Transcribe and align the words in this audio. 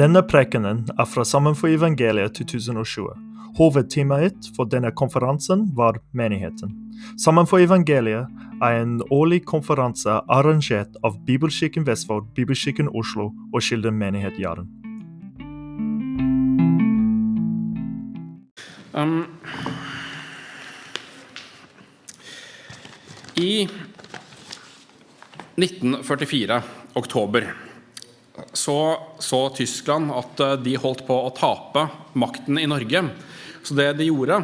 Denne 0.00 0.22
prekenen 0.24 0.86
er 0.96 1.04
fra 1.04 1.26
Sammen 1.28 1.52
for 1.52 1.68
evangeliet 1.68 2.38
2020. 2.38 3.10
Hovedtemaet 3.58 4.46
for 4.56 4.64
denne 4.72 4.88
konferansen 4.96 5.66
var 5.76 5.98
menigheten. 6.16 6.72
Sammen 7.20 7.44
for 7.44 7.60
evangeliet 7.60 8.24
er 8.64 8.78
en 8.78 9.02
årlig 9.12 9.42
konferanse 9.44 10.14
arrangert 10.32 10.96
av 11.04 11.20
Bibelkirken 11.28 11.84
Vestfold, 11.84 12.30
Bibelkirken 12.32 12.88
Oslo 12.96 13.28
og 13.52 13.60
Kilden 13.60 14.00
menighet 14.00 14.40
Jaren. 14.40 14.72
Um, 18.96 19.26
I 23.36 23.68
1944, 25.60 26.62
oktober, 26.96 27.52
så 28.52 28.98
så 29.22 29.40
Tyskland 29.54 30.12
at 30.14 30.40
eh, 30.42 30.56
de 30.64 30.76
holdt 30.80 31.04
på 31.08 31.14
å 31.14 31.32
tape 31.36 31.86
makten 32.18 32.58
i 32.60 32.68
Norge. 32.70 33.04
Så 33.62 33.76
det 33.76 33.90
de 33.98 34.08
gjorde, 34.08 34.40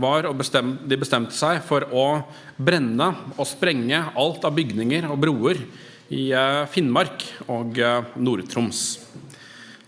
var 0.00 0.28
å 0.28 0.34
bestemme, 0.36 0.78
de 0.86 0.98
bestemte 1.00 1.34
seg 1.34 1.58
for 1.66 1.84
å 1.90 2.22
brenne 2.56 3.10
og 3.36 3.48
sprenge 3.50 4.04
alt 4.14 4.46
av 4.46 4.54
bygninger 4.56 5.08
og 5.10 5.18
broer 5.26 5.64
i 6.10 6.30
eh, 6.30 6.66
Finnmark 6.70 7.26
og 7.50 7.80
eh, 7.82 8.12
Nord-Troms. 8.16 8.84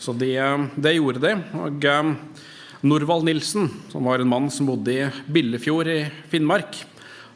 Så 0.02 0.16
de, 0.18 0.34
det 0.76 0.98
gjorde 0.98 1.22
de. 1.22 1.36
og... 1.62 1.92
Norvald 2.82 3.28
Nilsen, 3.28 3.68
som 3.92 4.02
var 4.04 4.18
en 4.18 4.26
mann 4.26 4.48
som 4.50 4.66
bodde 4.66 4.90
i 4.90 5.04
Billefjord 5.30 5.86
i 5.86 6.00
Finnmark, 6.32 6.80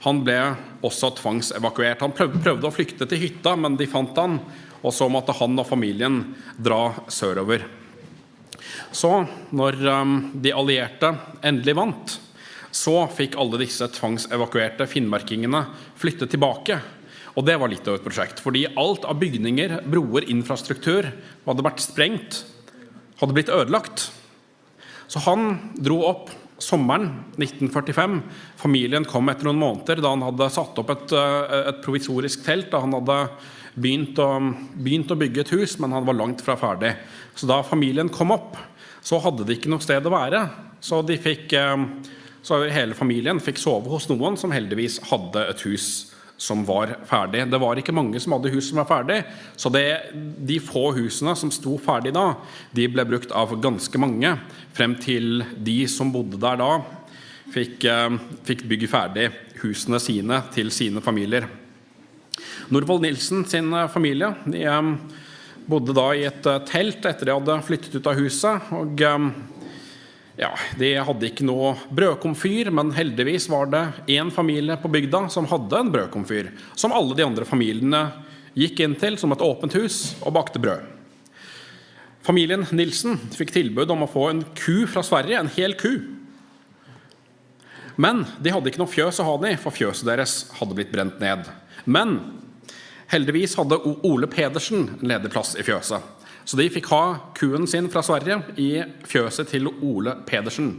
han 0.03 0.19
ble 0.27 0.41
også 0.87 1.13
tvangsevakuert. 1.21 2.03
Han 2.03 2.15
prøvde 2.15 2.67
å 2.67 2.75
flykte 2.75 3.07
til 3.07 3.21
hytta, 3.23 3.53
men 3.55 3.79
de 3.79 3.87
fant 3.91 4.19
han, 4.19 4.41
og 4.83 4.95
så 4.95 5.09
måtte 5.13 5.35
han 5.37 5.59
og 5.59 5.69
familien 5.69 6.23
dra 6.57 6.95
sørover. 7.13 7.65
Så, 8.93 9.11
når 9.57 9.81
um, 9.89 10.17
de 10.41 10.53
allierte 10.55 11.13
endelig 11.45 11.77
vant, 11.77 12.17
så 12.77 13.07
fikk 13.13 13.37
alle 13.41 13.61
disse 13.63 13.89
tvangsevakuerte 13.97 14.87
finnmarkingene 14.91 15.63
flytte 15.99 16.29
tilbake. 16.31 16.79
Og 17.37 17.45
det 17.45 17.57
var 17.61 17.73
litt 17.73 17.89
av 17.89 17.99
et 17.99 18.05
prosjekt, 18.05 18.41
fordi 18.41 18.65
alt 18.81 19.05
av 19.09 19.19
bygninger, 19.21 19.81
broer, 19.89 20.29
infrastruktur 20.33 21.09
hadde 21.45 21.65
vært 21.67 21.85
sprengt, 21.85 22.43
hadde 23.21 23.37
blitt 23.37 23.53
ødelagt. 23.53 24.09
Så 25.13 25.23
han 25.25 25.73
dro 25.77 26.01
opp 26.09 26.33
sommeren 26.59 27.11
1945. 27.37 28.21
Familien 28.61 29.05
kom 29.09 29.29
etter 29.29 29.49
noen 29.49 29.61
måneder 29.61 30.01
da 30.01 30.15
han 30.15 30.25
hadde 30.25 30.49
satt 30.53 30.79
opp 30.81 30.93
et, 30.95 31.13
eh, 31.13 31.57
et 31.73 31.83
provisorisk 31.85 32.45
telt. 32.47 32.71
Da 32.73 32.81
han 32.85 32.97
hadde 32.97 33.19
begynt 33.77 34.19
å, 34.23 34.31
begynt 34.75 35.13
å, 35.13 35.19
bygge 35.21 35.45
et 35.45 35.55
hus, 35.57 35.77
men 35.83 35.95
han 35.95 36.07
var 36.09 36.17
langt 36.17 36.43
fra 36.45 36.57
ferdig. 36.59 36.95
Så 37.37 37.49
da 37.49 37.61
familien 37.67 38.11
kom 38.13 38.33
opp, 38.35 38.57
så 39.05 39.21
hadde 39.23 39.47
de 39.47 39.57
ikke 39.57 39.71
noe 39.71 39.85
sted 39.85 40.07
å 40.09 40.15
være. 40.15 40.43
Så, 40.81 41.03
fikk, 41.23 41.53
eh, 41.57 41.87
så 42.47 42.63
hele 42.73 42.97
familien 42.97 43.41
fikk 43.43 43.61
sove 43.61 43.93
hos 43.93 44.09
noen 44.11 44.39
som 44.41 44.55
heldigvis 44.55 45.01
hadde 45.11 45.45
et 45.53 45.67
hus 45.69 45.89
som 46.37 46.65
var 46.69 46.93
ferdig. 47.09 47.47
Det 47.51 47.61
var 47.61 47.81
ikke 47.81 47.95
mange 47.97 48.21
som 48.21 48.35
hadde 48.37 48.53
hus 48.53 48.69
som 48.71 48.81
var 48.83 48.89
ferdig, 48.91 49.23
så 49.57 49.73
det, 49.73 49.87
de 50.13 50.59
få 50.61 50.91
husene 50.97 51.33
som 51.39 51.53
sto 51.55 51.79
ferdig 51.81 52.13
da, 52.17 52.35
de 52.77 52.89
ble 52.93 53.07
brukt 53.09 53.33
av 53.33 53.55
ganske 53.63 54.01
mange, 54.01 54.35
frem 54.77 54.99
til 55.01 55.47
de 55.57 55.79
som 55.89 56.13
bodde 56.13 56.41
der 56.43 56.61
da, 56.61 56.73
fikk, 57.55 57.87
eh, 57.89 58.19
fikk 58.49 58.67
bygge 58.69 58.91
ferdig 58.93 59.31
husene 59.63 60.01
sine 60.03 60.43
til 60.53 60.73
sine 60.75 61.01
familier. 61.05 61.49
Norvold 62.73 63.05
Nilsen 63.05 63.45
sin 63.49 63.73
eh, 63.73 63.89
familie 63.93 64.33
de 64.45 64.65
eh, 64.65 64.93
bodde 65.67 65.95
da 65.97 66.07
i 66.15 66.27
et 66.29 66.45
telt 66.69 67.07
etter 67.09 67.27
de 67.27 67.35
hadde 67.35 67.59
flyttet 67.67 67.97
ut 67.99 68.07
av 68.07 68.19
huset. 68.21 68.69
og 68.77 69.03
ja, 70.39 70.51
De 70.79 70.93
hadde 71.09 71.27
ikke 71.27 71.47
noe 71.49 71.73
brødkomfyr, 71.91 72.71
men 72.71 72.93
heldigvis 72.95 73.49
var 73.51 73.71
det 73.73 73.83
én 74.15 74.31
familie 74.31 74.77
på 74.79 74.91
bygda 74.93 75.25
som 75.33 75.49
hadde 75.51 75.81
en 75.81 75.91
brødkomfyr, 75.91 76.53
som 76.79 76.95
alle 76.95 77.17
de 77.19 77.27
andre 77.27 77.49
familiene 77.49 78.05
gikk 78.57 78.85
inn 78.85 78.95
til 79.01 79.19
som 79.21 79.35
et 79.35 79.43
åpent 79.43 79.75
hus 79.77 80.15
og 80.23 80.37
bakte 80.37 80.63
brød. 80.63 80.85
Familien 82.27 82.65
Nilsen 82.75 83.21
fikk 83.37 83.53
tilbud 83.55 83.91
om 83.93 84.03
å 84.03 84.11
få 84.11 84.29
en 84.33 84.43
ku 84.59 84.85
fra 84.91 85.05
Sverige, 85.07 85.39
en 85.39 85.53
hel 85.55 85.77
ku. 85.79 85.93
Men 87.97 88.25
de 88.43 88.53
hadde 88.53 88.73
ikke 88.73 88.83
noe 88.83 88.93
fjøs 88.93 89.21
å 89.23 89.29
ha 89.29 89.37
den 89.41 89.55
i, 89.55 89.61
for 89.61 89.73
fjøset 89.73 90.09
deres 90.09 90.41
hadde 90.59 90.75
blitt 90.77 90.91
brent 90.93 91.21
ned. 91.23 91.47
Men 91.87 92.19
heldigvis 93.13 93.57
hadde 93.59 93.79
Ole 94.07 94.29
Pedersen 94.31 94.89
en 94.99 95.11
ledig 95.11 95.31
plass 95.33 95.55
i 95.59 95.65
fjøset. 95.67 96.03
Så 96.47 96.59
de 96.59 96.69
fikk 96.71 96.91
ha 96.93 97.03
kuen 97.35 97.67
sin 97.71 97.89
fra 97.91 98.03
Sverige 98.07 98.39
i 98.63 98.71
fjøset 99.07 99.51
til 99.51 99.67
Ole 99.71 100.15
Pedersen. 100.29 100.71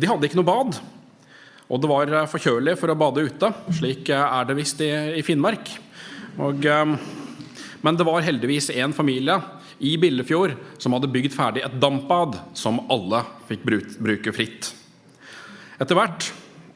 De 0.00 0.08
hadde 0.08 0.28
ikke 0.28 0.38
noe 0.40 0.48
bad, 0.48 0.78
og 1.68 1.80
det 1.80 1.90
var 1.90 2.14
for 2.30 2.40
kjølig 2.40 2.76
for 2.80 2.92
å 2.92 2.98
bade 2.98 3.24
ute. 3.24 3.50
Slik 3.72 4.08
er 4.12 4.48
det 4.48 4.56
visst 4.56 4.80
i, 4.84 4.90
i 5.20 5.24
Finnmark. 5.24 5.68
Og, 6.44 6.64
eh, 6.64 6.94
men 7.84 8.00
det 8.00 8.06
var 8.08 8.24
heldigvis 8.24 8.70
en 8.76 8.96
familie 8.96 9.38
i 9.84 9.96
Billefjord 10.00 10.54
som 10.80 10.96
hadde 10.96 11.10
bygd 11.12 11.34
ferdig 11.34 11.64
et 11.64 11.76
dampbad 11.80 12.38
som 12.56 12.82
alle 12.92 13.24
fikk 13.48 13.64
bruke 13.68 14.34
fritt. 14.36 14.72
Etter 15.80 15.98
hvert 15.98 16.30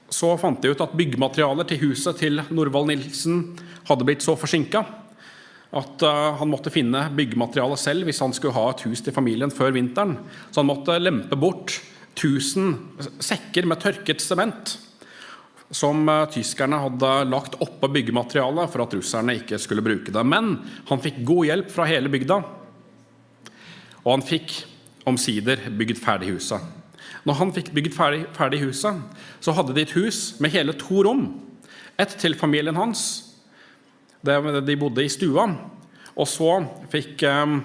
så 0.09 0.33
fant 0.41 0.63
de 0.63 0.73
ut 0.73 0.81
at 0.81 0.97
byggematerialer 0.97 1.69
til 1.69 1.83
huset 1.89 2.17
til 2.23 2.41
Norvald 2.55 2.89
Nilsen 2.89 3.43
hadde 3.89 4.07
blitt 4.09 4.25
så 4.25 4.37
forsinka 4.41 4.83
at 5.77 6.03
uh, 6.05 6.39
han 6.41 6.49
måtte 6.49 6.73
finne 6.73 7.09
byggemateriale 7.17 7.77
selv 7.81 8.09
hvis 8.09 8.23
han 8.25 8.33
skulle 8.37 8.57
ha 8.57 8.71
et 8.73 8.85
hus 8.89 9.03
til 9.05 9.13
familien 9.13 9.53
før 9.53 9.75
vinteren. 9.77 10.17
Så 10.51 10.63
han 10.63 10.71
måtte 10.71 10.97
lempe 11.01 11.37
bort 11.37 11.77
1000 12.17 13.21
sekker 13.23 13.69
med 13.69 13.83
tørket 13.83 14.25
sement 14.25 14.79
som 15.69 16.09
uh, 16.09 16.25
tyskerne 16.33 16.81
hadde 16.81 17.13
lagt 17.29 17.59
oppå 17.61 17.91
byggematerialet 17.93 18.73
for 18.73 18.87
at 18.87 18.97
russerne 18.97 19.37
ikke 19.43 19.61
skulle 19.61 19.85
bruke 19.85 20.15
det. 20.15 20.25
Men 20.25 20.57
han 20.89 21.05
fikk 21.05 21.21
god 21.29 21.51
hjelp 21.51 21.71
fra 21.75 21.89
hele 21.91 22.13
bygda, 22.13 22.41
og 24.01 24.11
han 24.15 24.25
fikk 24.25 24.57
omsider 25.09 25.69
bygd 25.77 26.01
ferdig 26.01 26.33
huset. 26.33 26.78
Når 27.29 27.37
han 27.43 27.53
fikk 27.53 27.75
bygd 27.77 27.93
ferdig, 27.93 28.23
ferdig 28.33 28.63
huset, 28.63 29.03
så 29.45 29.53
hadde 29.53 29.75
de 29.77 29.85
et 29.85 29.97
hus 29.99 30.39
med 30.41 30.55
hele 30.55 30.73
to 30.81 31.03
rom. 31.05 31.27
Ett 32.01 32.17
til 32.21 32.39
familien 32.39 32.79
hans 32.79 33.09
de 34.25 34.77
bodde 34.81 35.05
i 35.05 35.11
stua. 35.13 35.45
Og 36.19 36.27
så 36.27 36.55
fikk 36.91 37.23
eh, 37.29 37.59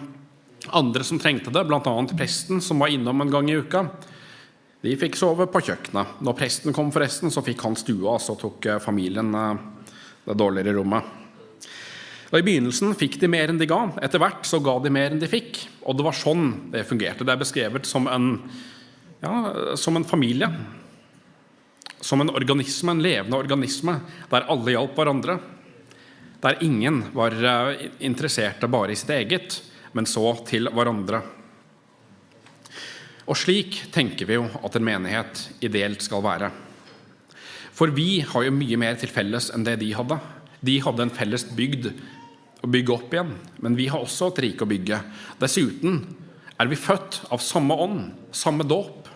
andre 0.75 1.06
som 1.07 1.19
trengte 1.19 1.53
det, 1.53 1.63
bl.a. 1.68 1.94
presten, 2.13 2.62
som 2.62 2.84
var 2.84 2.91
innom 2.94 3.24
en 3.24 3.31
gang 3.31 3.50
i 3.50 3.57
uka, 3.57 3.88
de 4.84 4.97
fikk 5.00 5.16
sove 5.16 5.47
på 5.47 5.62
kjøkkenet. 5.63 6.19
Når 6.24 6.35
presten 6.35 6.75
kom, 6.75 6.91
forresten, 6.91 7.31
så 7.31 7.44
fikk 7.44 7.63
han 7.63 7.78
stua, 7.80 8.18
så 8.19 8.35
tok 8.40 8.68
eh, 8.68 8.81
familien 8.84 9.31
eh, 9.31 9.53
det 10.28 10.38
dårligere 10.40 10.75
rommet. 10.75 11.19
Og 12.34 12.40
I 12.40 12.45
begynnelsen 12.45 12.95
fikk 12.97 13.19
de 13.22 13.30
mer 13.30 13.51
enn 13.51 13.59
de 13.62 13.69
ga. 13.69 13.85
Etter 14.03 14.19
hvert 14.22 14.47
så 14.50 14.59
ga 14.63 14.75
de 14.81 14.91
mer 14.91 15.13
enn 15.13 15.22
de 15.22 15.30
fikk. 15.30 15.62
Og 15.85 15.95
det 15.95 16.06
var 16.06 16.18
sånn 16.18 16.47
det 16.74 16.85
fungerte. 16.90 17.24
Det 17.24 17.31
er 17.31 17.41
beskrevet 17.41 17.88
som 17.88 18.09
en, 18.09 18.31
ja, 19.23 19.75
som 19.79 19.97
en 19.97 20.06
familie. 20.07 20.51
Som 22.03 22.22
en 22.22 22.34
organisme, 22.35 22.91
en 22.91 23.03
levende 23.03 23.39
organisme, 23.39 23.97
der 24.29 24.50
alle 24.51 24.75
hjalp 24.75 24.97
hverandre 25.00 25.39
der 26.44 26.59
ingen 26.63 27.06
var 27.16 27.31
eh, 27.31 27.88
interesserte 28.03 28.67
bare 28.67 28.91
i 28.91 29.00
sitt 29.00 29.13
eget, 29.16 29.62
men 29.95 30.07
så 30.09 30.25
til 30.47 30.67
hverandre. 30.75 31.22
Og 33.23 33.38
slik 33.39 33.78
tenker 33.95 34.28
vi 34.28 34.35
jo 34.35 34.50
at 34.59 34.75
en 34.75 34.83
menighet 34.83 35.45
ideelt 35.63 36.03
skal 36.03 36.23
være. 36.25 36.50
For 37.73 37.94
vi 37.95 38.19
har 38.28 38.44
jo 38.44 38.56
mye 38.56 38.79
mer 38.81 39.00
til 39.00 39.12
felles 39.13 39.47
enn 39.56 39.63
det 39.63 39.78
de 39.81 39.94
hadde. 39.95 40.17
De 40.59 40.75
hadde 40.83 41.06
en 41.06 41.13
felles 41.16 41.47
bygd 41.56 41.88
å 42.63 42.72
bygge 42.72 42.92
opp 42.95 43.15
igjen, 43.15 43.31
men 43.63 43.80
vi 43.80 43.88
har 43.92 44.03
også 44.03 44.33
et 44.33 44.44
rike 44.44 44.68
å 44.68 44.69
bygge. 44.69 45.00
Dessuten 45.39 46.01
er 46.59 46.68
vi 46.68 46.80
født 46.80 47.21
av 47.31 47.39
samme 47.44 47.80
ånd, 47.88 48.03
samme 48.36 48.68
dåp. 48.68 49.07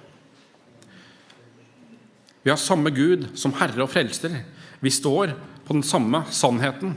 Vi 2.48 2.52
har 2.52 2.58
samme 2.58 2.94
Gud 2.96 3.26
som 3.36 3.52
Herre 3.60 3.82
og 3.84 3.90
Frelser. 3.92 4.32
Vi 4.80 4.88
står 4.88 5.34
på 5.68 5.76
den 5.76 5.84
samme 5.84 6.22
sannheten. 6.32 6.94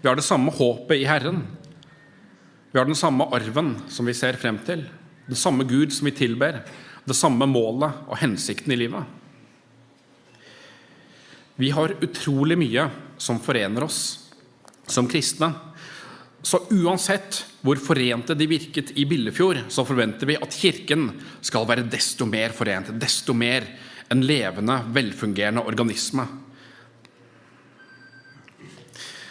Vi 0.00 0.08
har 0.08 0.16
det 0.18 0.24
samme 0.26 0.50
håpet 0.50 0.98
i 0.98 1.04
Herren. 1.06 1.44
Vi 2.72 2.78
har 2.80 2.88
den 2.88 2.98
samme 2.98 3.28
arven 3.30 3.76
som 3.86 4.08
vi 4.10 4.16
ser 4.18 4.34
frem 4.42 4.56
til, 4.66 4.82
den 5.28 5.38
samme 5.38 5.62
Gud 5.62 5.94
som 5.94 6.08
vi 6.08 6.12
tilber, 6.18 6.58
det 7.06 7.14
samme 7.14 7.46
målet 7.46 8.00
og 8.10 8.18
hensikten 8.18 8.74
i 8.74 8.78
livet. 8.80 9.06
Vi 11.54 11.70
har 11.70 11.94
utrolig 12.02 12.56
mye 12.58 12.88
som 13.14 13.38
forener 13.38 13.86
oss 13.86 14.00
som 14.90 15.06
kristne. 15.06 15.52
Så 16.42 16.64
uansett 16.66 17.44
hvor 17.62 17.78
forente 17.78 18.34
de 18.34 18.50
virket 18.50 18.90
i 18.98 19.06
Billefjord, 19.06 19.62
så 19.70 19.86
forventer 19.86 20.32
vi 20.32 20.38
at 20.42 20.58
Kirken 20.58 21.12
skal 21.46 21.70
være 21.70 21.86
desto 21.86 22.26
mer 22.26 22.50
forent, 22.58 22.90
desto 22.98 23.38
mer 23.38 23.70
en 24.10 24.22
levende, 24.26 24.80
velfungerende 24.94 25.62
organisme 25.66 26.26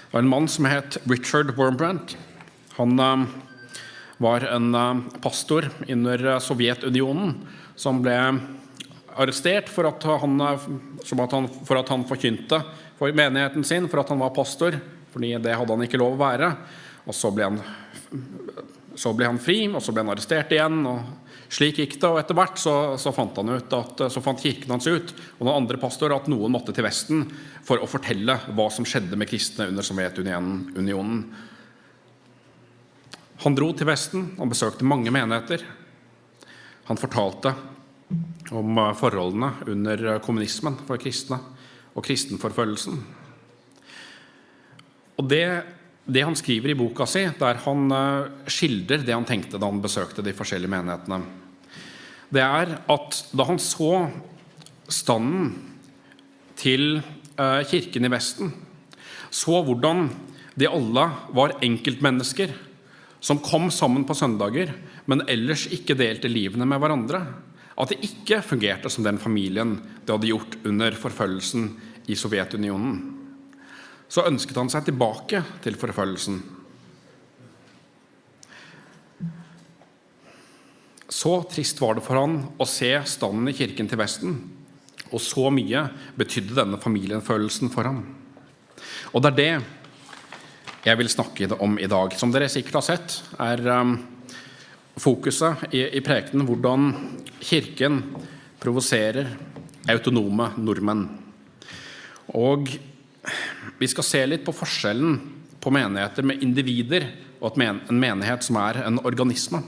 det 0.10 0.16
var 0.18 0.24
en 0.24 0.30
mann 0.30 0.48
som 0.50 0.66
het 0.66 0.98
Richard 1.06 1.52
Wormbrandt. 1.54 2.16
Han 2.80 3.00
uh, 3.00 3.26
var 4.18 4.42
en 4.42 4.72
pastor 5.22 5.68
under 5.88 6.40
Sovjetunionen 6.42 7.36
som 7.78 8.02
ble 8.02 8.16
arrestert 9.14 9.70
for 9.70 9.86
at 9.86 10.08
han, 10.24 10.42
at 10.42 10.66
han, 11.36 11.50
for 11.62 11.78
at 11.78 11.94
han 11.94 12.08
forkynte 12.10 12.58
for 12.98 13.14
menigheten 13.14 13.64
sin, 13.64 13.86
for 13.86 14.02
at 14.02 14.10
han 14.10 14.24
var 14.24 14.34
pastor. 14.34 14.80
Fordi 15.14 15.36
det 15.38 15.54
hadde 15.54 15.78
han 15.78 15.86
ikke 15.86 16.02
lov 16.02 16.18
å 16.18 16.24
være. 16.24 16.50
Og 17.06 17.14
så 17.14 17.30
ble 17.30 17.52
han, 17.52 17.62
så 18.98 19.14
ble 19.14 19.30
han 19.30 19.38
fri, 19.38 19.60
og 19.70 19.78
så 19.86 19.94
ble 19.94 20.08
han 20.08 20.14
arrestert 20.16 20.58
igjen. 20.58 20.81
og 20.90 21.19
Slik 21.50 21.80
gikk 21.81 21.96
det, 21.98 22.06
og 22.06 22.19
etter 22.22 22.38
hvert 22.38 22.60
så, 22.62 22.74
så, 23.01 23.10
fant 23.16 23.40
at, 23.42 24.04
så 24.13 24.22
fant 24.22 24.42
kirken 24.42 24.69
hans 24.75 24.86
ut 24.86 25.13
og 25.40 25.48
noen 25.48 25.63
andre 25.63 25.80
pastorer 25.81 26.13
at 26.13 26.30
noen 26.30 26.54
måtte 26.54 26.75
til 26.78 26.86
Vesten 26.86 27.24
for 27.66 27.81
å 27.81 27.90
fortelle 27.90 28.36
hva 28.54 28.68
som 28.74 28.86
skjedde 28.86 29.18
med 29.18 29.31
kristne 29.31 29.66
under 29.72 29.86
Sovjetunionen. 29.86 31.24
Han 33.42 33.57
dro 33.57 33.72
til 33.74 33.90
Vesten, 33.90 34.34
han 34.38 34.51
besøkte 34.51 34.86
mange 34.86 35.10
menigheter. 35.16 35.66
Han 36.92 37.01
fortalte 37.01 37.56
om 38.54 38.78
eh, 38.78 38.94
forholdene 38.98 39.50
under 39.74 40.06
kommunismen 40.25 40.78
for 40.86 41.02
kristne 41.02 41.40
og 41.95 42.06
kristenforfølgelsen. 42.06 43.02
Og 45.19 45.28
det, 45.28 45.45
det, 46.10 46.24
han 46.26 46.38
skriver 46.38 46.74
i 46.74 46.78
boka 46.78 47.08
si, 47.10 47.24
der 47.40 47.62
han 47.66 47.92
eh, 47.96 48.30
skildrer 48.50 49.06
det 49.06 49.16
han 49.16 49.28
tenkte 49.28 49.60
da 49.62 49.70
han 49.70 49.82
besøkte 49.84 50.26
de 50.26 50.36
forskjellige 50.36 50.74
menighetene, 50.74 51.22
det 52.30 52.44
er 52.46 52.76
at 52.92 53.20
da 53.34 53.46
han 53.50 53.62
så 53.62 54.06
standen 54.90 55.54
til 56.60 57.00
kirken 57.40 58.04
i 58.04 58.12
Vesten, 58.12 58.50
så 59.32 59.62
hvordan 59.64 60.10
de 60.60 60.68
alle 60.68 61.06
var 61.34 61.56
enkeltmennesker 61.64 62.52
som 63.24 63.40
kom 63.44 63.70
sammen 63.72 64.04
på 64.06 64.18
søndager, 64.18 64.74
men 65.10 65.24
ellers 65.32 65.66
ikke 65.74 65.98
delte 65.98 66.30
livene 66.32 66.68
med 66.68 66.82
hverandre 66.84 67.24
at 67.80 67.94
det 67.94 68.02
ikke 68.04 68.42
fungerte 68.44 68.92
som 68.92 69.06
den 69.08 69.20
familien 69.22 69.78
det 70.04 70.12
hadde 70.12 70.32
gjort 70.32 70.58
under 70.68 70.96
forfølgelsen 71.00 71.70
i 72.12 72.18
Sovjetunionen. 72.20 73.19
Så 74.10 74.26
ønsket 74.26 74.58
han 74.58 74.72
seg 74.74 74.88
tilbake 74.88 75.44
til 75.64 75.78
forfølgelsen. 75.78 76.40
Så 81.10 81.34
trist 81.50 81.82
var 81.82 81.98
det 81.98 82.06
for 82.06 82.22
han 82.22 82.40
å 82.62 82.68
se 82.70 82.92
standen 83.10 83.50
i 83.50 83.56
kirken 83.58 83.90
til 83.90 84.00
Vesten, 84.02 84.38
og 85.10 85.22
så 85.22 85.50
mye 85.54 85.88
betydde 86.18 86.58
denne 86.58 86.78
familienfølelsen 86.82 87.72
for 87.74 87.90
ham. 87.90 88.04
Og 89.14 89.24
det 89.26 89.32
er 89.32 89.40
det 89.40 89.52
jeg 90.86 91.00
vil 91.00 91.10
snakke 91.12 91.50
om 91.60 91.78
i 91.82 91.90
dag. 91.92 92.14
Som 92.16 92.32
dere 92.32 92.50
sikkert 92.52 92.80
har 92.80 92.86
sett, 92.86 93.18
er 93.42 93.64
um, 93.74 93.98
fokuset 95.02 95.74
i, 95.74 95.82
i 95.98 96.04
prekenen 96.06 96.48
hvordan 96.48 96.92
Kirken 97.42 98.04
provoserer 98.62 99.34
autonome 99.90 100.52
nordmenn. 100.60 101.08
Og 102.38 102.70
vi 103.77 103.89
skal 103.92 104.07
se 104.07 104.21
litt 104.25 104.45
på 104.48 104.56
forskjellen 104.56 105.19
på 105.60 105.74
menigheter 105.75 106.25
med 106.25 106.44
individer 106.44 107.06
og 107.39 107.60
en 107.62 108.00
menighet 108.00 108.44
som 108.45 108.57
er 108.62 108.81
en 108.86 109.00
organisme. 109.04 109.62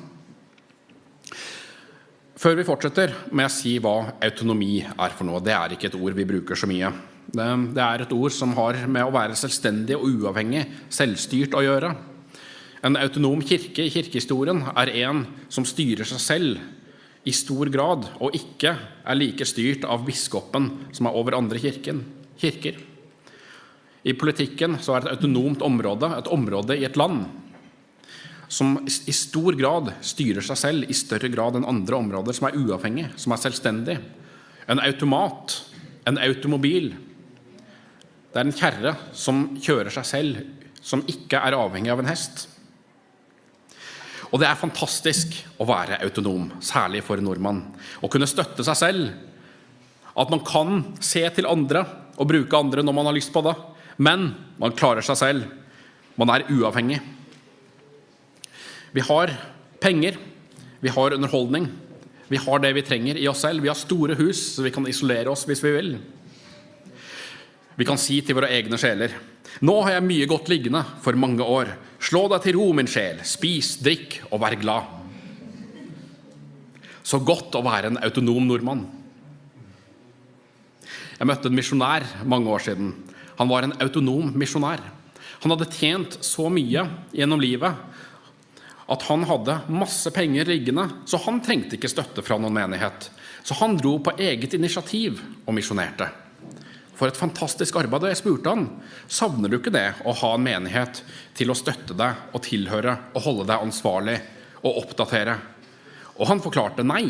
Før 2.42 2.56
vi 2.58 2.66
fortsetter, 2.66 3.14
må 3.30 3.44
jeg 3.46 3.54
si 3.54 3.72
hva 3.78 4.16
autonomi 4.26 4.80
er 4.82 5.14
for 5.14 5.28
noe. 5.28 5.44
Det 5.46 5.54
er 5.54 5.76
ikke 5.76 5.92
et 5.92 5.98
ord 6.00 6.16
vi 6.18 6.26
bruker 6.26 6.58
så 6.58 6.70
mye. 6.70 6.90
Det, 7.32 7.84
er 7.84 8.02
et 8.02 8.16
ord 8.16 8.34
som 8.34 8.56
har 8.58 8.80
med 8.90 9.06
å 9.06 9.14
være 9.14 9.38
selvstendig 9.38 9.96
og 10.00 10.08
uavhengig, 10.10 10.64
selvstyrt 10.90 11.54
å 11.54 11.62
gjøre. 11.64 11.94
En 12.82 12.98
autonom 12.98 13.44
kirke 13.46 13.86
i 13.86 13.94
kirkehistorien 13.94 14.64
er 14.74 14.90
en 15.04 15.22
som 15.54 15.68
styrer 15.70 16.08
seg 16.10 16.24
selv 16.24 17.30
i 17.30 17.34
stor 17.36 17.70
grad, 17.70 18.08
og 18.18 18.34
ikke 18.34 18.74
er 18.74 19.20
like 19.20 19.46
styrt 19.46 19.86
av 19.86 20.02
biskopen 20.08 20.72
som 20.90 21.08
er 21.08 21.20
over 21.22 21.38
andre 21.38 21.62
kirken, 21.62 22.02
kirker. 22.42 22.80
I 24.04 24.16
politikken 24.18 24.80
så 24.82 24.96
er 24.96 25.06
et 25.06 25.14
autonomt 25.16 25.62
område 25.62 26.10
et 26.18 26.30
område 26.34 26.78
i 26.80 26.86
et 26.88 26.98
land 26.98 27.26
som 28.52 28.74
i 28.84 29.14
stor 29.16 29.56
grad 29.56 29.94
styrer 30.04 30.44
seg 30.44 30.60
selv 30.60 30.90
i 30.92 30.96
større 30.98 31.30
grad 31.32 31.56
enn 31.56 31.68
andre 31.70 31.96
områder 32.02 32.36
som 32.36 32.50
er 32.50 32.58
uavhengig, 32.60 33.06
som 33.16 33.32
er 33.32 33.40
selvstendig. 33.40 33.96
En 34.68 34.82
automat, 34.84 35.56
en 36.10 36.20
automobil, 36.20 36.90
det 38.32 38.42
er 38.42 38.50
en 38.50 38.56
kjerre 38.56 38.94
som 39.16 39.46
kjører 39.56 39.96
seg 39.96 40.10
selv, 40.10 40.42
som 40.84 41.04
ikke 41.08 41.40
er 41.40 41.56
avhengig 41.56 41.94
av 41.94 42.04
en 42.04 42.12
hest. 42.12 42.46
Og 44.32 44.40
det 44.40 44.48
er 44.48 44.60
fantastisk 44.60 45.36
å 45.60 45.68
være 45.68 46.02
autonom, 46.04 46.50
særlig 46.64 47.06
for 47.08 47.20
en 47.20 47.28
nordmann. 47.28 47.66
Å 48.04 48.12
kunne 48.12 48.28
støtte 48.28 48.64
seg 48.68 48.80
selv. 48.80 49.10
At 50.12 50.32
man 50.32 50.44
kan 50.48 50.86
se 51.04 51.24
til 51.36 51.48
andre 51.48 51.86
og 52.20 52.28
bruke 52.28 52.60
andre 52.60 52.84
når 52.84 52.96
man 52.96 53.08
har 53.08 53.16
lyst 53.16 53.32
på 53.32 53.44
det. 53.48 53.56
Men 54.02 54.32
man 54.62 54.76
klarer 54.78 55.06
seg 55.06 55.20
selv. 55.20 55.48
Man 56.18 56.32
er 56.34 56.48
uavhengig. 56.52 57.00
Vi 58.92 59.04
har 59.08 59.32
penger, 59.82 60.18
vi 60.82 60.92
har 60.92 61.16
underholdning, 61.16 61.70
vi 62.28 62.40
har 62.42 62.60
det 62.64 62.74
vi 62.76 62.84
trenger 62.84 63.20
i 63.20 63.28
oss 63.32 63.44
selv. 63.46 63.64
Vi 63.64 63.70
har 63.72 63.78
store 63.80 64.18
hus, 64.20 64.42
så 64.56 64.66
vi 64.66 64.74
kan 64.74 64.88
isolere 64.90 65.32
oss 65.32 65.46
hvis 65.48 65.64
vi 65.64 65.76
vil. 65.78 65.94
Vi 67.80 67.88
kan 67.88 68.00
si 68.02 68.20
til 68.26 68.38
våre 68.38 68.52
egne 68.52 68.80
sjeler 68.82 69.16
nå 69.60 69.76
har 69.84 69.98
jeg 69.98 70.08
mye 70.08 70.30
godt 70.30 70.50
liggende 70.50 70.82
for 71.04 71.18
mange 71.20 71.44
år. 71.44 71.74
Slå 72.02 72.24
deg 72.32 72.46
til 72.46 72.56
ro, 72.58 72.70
min 72.74 72.90
sjel. 72.90 73.20
Spis, 73.28 73.76
drikk 73.84 74.22
og 74.32 74.40
vær 74.42 74.56
glad. 74.62 74.98
Så 77.04 77.20
godt 77.26 77.58
å 77.58 77.64
være 77.66 77.92
en 77.92 78.00
autonom 78.02 78.48
nordmann. 78.48 78.86
Jeg 81.18 81.30
møtte 81.30 81.52
en 81.52 81.58
misjonær 81.58 82.08
mange 82.26 82.50
år 82.50 82.64
siden. 82.66 82.94
Han 83.42 83.50
var 83.50 83.66
en 83.66 83.74
autonom 83.82 84.28
misjonær. 84.38 84.84
Han 85.42 85.52
hadde 85.56 85.66
tjent 85.74 86.20
så 86.22 86.46
mye 86.54 86.84
gjennom 87.10 87.42
livet 87.42 87.74
at 88.92 89.06
han 89.08 89.24
hadde 89.26 89.56
masse 89.74 90.12
penger 90.14 90.46
liggende, 90.46 90.84
så 91.10 91.18
han 91.26 91.40
trengte 91.42 91.74
ikke 91.80 91.90
støtte 91.90 92.22
fra 92.22 92.38
noen 92.38 92.54
menighet. 92.54 93.08
Så 93.42 93.58
han 93.58 93.80
dro 93.80 93.96
på 94.04 94.14
eget 94.22 94.54
initiativ 94.54 95.24
og 95.48 95.56
misjonerte. 95.58 96.06
For 97.00 97.10
et 97.10 97.18
fantastisk 97.18 97.80
arbeid. 97.82 98.04
Og 98.06 98.12
jeg 98.12 98.20
spurte 98.20 98.54
han 98.54 98.68
savner 99.10 99.50
du 99.50 99.58
ikke 99.58 99.74
det 99.74 99.88
å 100.06 100.14
ha 100.22 100.36
en 100.36 100.46
menighet 100.46 101.02
til 101.34 101.50
å 101.50 101.58
støtte 101.58 101.98
deg 101.98 102.36
og 102.36 102.44
tilhøre 102.46 102.94
og 103.16 103.26
holde 103.26 103.48
deg 103.50 103.66
ansvarlig 103.66 104.20
og 104.62 104.84
oppdatere. 104.84 105.40
Og 106.20 106.30
han 106.30 106.44
forklarte 106.46 106.86
nei. 106.86 107.08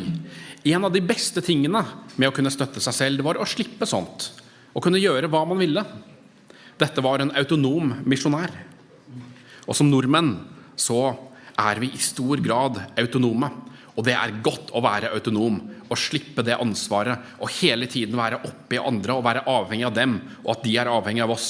En 0.72 0.88
av 0.88 0.96
de 0.96 1.04
beste 1.04 1.44
tingene 1.44 1.84
med 2.16 2.30
å 2.30 2.36
kunne 2.40 2.56
støtte 2.56 2.80
seg 2.80 2.96
selv, 2.96 3.26
var 3.28 3.42
å 3.42 3.50
slippe 3.50 3.90
sånt. 3.90 4.30
Å 4.72 4.80
kunne 4.80 5.02
gjøre 5.02 5.28
hva 5.28 5.44
man 5.50 5.60
ville. 5.60 5.84
Dette 6.82 7.04
var 7.04 7.22
en 7.22 7.34
autonom 7.38 7.94
misjonær. 8.10 8.54
Og 9.68 9.78
som 9.78 9.90
nordmenn 9.92 10.34
så 10.80 11.12
er 11.62 11.82
vi 11.82 11.92
i 11.94 12.02
stor 12.02 12.42
grad 12.42 12.80
autonome. 12.98 13.52
Og 13.92 14.06
det 14.08 14.16
er 14.16 14.38
godt 14.42 14.72
å 14.74 14.82
være 14.82 15.12
autonom 15.14 15.60
og 15.92 16.00
slippe 16.00 16.46
det 16.48 16.56
ansvaret 16.56 17.36
og 17.44 17.52
hele 17.60 17.90
tiden 17.92 18.16
være 18.18 18.40
oppi 18.48 18.80
andre 18.80 19.18
og 19.18 19.26
være 19.28 19.44
avhengig 19.52 19.86
av 19.90 19.98
dem, 19.98 20.16
og 20.46 20.56
at 20.56 20.64
de 20.66 20.78
er 20.80 20.90
avhengig 20.90 21.26
av 21.26 21.36
oss. 21.36 21.50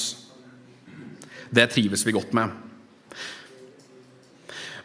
Det 1.52 1.68
trives 1.70 2.04
vi 2.04 2.16
godt 2.16 2.34
med. 2.36 2.50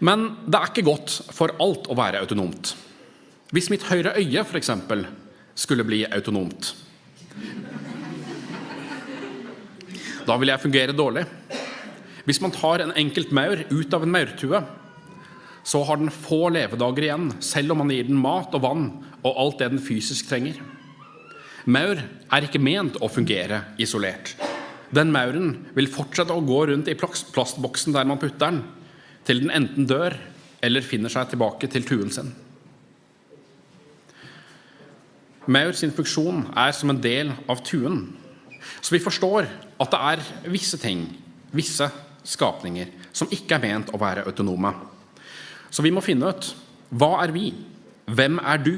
Men 0.05 0.27
det 0.45 0.59
er 0.59 0.69
ikke 0.69 0.85
godt 0.85 1.15
for 1.33 1.55
alt 1.63 1.89
å 1.89 1.97
være 1.97 2.21
autonomt. 2.21 2.75
Hvis 3.51 3.71
mitt 3.73 3.87
høyre 3.89 4.13
øye 4.19 4.43
f.eks. 4.45 4.69
skulle 5.57 5.87
bli 5.87 6.03
autonomt 6.05 6.75
Da 10.27 10.35
vil 10.35 10.51
jeg 10.51 10.59
fungere 10.59 10.95
dårlig. 10.95 11.23
Hvis 12.27 12.41
man 12.43 12.51
tar 12.51 12.83
en 12.83 12.91
enkelt 12.99 13.31
maur 13.31 13.61
ut 13.71 13.93
av 13.95 14.03
en 14.03 14.11
maurtue, 14.11 14.59
så 15.67 15.83
har 15.87 15.99
den 15.99 16.11
få 16.11 16.47
levedager 16.51 17.07
igjen, 17.07 17.29
selv 17.43 17.73
om 17.73 17.81
man 17.83 17.91
gir 17.91 18.07
den 18.07 18.19
mat 18.19 18.55
og 18.55 18.63
vann 18.63 18.87
og 19.21 19.31
alt 19.31 19.61
det 19.61 19.71
den 19.73 19.83
fysisk 19.83 20.29
trenger. 20.29 20.59
Maur 21.67 21.99
er 21.99 22.47
ikke 22.47 22.63
ment 22.63 22.99
å 23.03 23.09
fungere 23.11 23.63
isolert. 23.79 24.35
Den 24.95 25.11
mauren 25.11 25.53
vil 25.75 25.89
fortsette 25.91 26.35
å 26.35 26.43
gå 26.47 26.61
rundt 26.69 26.87
i 26.87 26.95
plastboksen 26.95 27.95
der 27.95 28.07
man 28.07 28.19
putter 28.21 28.51
den, 28.51 28.61
til 29.27 29.43
den 29.43 29.51
enten 29.51 29.87
dør 29.87 30.15
eller 30.63 30.85
finner 30.85 31.11
seg 31.11 31.33
tilbake 31.33 31.67
til 31.71 31.83
tuen 31.87 32.11
sin. 32.11 32.31
Maur 35.47 35.75
sin 35.75 35.91
funksjon 35.95 36.45
er 36.59 36.75
som 36.75 36.91
en 36.91 37.03
del 37.03 37.31
av 37.47 37.63
tuen. 37.67 38.05
Så 38.79 38.95
vi 38.95 39.03
forstår 39.03 39.47
at 39.77 39.93
det 39.93 40.03
er 40.11 40.51
visse 40.51 40.79
ting, 40.81 41.05
visse 41.53 41.87
skapninger, 42.27 42.89
som 43.15 43.29
ikke 43.33 43.57
er 43.57 43.63
ment 43.63 43.91
å 43.93 43.99
være 44.01 44.25
autonome. 44.27 44.73
Så 45.69 45.83
vi 45.85 45.93
må 45.93 46.03
finne 46.05 46.31
ut 46.31 46.49
hva 46.97 47.17
er 47.25 47.33
vi? 47.35 47.51
Hvem 48.07 48.39
er 48.39 48.61
du? 48.63 48.75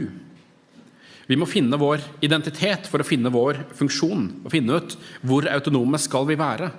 Vi 1.29 1.37
må 1.37 1.45
finne 1.45 1.77
vår 1.77 2.01
identitet 2.25 2.87
for 2.89 3.01
å 3.01 3.05
finne 3.05 3.29
vår 3.29 3.61
funksjon 3.77 4.23
og 4.41 4.49
finne 4.49 4.79
ut 4.79 4.95
hvor 5.21 5.45
autonome 5.51 5.99
skal 6.01 6.25
vi 6.25 6.39
være 6.39 6.71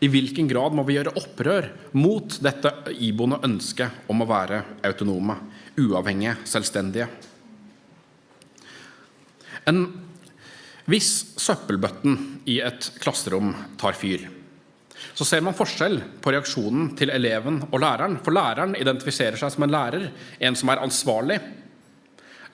I 0.00 0.08
hvilken 0.08 0.48
grad 0.48 0.72
må 0.72 0.84
vi 0.88 0.94
gjøre 0.96 1.12
opprør 1.18 1.68
mot 1.98 2.38
dette 2.40 2.72
iboende 3.04 3.40
ønsket 3.44 4.08
om 4.08 4.22
å 4.22 4.28
være 4.30 4.62
autonome, 4.86 5.34
uavhengige, 5.76 6.36
selvstendige? 6.48 7.08
En 9.68 9.82
Hvis 10.88 11.36
søppelbøtten 11.36 12.16
i 12.48 12.58
et 12.64 12.90
klasserom 13.02 13.52
tar 13.80 13.96
fyr, 13.98 14.24
så 15.18 15.26
ser 15.26 15.42
man 15.44 15.56
forskjell 15.56 15.98
på 16.22 16.32
reaksjonen 16.32 16.92
til 16.98 17.12
eleven 17.12 17.60
og 17.68 17.76
læreren. 17.82 18.16
For 18.24 18.34
læreren 18.34 18.76
identifiserer 18.78 19.36
seg 19.38 19.52
som 19.52 19.66
en 19.66 19.74
lærer, 19.74 20.08
en 20.40 20.56
som 20.58 20.72
er 20.72 20.80
ansvarlig. 20.82 21.38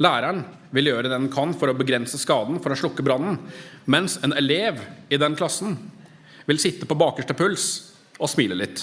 Læreren 0.03 0.43
vil 0.75 0.91
gjøre 0.91 1.07
det 1.07 1.15
den 1.15 1.31
kan 1.33 1.55
for 1.55 1.71
å 1.71 1.77
begrense 1.79 2.19
skaden, 2.19 2.59
for 2.63 2.75
å 2.75 2.79
slukke 2.79 3.05
brannen, 3.07 3.39
mens 3.87 4.19
en 4.27 4.35
elev 4.35 4.83
i 5.13 5.21
den 5.21 5.39
klassen 5.39 5.77
vil 6.49 6.61
sitte 6.61 6.89
på 6.91 6.99
bakerste 6.99 7.37
puls 7.39 7.69
og 8.19 8.31
smile 8.33 8.59
litt. 8.59 8.83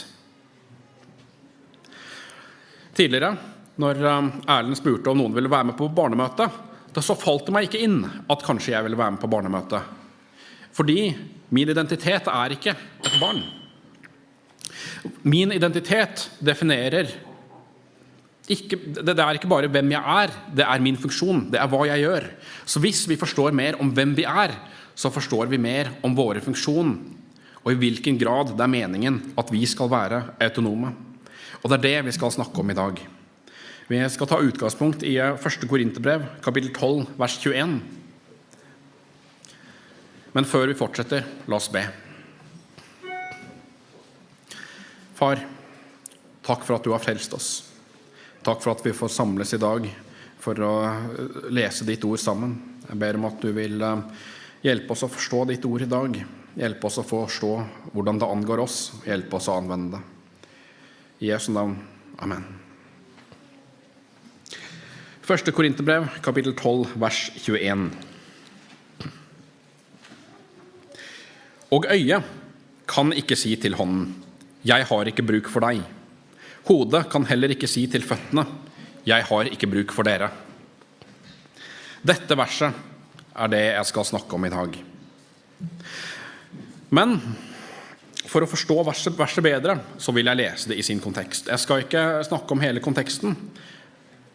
Tidligere, 2.96 3.36
når 3.82 4.02
um, 4.06 4.32
Erlend 4.46 4.80
spurte 4.80 5.12
om 5.12 5.20
noen 5.20 5.36
ville 5.36 5.52
være 5.52 5.72
med 5.72 5.78
på 5.80 5.90
barnemøte, 5.96 6.48
da 6.92 7.04
så 7.04 7.16
falt 7.16 7.48
det 7.48 7.56
meg 7.56 7.70
ikke 7.70 7.82
inn 7.86 8.04
at 8.04 8.46
kanskje 8.46 8.74
jeg 8.76 8.86
ville 8.86 9.00
være 9.00 9.16
med 9.16 9.22
på 9.22 9.30
barnemøte. 9.32 9.80
Fordi 10.76 11.12
min 11.52 11.72
identitet 11.72 12.28
er 12.32 12.56
ikke 12.56 12.76
et 12.76 13.18
barn. 13.22 13.42
Min 15.24 15.54
identitet 15.56 16.30
definerer 16.44 17.10
ikke, 18.52 18.76
det 19.00 19.14
er 19.14 19.38
ikke 19.38 19.50
bare 19.50 19.70
hvem 19.72 19.94
jeg 19.94 20.02
er, 20.24 20.34
det 20.58 20.66
er 20.66 20.84
min 20.84 20.98
funksjon. 21.00 21.46
Det 21.54 21.60
er 21.62 21.70
hva 21.72 21.86
jeg 21.88 22.04
gjør. 22.04 22.28
Så 22.66 22.82
hvis 22.84 23.06
vi 23.08 23.20
forstår 23.20 23.56
mer 23.56 23.78
om 23.80 23.92
hvem 23.96 24.16
vi 24.18 24.26
er, 24.28 24.56
så 24.96 25.12
forstår 25.14 25.48
vi 25.52 25.62
mer 25.62 25.94
om 26.04 26.16
våre 26.18 26.42
funksjon, 26.44 26.92
og 27.62 27.72
i 27.72 27.78
hvilken 27.78 28.18
grad 28.20 28.56
det 28.58 28.66
er 28.66 28.74
meningen 28.74 29.22
at 29.40 29.52
vi 29.54 29.64
skal 29.70 29.90
være 29.92 30.24
autonome. 30.42 30.92
Og 31.62 31.70
det 31.70 31.78
er 31.78 31.86
det 31.86 32.06
vi 32.10 32.16
skal 32.18 32.34
snakke 32.34 32.60
om 32.60 32.74
i 32.74 32.78
dag. 32.78 33.00
Vi 33.92 34.00
skal 34.10 34.28
ta 34.28 34.38
utgangspunkt 34.40 35.04
i 35.04 35.18
1. 35.20 35.68
Korinterbrev, 35.68 36.24
kapittel 36.42 36.70
12, 36.72 37.10
vers 37.20 37.34
21. 37.44 37.74
Men 40.32 40.48
før 40.48 40.72
vi 40.72 40.78
fortsetter, 40.80 41.26
la 41.52 41.58
oss 41.60 41.68
be. 41.74 41.82
Far, 45.20 45.44
takk 46.40 46.64
for 46.64 46.78
at 46.78 46.88
du 46.88 46.94
har 46.96 47.04
frelst 47.04 47.36
oss. 47.36 47.50
Takk 48.48 48.64
for 48.64 48.78
at 48.78 48.86
vi 48.88 48.96
får 48.96 49.12
samles 49.12 49.52
i 49.60 49.60
dag 49.60 49.92
for 50.40 50.64
å 50.64 50.72
lese 51.52 51.84
ditt 51.84 52.08
ord 52.08 52.24
sammen. 52.24 52.56
Jeg 52.88 53.04
ber 53.04 53.20
om 53.20 53.28
at 53.28 53.44
du 53.44 53.52
vil 53.60 53.76
eh, 53.76 54.26
hjelpe 54.72 54.96
oss 54.96 55.04
å 55.04 55.12
forstå 55.12 55.44
ditt 55.52 55.68
ord 55.68 55.84
i 55.84 55.92
dag. 55.98 56.20
Hjelpe 56.64 56.88
oss 56.88 57.04
å 57.04 57.08
forstå 57.12 57.54
hvordan 57.92 58.24
det 58.24 58.34
angår 58.40 58.64
oss. 58.70 58.82
Hjelpe 59.04 59.36
oss 59.36 59.52
å 59.52 59.60
anvende 59.60 60.00
det. 60.00 60.52
I 61.28 61.36
Jesu 61.36 61.52
navn. 61.52 61.82
Amen. 62.24 62.61
Første 65.22 65.54
Korinterbrev, 65.54 66.08
kapittel 66.26 66.56
12, 66.58 66.96
vers 66.98 67.18
21. 67.38 67.92
Og 71.78 71.86
øyet 71.94 72.32
kan 72.90 73.14
ikke 73.14 73.38
si 73.38 73.56
til 73.56 73.78
hånden, 73.78 74.16
'Jeg 74.66 74.86
har 74.86 75.06
ikke 75.06 75.24
bruk 75.24 75.50
for 75.50 75.62
deg'. 75.62 75.84
Hodet 76.66 77.10
kan 77.10 77.26
heller 77.26 77.50
ikke 77.50 77.68
si 77.68 77.86
til 77.88 78.02
føttene, 78.02 78.46
'Jeg 79.06 79.24
har 79.24 79.44
ikke 79.44 79.68
bruk 79.68 79.92
for 79.92 80.04
dere'. 80.04 80.32
Dette 82.04 82.38
verset 82.38 82.74
er 83.36 83.48
det 83.48 83.76
jeg 83.76 83.86
skal 83.86 84.06
snakke 84.06 84.34
om 84.34 84.46
i 84.46 84.50
dag. 84.50 84.84
Men 86.90 87.22
for 88.26 88.42
å 88.42 88.50
forstå 88.50 88.84
verset, 88.84 89.44
bedre, 89.44 89.80
så 89.98 90.12
vil 90.12 90.26
jeg 90.26 90.38
lese 90.38 90.70
det 90.70 90.78
i 90.78 90.82
sin 90.82 91.00
kontekst. 91.00 91.48
Jeg 91.48 91.60
skal 91.60 91.84
ikke 91.84 92.24
snakke 92.24 92.52
om 92.52 92.60
hele 92.60 92.80
konteksten, 92.80 93.38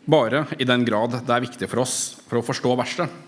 bare 0.07 0.45
i 0.59 0.65
den 0.65 0.85
grad 0.87 1.19
det 1.19 1.35
er 1.35 1.45
viktig 1.45 1.69
for 1.71 1.83
oss 1.83 1.97
for 2.29 2.41
å 2.41 2.47
forstå 2.47 2.75
verset. 2.79 3.23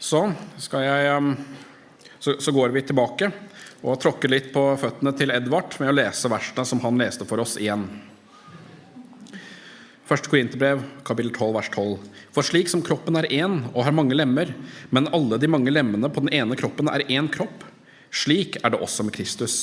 Så, 0.00 0.24
jeg, 0.72 1.10
um, 1.12 1.34
så, 2.18 2.38
så 2.40 2.52
går 2.56 2.72
vi 2.72 2.82
tilbake 2.88 3.28
og 3.80 3.98
tråkker 4.00 4.32
litt 4.32 4.48
på 4.52 4.62
føttene 4.80 5.12
til 5.16 5.32
Edvard 5.32 5.76
med 5.80 5.92
å 5.92 5.96
lese 5.96 6.30
versene 6.32 6.64
som 6.68 6.80
han 6.84 7.00
leste 7.00 7.28
for 7.28 7.40
oss 7.44 7.58
igjen. 7.60 7.84
1. 10.10 10.24
Korinterbrev, 10.26 10.80
kapittel 11.06 11.30
12, 11.30 11.50
vers 11.54 11.68
12. 11.70 12.22
For 12.34 12.46
slik 12.46 12.72
som 12.72 12.82
kroppen 12.82 13.20
er 13.20 13.28
én 13.30 13.60
og 13.70 13.84
har 13.86 13.94
mange 13.94 14.16
lemmer, 14.16 14.50
men 14.90 15.06
alle 15.14 15.38
de 15.38 15.50
mange 15.52 15.70
lemmene 15.70 16.10
på 16.10 16.24
den 16.24 16.32
ene 16.34 16.56
kroppen 16.58 16.90
er 16.90 17.04
én 17.06 17.28
kropp, 17.30 17.62
slik 18.10 18.58
er 18.64 18.72
det 18.72 18.80
også 18.82 19.06
med 19.06 19.14
Kristus. 19.14 19.54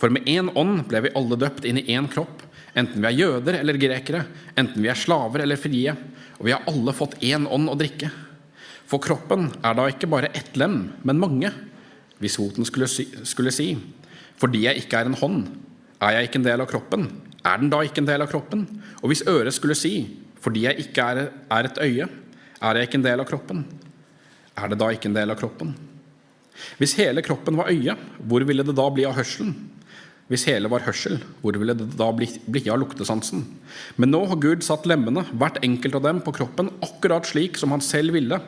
For 0.00 0.10
med 0.10 0.26
én 0.26 0.50
ånd 0.58 0.82
ble 0.90 1.04
vi 1.04 1.14
alle 1.14 1.38
døpt 1.38 1.68
inn 1.68 1.78
i 1.78 1.86
én 1.94 2.08
kropp, 2.10 2.42
enten 2.74 3.02
vi 3.02 3.08
er 3.08 3.18
jøder 3.18 3.60
eller 3.60 3.78
grekere, 3.80 4.24
enten 4.58 4.82
vi 4.82 4.90
er 4.90 4.98
slaver 4.98 5.44
eller 5.44 5.60
frie, 5.60 5.94
og 6.38 6.48
vi 6.48 6.54
har 6.54 6.66
alle 6.70 6.94
fått 6.96 7.16
én 7.24 7.46
ånd 7.46 7.70
å 7.70 7.76
drikke. 7.78 8.10
For 8.90 9.02
kroppen 9.02 9.48
er 9.64 9.76
da 9.78 9.86
ikke 9.88 10.10
bare 10.10 10.32
ett 10.36 10.56
lem, 10.60 10.90
men 11.06 11.20
mange. 11.22 11.52
Hvis 12.20 12.36
foten 12.38 12.66
skulle 12.66 12.88
si, 12.90 13.06
skulle 13.26 13.52
si, 13.54 13.72
fordi 14.40 14.64
jeg 14.66 14.84
ikke 14.84 15.00
er 15.00 15.10
en 15.10 15.18
hånd, 15.18 15.46
er 16.04 16.18
jeg 16.18 16.28
ikke 16.28 16.40
en 16.42 16.48
del 16.48 16.64
av 16.64 16.68
kroppen, 16.70 17.08
er 17.44 17.60
den 17.60 17.70
da 17.72 17.80
ikke 17.84 18.02
en 18.02 18.08
del 18.08 18.24
av 18.24 18.30
kroppen? 18.30 18.66
Og 19.02 19.10
hvis 19.10 19.24
øret 19.28 19.54
skulle 19.56 19.76
si, 19.78 19.94
fordi 20.44 20.66
jeg 20.66 20.86
ikke 20.86 21.08
er, 21.12 21.26
er 21.52 21.68
et 21.68 21.80
øye, 21.80 22.08
er 22.64 22.78
jeg 22.78 22.88
ikke 22.88 23.00
en 23.00 23.06
del 23.06 23.22
av 23.22 23.28
kroppen, 23.28 23.64
er 24.54 24.70
det 24.70 24.78
da 24.80 24.88
ikke 24.94 25.10
en 25.10 25.16
del 25.16 25.32
av 25.32 25.38
kroppen? 25.40 25.74
Hvis 26.78 26.94
hele 27.00 27.22
kroppen 27.26 27.56
var 27.58 27.72
øye, 27.72 27.96
hvor 28.22 28.44
ville 28.46 28.66
det 28.66 28.76
da 28.78 28.86
bli 28.94 29.06
av 29.08 29.16
hørselen? 29.18 29.54
Hvis 30.32 30.46
hele 30.48 30.70
var 30.72 30.86
hørsel, 30.86 31.18
hvor 31.42 31.56
ville 31.60 31.74
det 31.76 31.90
da 31.98 32.06
bli, 32.16 32.26
bli 32.48 32.62
av 32.72 32.78
luktesansen? 32.80 33.42
Men 34.00 34.12
nå 34.14 34.22
har 34.30 34.40
Gud 34.40 34.64
satt 34.64 34.86
lemmene, 34.88 35.26
hvert 35.36 35.58
enkelt 35.66 35.98
av 35.98 36.06
dem, 36.06 36.22
på 36.24 36.32
kroppen 36.32 36.70
akkurat 36.84 37.28
slik 37.28 37.60
som 37.60 37.74
han 37.74 37.84
selv 37.84 38.16
ville. 38.16 38.38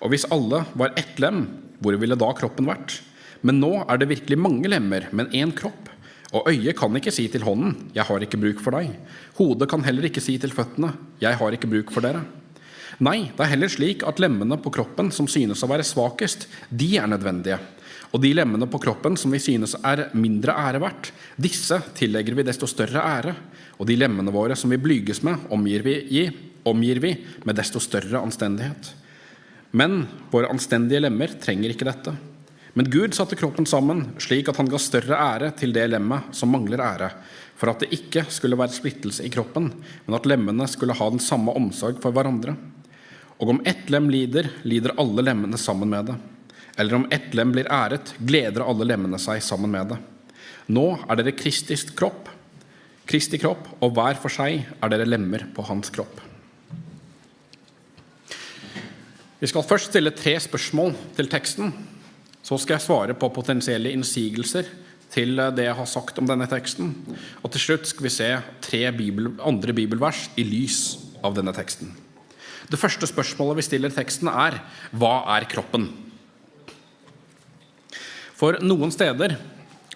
Og 0.00 0.12
hvis 0.14 0.24
alle 0.32 0.64
var 0.78 0.96
ett 0.96 1.20
lem, 1.20 1.44
hvor 1.84 1.98
ville 2.00 2.16
da 2.16 2.30
kroppen 2.38 2.70
vært? 2.70 3.02
Men 3.44 3.60
nå 3.60 3.74
er 3.84 4.00
det 4.00 4.08
virkelig 4.08 4.38
mange 4.40 4.70
lemmer, 4.72 5.10
men 5.12 5.28
én 5.36 5.52
kropp. 5.52 5.90
Og 6.32 6.48
øyet 6.48 6.78
kan 6.78 6.96
ikke 6.96 7.12
si 7.12 7.26
til 7.28 7.44
hånden 7.44 7.90
'Jeg 7.92 8.08
har 8.08 8.20
ikke 8.24 8.40
bruk 8.40 8.60
for 8.60 8.72
deg'. 8.72 8.96
Hodet 9.36 9.68
kan 9.68 9.84
heller 9.84 10.08
ikke 10.08 10.22
si 10.22 10.38
til 10.38 10.50
føttene 10.50 10.94
'Jeg 11.20 11.36
har 11.36 11.52
ikke 11.52 11.68
bruk 11.68 11.92
for 11.92 12.00
dere'. 12.00 12.24
Nei, 13.00 13.32
det 13.36 13.40
er 13.40 13.52
heller 13.52 13.68
slik 13.68 14.02
at 14.06 14.20
lemmene 14.20 14.56
på 14.62 14.72
kroppen 14.72 15.10
som 15.12 15.26
synes 15.26 15.62
å 15.62 15.68
være 15.68 15.84
svakest, 15.84 16.46
de 16.70 16.96
er 16.96 17.06
nødvendige. 17.06 17.58
Og 18.12 18.20
de 18.20 18.32
lemmene 18.36 18.68
på 18.68 18.80
kroppen 18.82 19.16
som 19.16 19.32
vi 19.32 19.40
synes 19.40 19.72
er 19.80 20.10
mindre 20.12 20.52
ære 20.52 20.80
verdt, 20.82 21.12
disse 21.40 21.78
tillegger 21.96 22.36
vi 22.36 22.44
desto 22.44 22.68
større 22.68 23.00
ære. 23.00 23.34
Og 23.80 23.88
de 23.88 23.96
lemmene 23.96 24.34
våre 24.34 24.56
som 24.58 24.72
vi 24.72 24.80
blyges 24.80 25.22
med, 25.24 25.46
omgir 25.50 25.84
vi, 25.86 25.94
i, 26.20 26.26
omgir 26.68 27.00
vi 27.00 27.14
med 27.48 27.56
desto 27.56 27.80
større 27.80 28.20
anstendighet. 28.20 28.92
Men 29.72 30.04
våre 30.32 30.50
anstendige 30.52 31.00
lemmer 31.00 31.32
trenger 31.40 31.72
ikke 31.72 31.88
dette. 31.88 32.12
Men 32.76 32.88
Gud 32.92 33.16
satte 33.16 33.36
kroppen 33.36 33.66
sammen 33.68 34.04
slik 34.20 34.48
at 34.48 34.60
han 34.60 34.68
ga 34.72 34.80
større 34.80 35.16
ære 35.16 35.50
til 35.56 35.72
det 35.76 35.86
lemmet 35.92 36.36
som 36.36 36.52
mangler 36.52 36.80
ære, 36.84 37.10
for 37.56 37.72
at 37.72 37.84
det 37.84 37.92
ikke 37.96 38.24
skulle 38.32 38.56
være 38.60 38.72
splittelse 38.76 39.24
i 39.24 39.32
kroppen, 39.32 39.70
men 40.06 40.16
at 40.16 40.28
lemmene 40.28 40.68
skulle 40.68 40.96
ha 40.96 41.08
den 41.12 41.20
samme 41.20 41.52
omsorg 41.56 42.00
for 42.04 42.16
hverandre. 42.16 42.56
Og 43.40 43.56
om 43.56 43.60
ett 43.68 43.88
lem 43.92 44.08
lider, 44.12 44.48
lider 44.68 44.96
alle 45.00 45.24
lemmene 45.24 45.60
sammen 45.60 45.90
med 45.92 46.12
det. 46.12 46.16
Eller 46.76 46.96
om 46.96 47.06
ett 47.12 47.34
lem 47.36 47.52
blir 47.52 47.68
æret, 47.68 48.14
gleder 48.18 48.64
alle 48.64 48.86
lemmene 48.88 49.20
seg 49.20 49.42
sammen 49.44 49.72
med 49.72 49.92
det. 49.92 49.98
Nå 50.72 50.86
er 51.10 51.18
dere 51.18 51.34
Kristis 51.36 51.84
kropp, 51.96 52.30
Kristi 53.08 53.38
kropp, 53.42 53.66
og 53.82 53.96
hver 53.96 54.16
for 54.20 54.32
seg 54.32 54.62
er 54.62 54.92
dere 54.92 55.08
lemmer 55.08 55.44
på 55.52 55.64
hans 55.66 55.90
kropp. 55.92 56.20
Vi 59.42 59.48
skal 59.50 59.66
først 59.66 59.90
stille 59.90 60.12
tre 60.14 60.36
spørsmål 60.38 60.94
til 61.16 61.28
teksten. 61.28 61.72
Så 62.46 62.60
skal 62.62 62.76
jeg 62.76 62.84
svare 62.84 63.16
på 63.18 63.32
potensielle 63.34 63.90
innsigelser 63.90 64.68
til 65.12 65.34
det 65.56 65.66
jeg 65.66 65.76
har 65.76 65.88
sagt 65.90 66.20
om 66.22 66.28
denne 66.30 66.46
teksten. 66.50 66.92
Og 67.42 67.50
til 67.52 67.64
slutt 67.66 67.90
skal 67.90 68.06
vi 68.06 68.14
se 68.14 68.30
tre 68.62 68.84
bibel, 68.94 69.32
andre 69.42 69.74
bibelvers 69.74 70.28
i 70.38 70.46
lys 70.46 70.78
av 71.26 71.34
denne 71.36 71.52
teksten. 71.56 71.90
Det 72.70 72.78
første 72.80 73.06
spørsmålet 73.10 73.58
vi 73.58 73.66
stiller 73.66 73.92
teksten, 73.92 74.30
er 74.30 74.62
hva 74.94 75.24
er 75.34 75.50
kroppen? 75.50 75.90
For 78.42 78.56
noen 78.58 78.90
steder 78.90 79.36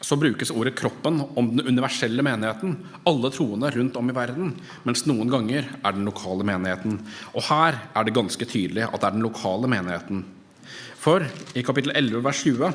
så 0.06 0.14
brukes 0.14 0.52
ordet 0.54 0.76
'kroppen' 0.78 1.18
om 1.34 1.48
den 1.50 1.66
universelle 1.66 2.22
menigheten, 2.22 2.76
alle 3.02 3.30
troende 3.34 3.72
rundt 3.74 3.96
om 3.98 4.10
i 4.10 4.14
verden, 4.14 4.52
mens 4.84 5.02
noen 5.06 5.26
ganger 5.26 5.66
er 5.82 5.96
den 5.96 6.06
lokale 6.06 6.46
menigheten. 6.46 7.00
Og 7.34 7.42
her 7.48 7.80
er 7.90 8.04
det 8.04 8.14
ganske 8.14 8.46
tydelig 8.46 8.84
at 8.86 9.00
det 9.00 9.08
er 9.08 9.16
den 9.16 9.26
lokale 9.26 9.66
menigheten. 9.66 10.22
For 10.94 11.26
i 11.58 11.64
kapittel 11.66 11.90
11, 11.90 12.22
vers 12.22 12.44
20 12.44 12.70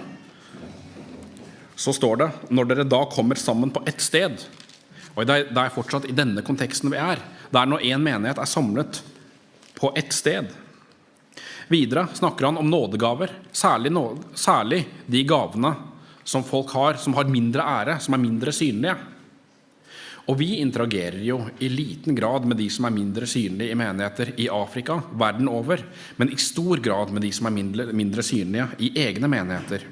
så 1.77 1.93
står 1.95 2.17
det 2.17 2.31
'når 2.51 2.67
dere 2.67 2.89
da 2.89 3.05
kommer 3.05 3.35
sammen 3.35 3.71
på 3.71 3.87
ett 3.87 4.01
sted'. 4.01 4.43
Og 5.15 5.25
det 5.25 5.55
er 5.55 5.69
fortsatt 5.69 6.09
i 6.09 6.11
denne 6.11 6.41
konteksten 6.41 6.91
vi 6.91 6.97
er. 6.97 7.15
Det 7.47 7.61
er 7.61 7.65
når 7.65 7.79
én 7.79 8.03
menighet 8.03 8.37
er 8.37 8.45
samlet 8.45 9.01
på 9.75 9.93
ett 9.95 10.11
sted. 10.11 10.51
Videre 11.71 12.07
snakker 12.13 12.49
han 12.49 12.57
om 12.59 12.67
nådegaver, 12.69 13.31
særlig, 13.51 13.93
nåde, 13.95 14.25
særlig 14.35 14.81
de 15.07 15.23
gavene 15.23 15.71
som 16.23 16.43
folk 16.43 16.73
har, 16.75 16.99
som 16.99 17.15
har 17.15 17.29
mindre 17.31 17.63
ære, 17.63 17.95
som 18.03 18.15
er 18.17 18.21
mindre 18.21 18.51
synlige. 18.51 18.95
Og 20.29 20.35
vi 20.37 20.57
interagerer 20.61 21.21
jo 21.25 21.39
i 21.63 21.69
liten 21.71 22.15
grad 22.15 22.45
med 22.45 22.59
de 22.59 22.67
som 22.71 22.85
er 22.85 22.93
mindre 22.93 23.27
synlige 23.27 23.71
i 23.71 23.77
menigheter 23.79 24.33
i 24.37 24.49
Afrika, 24.51 24.99
verden 25.17 25.47
over, 25.49 25.81
men 26.19 26.33
i 26.33 26.39
stor 26.39 26.81
grad 26.83 27.13
med 27.15 27.23
de 27.25 27.31
som 27.35 27.47
er 27.47 27.55
mindre, 27.55 27.87
mindre 27.95 28.25
synlige 28.25 28.67
i 28.83 28.91
egne 29.01 29.29
menigheter. 29.31 29.87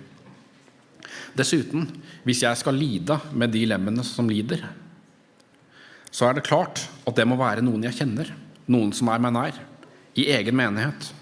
Dessuten, 1.37 1.87
hvis 2.27 2.43
jeg 2.43 2.59
skal 2.59 2.77
lide 2.77 3.17
med 3.31 3.53
de 3.55 3.63
lemmene 3.71 4.03
som 4.05 4.29
lider, 4.29 4.65
så 6.11 6.27
er 6.27 6.37
det 6.37 6.47
klart 6.47 6.83
at 7.07 7.15
det 7.15 7.27
må 7.29 7.37
være 7.39 7.63
noen 7.63 7.87
jeg 7.87 8.01
kjenner, 8.01 8.33
noen 8.69 8.91
som 8.95 9.11
er 9.13 9.23
meg 9.23 9.35
nær, 9.35 9.63
i 10.19 10.27
egen 10.33 10.57
menighet. 10.57 11.13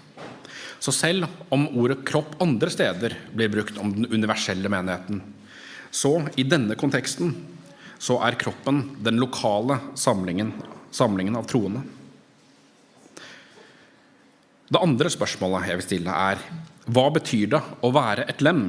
Så 0.78 0.94
selv 0.94 1.26
om 1.54 1.66
ordet 1.78 2.04
kropp 2.06 2.36
andre 2.42 2.70
steder 2.70 3.16
blir 3.34 3.50
brukt 3.50 3.78
om 3.82 3.90
den 3.94 4.06
universelle 4.12 4.70
menigheten, 4.70 5.22
så 5.90 6.20
i 6.36 6.44
denne 6.46 6.76
konteksten 6.78 7.32
så 7.98 8.20
er 8.22 8.38
kroppen 8.38 8.82
den 9.02 9.18
lokale 9.18 9.80
samlingen, 9.98 10.52
samlingen 10.94 11.36
av 11.38 11.48
troende. 11.50 11.82
Det 14.68 14.80
andre 14.84 15.10
spørsmålet 15.10 15.70
jeg 15.70 15.80
vil 15.80 15.86
stille, 15.86 16.12
er 16.12 16.42
hva 16.88 17.08
betyr 17.12 17.50
det 17.56 17.60
å 17.84 17.90
være 17.92 18.28
et 18.28 18.42
lem? 18.44 18.68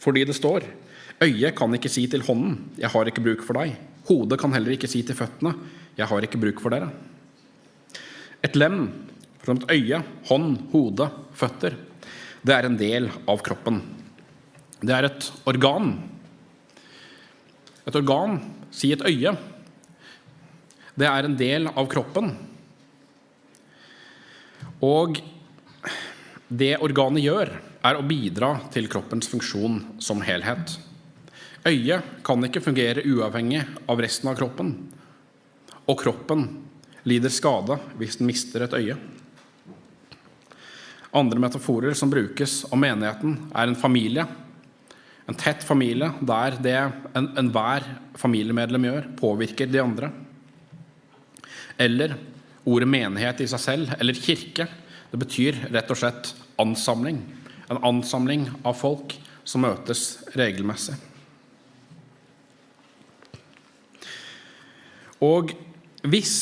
Fordi 0.00 0.24
det 0.26 0.36
står 0.38 0.64
øyet 1.24 1.56
kan 1.56 1.72
ikke 1.74 1.90
si 1.90 2.06
til 2.06 2.22
hånden 2.22 2.76
'jeg 2.78 2.90
har 2.90 3.06
ikke 3.06 3.24
bruk 3.24 3.42
for 3.42 3.54
deg'. 3.54 3.76
Hodet 4.08 4.38
kan 4.38 4.52
heller 4.52 4.72
ikke 4.72 4.88
si 4.88 5.02
til 5.02 5.16
føttene 5.16 5.54
'jeg 5.96 6.06
har 6.06 6.20
ikke 6.22 6.40
bruk 6.40 6.60
for 6.60 6.70
dere'. 6.70 6.92
Et 8.44 8.54
lem, 8.56 9.05
et 9.54 9.70
øye, 9.70 10.02
hånd, 10.26 10.58
hode, 10.72 11.06
føtter, 11.36 11.76
det 12.42 12.54
er 12.54 12.66
en 12.66 12.76
del 12.78 13.08
av 13.28 13.40
kroppen. 13.46 13.80
Det 14.82 14.92
er 14.92 15.08
et 15.08 15.30
organ 15.46 15.94
et 17.86 17.94
organ, 17.94 18.40
si 18.74 18.90
et 18.90 19.02
øye, 19.06 19.30
det 20.98 21.06
er 21.06 21.28
en 21.28 21.36
del 21.38 21.68
av 21.70 21.86
kroppen. 21.90 22.32
Og 24.82 25.20
det 26.48 26.74
organet 26.82 27.22
gjør, 27.22 27.52
er 27.86 27.98
å 27.98 28.02
bidra 28.02 28.56
til 28.74 28.88
kroppens 28.90 29.30
funksjon 29.30 29.78
som 30.02 30.24
helhet. 30.26 30.74
Øyet 31.66 32.22
kan 32.26 32.42
ikke 32.42 32.64
fungere 32.64 33.04
uavhengig 33.06 33.62
av 33.86 34.02
resten 34.02 34.32
av 34.32 34.38
kroppen. 34.40 34.72
Og 35.86 36.00
kroppen 36.00 36.48
lider 37.06 37.30
skade 37.30 37.78
hvis 38.00 38.18
den 38.18 38.26
mister 38.32 38.66
et 38.66 38.74
øye. 38.74 38.98
Andre 41.16 41.40
metaforer 41.40 41.96
som 41.96 42.12
brukes 42.12 42.64
om 42.70 42.82
menigheten, 42.82 43.38
er 43.56 43.70
en 43.70 43.78
familie 43.78 44.26
en 45.26 45.34
tett 45.34 45.64
familie 45.66 46.12
der 46.22 46.54
det 46.62 46.76
enhver 47.18 47.86
en 47.86 48.18
familiemedlem 48.20 48.86
gjør, 48.86 49.06
påvirker 49.18 49.70
de 49.70 49.82
andre. 49.82 50.10
Eller 51.78 52.14
ordet 52.66 52.88
menighet 52.88 53.42
i 53.42 53.48
seg 53.50 53.62
selv, 53.62 53.96
eller 53.98 54.14
kirke. 54.18 54.68
Det 55.10 55.18
betyr 55.18 55.58
rett 55.74 55.90
og 55.90 55.98
slett 55.98 56.30
ansamling. 56.62 57.18
En 57.66 57.82
ansamling 57.82 58.46
av 58.62 58.78
folk 58.78 59.16
som 59.46 59.66
møtes 59.66 60.22
regelmessig. 60.38 60.94
Og 65.26 65.50
hvis 66.06 66.36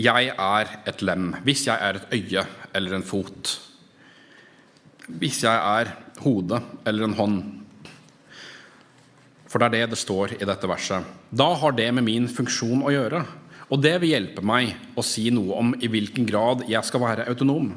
jeg 0.00 0.32
er 0.32 0.76
et 0.88 1.02
lem, 1.04 1.34
hvis 1.44 1.66
jeg 1.68 1.76
er 1.76 2.00
et 2.00 2.16
øye 2.16 2.46
eller 2.76 2.96
en 2.96 3.06
fot, 3.06 3.56
hvis 5.20 5.42
jeg 5.42 5.54
er 5.54 5.90
hode 6.22 6.60
eller 6.86 7.06
en 7.06 7.16
hånd. 7.18 7.40
For 9.50 9.58
det 9.58 9.70
er 9.70 9.76
det 9.80 9.96
det 9.96 9.98
står 9.98 10.36
i 10.38 10.46
dette 10.46 10.68
verset. 10.70 11.06
Da 11.34 11.48
har 11.58 11.74
det 11.74 11.88
med 11.96 12.06
min 12.06 12.28
funksjon 12.30 12.84
å 12.86 12.92
gjøre. 12.94 13.24
Og 13.70 13.82
det 13.82 13.96
vil 14.02 14.14
hjelpe 14.14 14.42
meg 14.46 14.74
å 14.98 15.02
si 15.06 15.28
noe 15.34 15.58
om 15.58 15.72
i 15.78 15.90
hvilken 15.90 16.26
grad 16.26 16.64
jeg 16.70 16.82
skal 16.86 17.02
være 17.02 17.26
autonom. 17.30 17.70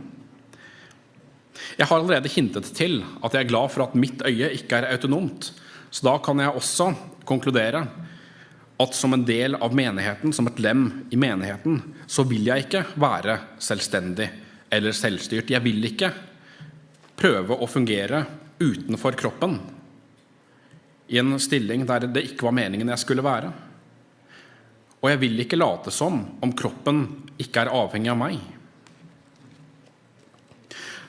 Jeg 1.77 1.89
har 1.89 1.99
allerede 1.99 2.32
hintet 2.34 2.69
til 2.77 2.99
at 3.21 3.34
jeg 3.34 3.45
er 3.45 3.49
glad 3.49 3.73
for 3.73 3.86
at 3.86 3.97
mitt 3.97 4.21
øye 4.25 4.51
ikke 4.58 4.82
er 4.82 4.91
autonomt. 4.93 5.51
Så 5.93 6.06
da 6.06 6.17
kan 6.21 6.41
jeg 6.41 6.53
også 6.53 6.91
konkludere 7.29 7.84
at 8.82 8.97
som 8.97 9.13
en 9.13 9.25
del 9.25 9.56
av 9.62 9.73
menigheten, 9.77 10.34
som 10.34 10.49
et 10.49 10.62
lem 10.62 10.88
i 11.13 11.17
menigheten, 11.17 11.79
så 12.10 12.25
vil 12.25 12.49
jeg 12.49 12.65
ikke 12.65 12.86
være 13.01 13.38
selvstendig 13.62 14.29
eller 14.73 14.95
selvstyrt. 14.95 15.51
Jeg 15.53 15.63
vil 15.63 15.86
ikke 15.88 16.09
prøve 17.19 17.55
å 17.55 17.69
fungere 17.69 18.23
utenfor 18.59 19.15
kroppen 19.19 19.59
i 21.13 21.19
en 21.21 21.36
stilling 21.41 21.86
der 21.88 22.07
det 22.09 22.25
ikke 22.31 22.47
var 22.47 22.55
meningen 22.57 22.89
jeg 22.93 23.03
skulle 23.03 23.25
være. 23.25 23.51
Og 25.03 25.12
jeg 25.12 25.19
vil 25.21 25.43
ikke 25.43 25.59
late 25.59 25.91
som 25.91 26.21
om 26.43 26.53
kroppen 26.55 27.03
ikke 27.41 27.65
er 27.65 27.73
avhengig 27.75 28.12
av 28.13 28.19
meg. 28.19 28.39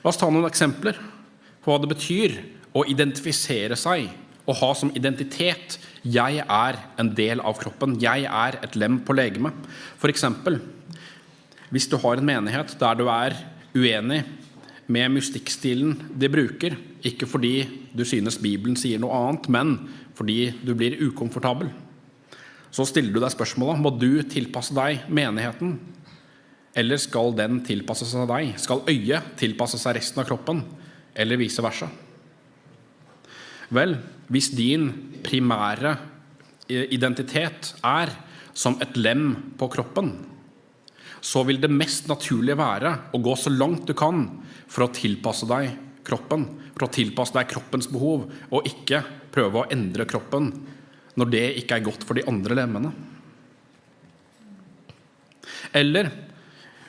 La 0.03 0.11
oss 0.11 0.19
ta 0.21 0.27
noen 0.29 0.45
eksempler 0.45 0.99
på 1.63 1.71
hva 1.71 1.79
det 1.81 1.89
betyr 1.95 2.35
å 2.75 2.83
identifisere 2.91 3.77
seg 3.79 4.11
og 4.45 4.59
ha 4.59 4.73
som 4.77 4.91
identitet 4.93 5.79
'jeg 6.03 6.45
er 6.45 6.75
en 6.99 7.15
del 7.15 7.39
av 7.41 7.57
kroppen', 7.57 7.97
'jeg 7.99 8.25
er 8.25 8.59
et 8.61 8.75
lem 8.75 8.99
på 8.99 9.15
legemet'. 9.15 9.65
F.eks. 9.97 10.25
hvis 11.71 11.87
du 11.89 11.97
har 11.97 12.17
en 12.17 12.25
menighet 12.25 12.77
der 12.77 12.93
du 12.95 13.07
er 13.09 13.33
uenig 13.75 14.23
med 14.87 15.15
mystikkstilen 15.15 15.95
de 16.17 16.29
bruker. 16.31 16.77
Ikke 17.05 17.27
fordi 17.29 17.65
du 17.95 18.05
synes 18.07 18.39
Bibelen 18.41 18.77
sier 18.79 19.01
noe 19.01 19.15
annet, 19.17 19.49
men 19.51 19.75
fordi 20.15 20.53
du 20.65 20.73
blir 20.77 20.97
ukomfortabel. 21.03 21.69
Så 22.75 22.87
stiller 22.89 23.13
du 23.13 23.21
deg 23.23 23.31
spørsmålet 23.31 23.81
må 23.81 23.91
du 23.95 24.23
tilpasse 24.27 24.75
deg 24.75 25.05
menigheten. 25.07 25.77
Eller 26.75 26.99
skal 26.99 27.31
den 27.37 27.61
tilpasse 27.63 28.07
seg 28.09 28.27
deg? 28.27 28.55
Skal 28.59 28.83
øyet 28.91 29.35
tilpasse 29.39 29.79
seg 29.79 29.95
resten 29.95 30.19
av 30.21 30.27
kroppen? 30.27 30.59
Eller 31.15 31.39
vice 31.39 31.63
versa? 31.63 31.87
Vel, 33.75 33.95
hvis 34.27 34.51
din 34.53 34.89
primære 35.25 35.95
identitet 36.67 37.71
er 37.85 38.11
som 38.55 38.75
et 38.83 38.97
lem 38.99 39.53
på 39.59 39.69
kroppen, 39.71 40.11
så 41.25 41.41
vil 41.47 41.57
det 41.61 41.71
mest 41.73 42.05
naturlige 42.05 42.57
være 42.59 42.91
å 43.15 43.21
gå 43.23 43.33
så 43.39 43.49
langt 43.49 43.87
du 43.89 43.95
kan 43.97 44.27
for 44.69 44.85
å 44.85 44.93
tilpasse 44.93 45.47
deg 45.49 45.71
kroppen, 46.05 46.43
for 46.75 46.85
å 46.85 46.91
tilpasse 46.93 47.33
deg 47.33 47.49
kroppens 47.49 47.89
behov, 47.89 48.27
og 48.53 48.67
ikke 48.69 49.01
prøve 49.33 49.63
å 49.63 49.69
endre 49.73 50.05
kroppen 50.05 50.51
når 51.17 51.31
det 51.31 51.45
ikke 51.63 51.79
er 51.79 51.87
godt 51.87 52.05
for 52.05 52.19
de 52.19 52.25
andre 52.29 52.57
lemmene. 52.59 52.91
Eller 55.73 56.11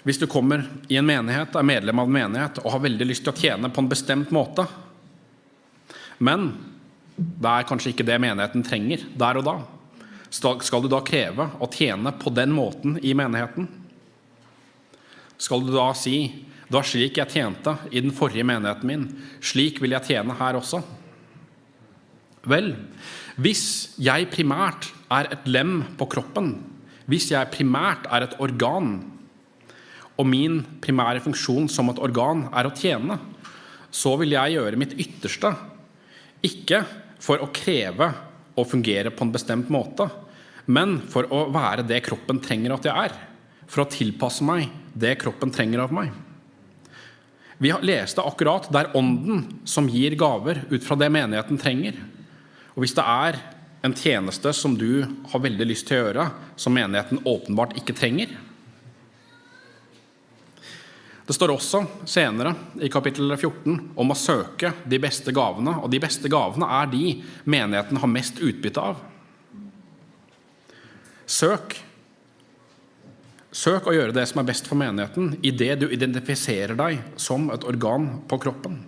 hvis 0.05 0.21
du 0.21 0.27
kommer 0.31 0.67
i 0.93 0.99
en 1.01 1.09
menighet, 1.09 1.57
er 1.57 1.67
medlem 1.67 2.05
av 2.05 2.11
en 2.11 2.19
menighet 2.19 2.61
og 2.61 2.75
har 2.75 2.85
veldig 2.85 3.09
lyst 3.09 3.25
til 3.25 3.33
å 3.33 3.41
tjene 3.41 3.73
på 3.73 3.83
en 3.83 3.91
bestemt 3.91 4.35
måte, 4.37 4.67
men 6.19 6.51
det 7.17 7.49
er 7.49 7.67
kanskje 7.73 7.95
ikke 7.95 8.05
det 8.05 8.21
menigheten 8.21 8.69
trenger 8.69 9.09
der 9.17 9.41
og 9.41 9.49
da. 9.49 9.57
Skal 10.29 10.85
du 10.85 10.93
da 10.93 11.01
kreve 11.01 11.49
å 11.57 11.73
tjene 11.73 12.13
på 12.21 12.37
den 12.37 12.53
måten 12.53 13.01
i 13.01 13.17
menigheten? 13.17 13.86
Skal 15.39 15.65
du 15.65 15.73
da 15.75 15.91
si 15.97 16.19
det 16.67 16.75
var 16.75 16.87
slik 16.87 17.21
jeg 17.21 17.31
tjente 17.31 17.77
i 17.95 18.01
den 18.03 18.15
forrige 18.15 18.47
menigheten 18.47 18.89
min, 18.91 19.05
slik 19.39 19.79
vil 19.79 19.95
jeg 19.95 20.09
tjene 20.09 20.35
her 20.35 20.57
også? 20.59 20.81
Vel, 22.47 22.73
hvis 23.39 23.95
jeg 24.03 24.27
primært 24.33 24.89
er 25.15 25.29
et 25.35 25.47
lem 25.47 25.79
på 25.99 26.09
kroppen, 26.11 26.57
hvis 27.07 27.29
jeg 27.31 27.53
primært 27.55 28.09
er 28.11 28.27
et 28.27 28.35
organ, 28.43 28.97
og 30.17 30.27
min 30.27 30.59
primære 30.83 31.23
funksjon 31.23 31.69
som 31.71 31.93
et 31.93 32.01
organ 32.03 32.47
er 32.51 32.67
å 32.67 32.75
tjene, 32.75 33.19
så 33.95 34.17
vil 34.19 34.35
jeg 34.35 34.57
gjøre 34.57 34.81
mitt 34.81 34.97
ytterste, 34.99 35.53
ikke 36.47 36.81
for 37.23 37.43
å 37.43 37.51
kreve 37.55 38.11
å 38.59 38.65
fungere 38.67 39.13
på 39.15 39.23
en 39.23 39.35
bestemt 39.35 39.71
måte, 39.71 40.09
men 40.67 40.99
for 41.13 41.29
å 41.31 41.45
være 41.55 41.87
det 41.87 42.03
kroppen 42.09 42.43
trenger 42.43 42.75
at 42.75 42.89
jeg 42.89 43.07
er 43.07 43.15
for 43.71 43.85
å 43.85 43.91
tilpasse 43.91 44.43
meg 44.47 44.67
det 44.97 45.19
kroppen 45.21 45.53
trenger 45.53 45.85
av 45.85 45.93
meg. 45.95 46.11
Vi 47.61 47.73
leste 47.89 48.25
akkurat 48.25 48.69
det 48.73 48.83
er 48.83 48.97
Ånden 48.99 49.45
som 49.69 49.89
gir 49.89 50.17
gaver 50.19 50.65
ut 50.69 50.85
fra 50.85 50.97
det 51.01 51.09
menigheten 51.13 51.61
trenger. 51.61 51.97
Og 52.75 52.85
hvis 52.85 52.97
det 52.97 53.05
er 53.05 53.39
en 53.87 53.95
tjeneste 53.97 54.53
som 54.57 54.75
du 54.77 55.07
har 55.31 55.45
veldig 55.45 55.69
lyst 55.69 55.89
til 55.89 56.01
å 56.01 56.05
gjøre, 56.05 56.27
som 56.61 56.75
menigheten 56.77 57.23
åpenbart 57.25 57.77
ikke 57.81 57.97
trenger 57.97 58.35
Det 61.27 61.35
står 61.35 61.51
også 61.57 61.81
senere 62.07 62.53
i 62.79 62.89
kapittel 62.93 63.33
14 63.35 63.73
om 63.99 64.13
å 64.13 64.19
søke 64.19 64.71
de 64.87 64.99
beste 65.03 65.33
gavene, 65.35 65.73
og 65.83 65.91
de 65.91 65.99
beste 65.99 66.31
gavene 66.31 66.69
er 66.79 66.87
de 66.93 67.17
menigheten 67.43 67.99
har 67.99 68.13
mest 68.13 68.39
utbytte 68.39 68.85
av. 68.93 69.01
Søk 71.27 71.75
Søk 73.57 73.87
å 73.89 73.95
gjøre 73.95 74.13
det 74.13 74.27
som 74.29 74.43
er 74.43 74.49
best 74.51 74.67
for 74.69 74.77
menigheten, 74.77 75.39
idet 75.41 75.79
du 75.81 75.87
identifiserer 75.89 76.77
deg 76.77 76.99
som 77.21 77.49
et 77.55 77.65
organ 77.65 78.19
på 78.29 78.37
kroppen. 78.43 78.83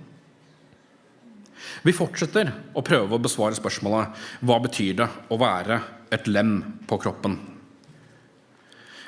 Vi 1.86 1.94
fortsetter 1.94 2.50
å 2.76 2.84
prøve 2.84 3.16
å 3.16 3.22
besvare 3.22 3.56
spørsmålet 3.56 4.18
hva 4.44 4.58
betyr 4.64 4.98
det 4.98 5.06
å 5.32 5.38
være 5.40 5.78
et 6.12 6.28
lem 6.28 6.58
på 6.88 6.98
kroppen. 7.00 7.38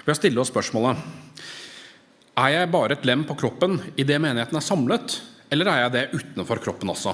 Ved 0.07 0.14
å 0.14 0.16
stille 0.16 0.40
oss 0.40 0.53
spørsmålet 0.53 1.03
er 2.40 2.55
jeg 2.55 2.73
bare 2.73 2.96
et 2.96 3.05
lem 3.05 3.27
på 3.29 3.37
kroppen 3.42 3.77
idet 4.01 4.16
menigheten 4.23 4.57
er 4.57 4.64
samlet, 4.64 5.18
eller 5.53 5.68
er 5.68 5.83
jeg 5.83 5.94
det 5.96 6.07
utenfor 6.14 6.62
kroppen 6.64 6.94
også? 6.94 7.12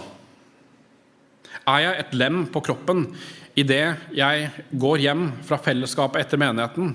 Er 1.67 1.83
jeg 1.83 1.99
et 2.05 2.15
lem 2.15 2.45
på 2.53 2.63
kroppen 2.63 3.09
idet 3.59 3.97
jeg 4.15 4.51
går 4.71 5.03
hjem 5.03 5.29
fra 5.49 5.59
fellesskapet 5.59 6.23
etter 6.23 6.39
menigheten 6.39 6.95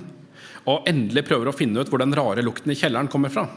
og 0.70 0.88
endelig 0.90 1.24
prøver 1.26 1.50
å 1.50 1.56
finne 1.56 1.82
ut 1.82 1.90
hvor 1.90 2.02
den 2.02 2.14
rare 2.18 2.44
lukten 2.46 2.74
i 2.74 2.78
kjelleren 2.78 3.10
kommer 3.12 3.34
fra? 3.34 3.48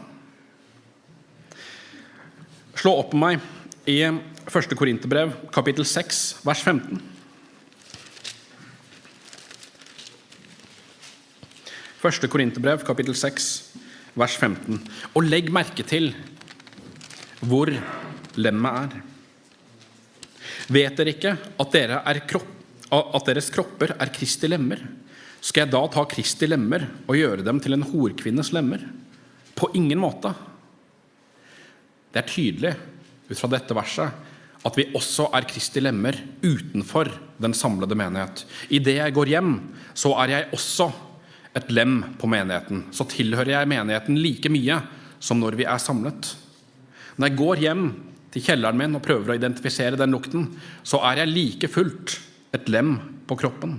Slå 2.80 2.94
opp 3.00 3.12
med 3.16 3.40
meg 3.40 3.90
i 3.90 4.00
1. 4.04 4.76
Korinterbrev, 4.76 5.32
kapittel 5.52 5.86
6, 5.88 6.22
vers 6.44 6.62
15. 6.64 7.00
Første 12.04 12.28
Korinterbrev, 12.28 12.82
kapittel 12.84 13.16
6, 13.16 13.46
vers 14.20 14.34
15. 14.36 14.80
Og 15.16 15.24
legg 15.24 15.48
merke 15.52 15.84
til 15.88 16.10
hvor 17.44 17.72
lemmet 18.36 18.80
er. 18.82 18.98
Vet 20.72 21.00
dere 21.00 21.14
ikke 21.14 21.32
at, 21.36 21.72
dere 21.72 22.26
kropp, 22.28 22.50
at 22.92 23.28
deres 23.28 23.48
kropper 23.52 23.96
er 23.96 24.12
Kristi 24.12 24.48
lemmer? 24.48 24.80
Skal 25.44 25.66
jeg 25.66 25.74
da 25.74 25.82
ta 25.92 26.06
Kristi 26.08 26.48
lemmer 26.48 26.86
og 27.04 27.18
gjøre 27.18 27.44
dem 27.44 27.60
til 27.60 27.76
en 27.76 27.84
horkvinnes 27.84 28.52
lemmer? 28.56 28.80
På 29.54 29.68
ingen 29.76 30.00
måte. 30.00 30.32
Det 32.14 32.22
er 32.22 32.30
tydelig 32.30 32.72
ut 33.28 33.36
fra 33.36 33.50
dette 33.52 33.76
verset 33.76 34.30
at 34.64 34.78
vi 34.78 34.86
også 34.96 35.28
er 35.36 35.44
Kristi 35.48 35.82
lemmer 35.82 36.16
utenfor 36.40 37.10
den 37.42 37.52
samlede 37.56 37.96
menighet. 37.98 38.46
Idet 38.72 38.96
jeg 38.96 39.14
går 39.16 39.32
hjem, 39.34 39.52
så 39.92 40.14
er 40.22 40.32
jeg 40.32 40.48
også 40.56 40.88
et 41.54 41.68
lem 41.74 41.98
på 42.16 42.30
menigheten. 42.30 42.86
Så 42.88 43.04
tilhører 43.12 43.58
jeg 43.58 43.70
menigheten 43.70 44.16
like 44.16 44.48
mye 44.48 44.80
som 45.20 45.40
når 45.42 45.58
vi 45.60 45.68
er 45.68 45.82
samlet. 45.82 46.32
Når 47.16 47.28
jeg 47.28 47.38
går 47.38 47.64
hjem 47.66 47.84
til 48.32 48.46
kjelleren 48.48 48.80
min 48.80 48.96
og 48.96 49.04
prøver 49.04 49.34
å 49.34 49.36
identifisere 49.36 50.00
den 50.00 50.16
lukten, 50.16 50.48
så 50.82 51.02
er 51.10 51.22
jeg 51.22 51.34
like 51.34 51.70
fullt 51.70 52.16
et 52.56 52.72
lem 52.72 52.96
på 53.28 53.36
kroppen. 53.44 53.76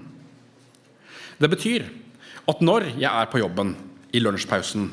Det 1.41 1.49
betyr 1.51 1.85
at 2.45 2.61
når 2.61 2.91
jeg 2.95 3.09
er 3.09 3.29
på 3.31 3.41
jobben 3.41 3.73
i 4.15 4.21
lunsjpausen 4.21 4.87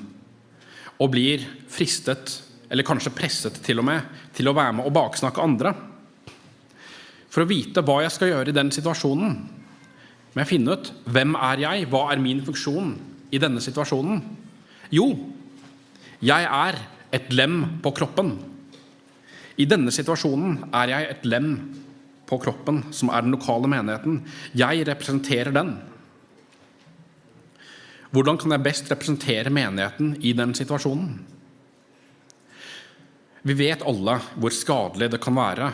og 1.03 1.11
blir 1.13 1.45
fristet 1.71 2.39
eller 2.73 2.87
kanskje 2.87 3.13
presset 3.15 3.59
til 3.65 3.83
og 3.83 3.87
med, 3.87 4.07
til 4.33 4.49
å 4.49 4.57
være 4.57 4.79
med 4.79 4.89
og 4.89 4.95
baksnakke 4.97 5.43
andre. 5.45 5.75
For 7.33 7.45
å 7.45 7.49
vite 7.49 7.85
hva 7.85 8.01
jeg 8.05 8.15
skal 8.15 8.33
gjøre 8.33 8.53
i 8.53 8.57
den 8.57 8.73
situasjonen, 8.73 9.35
må 10.33 10.41
jeg 10.41 10.49
finne 10.55 10.77
ut 10.77 10.89
hvem 11.13 11.37
er 11.37 11.61
jeg, 11.67 11.89
hva 11.93 12.07
er 12.13 12.23
min 12.23 12.41
funksjon 12.45 12.95
i 13.33 13.41
denne 13.41 13.61
situasjonen. 13.61 14.23
Jo, 14.93 15.11
jeg 16.25 16.49
er 16.49 16.81
et 17.13 17.29
lem 17.37 17.81
på 17.85 17.93
kroppen. 17.97 18.35
I 19.61 19.69
denne 19.69 19.93
situasjonen 19.93 20.73
er 20.73 20.95
jeg 20.95 21.09
et 21.11 21.27
lem 21.29 21.51
på 22.29 22.39
kroppen, 22.41 22.87
som 22.97 23.13
er 23.13 23.25
den 23.25 23.35
lokale 23.37 23.69
menigheten. 23.69 24.23
Jeg 24.57 24.87
representerer 24.89 25.53
den. 25.53 25.75
Hvordan 28.13 28.37
kan 28.37 28.53
jeg 28.53 28.65
best 28.65 28.91
representere 28.93 29.53
menigheten 29.53 30.17
i 30.21 30.35
den 30.37 30.53
situasjonen? 30.57 31.15
Vi 33.43 33.57
vet 33.59 33.83
alle 33.89 34.19
hvor 34.37 34.55
skadelig 34.55 35.09
det 35.15 35.21
kan 35.23 35.35
være 35.35 35.71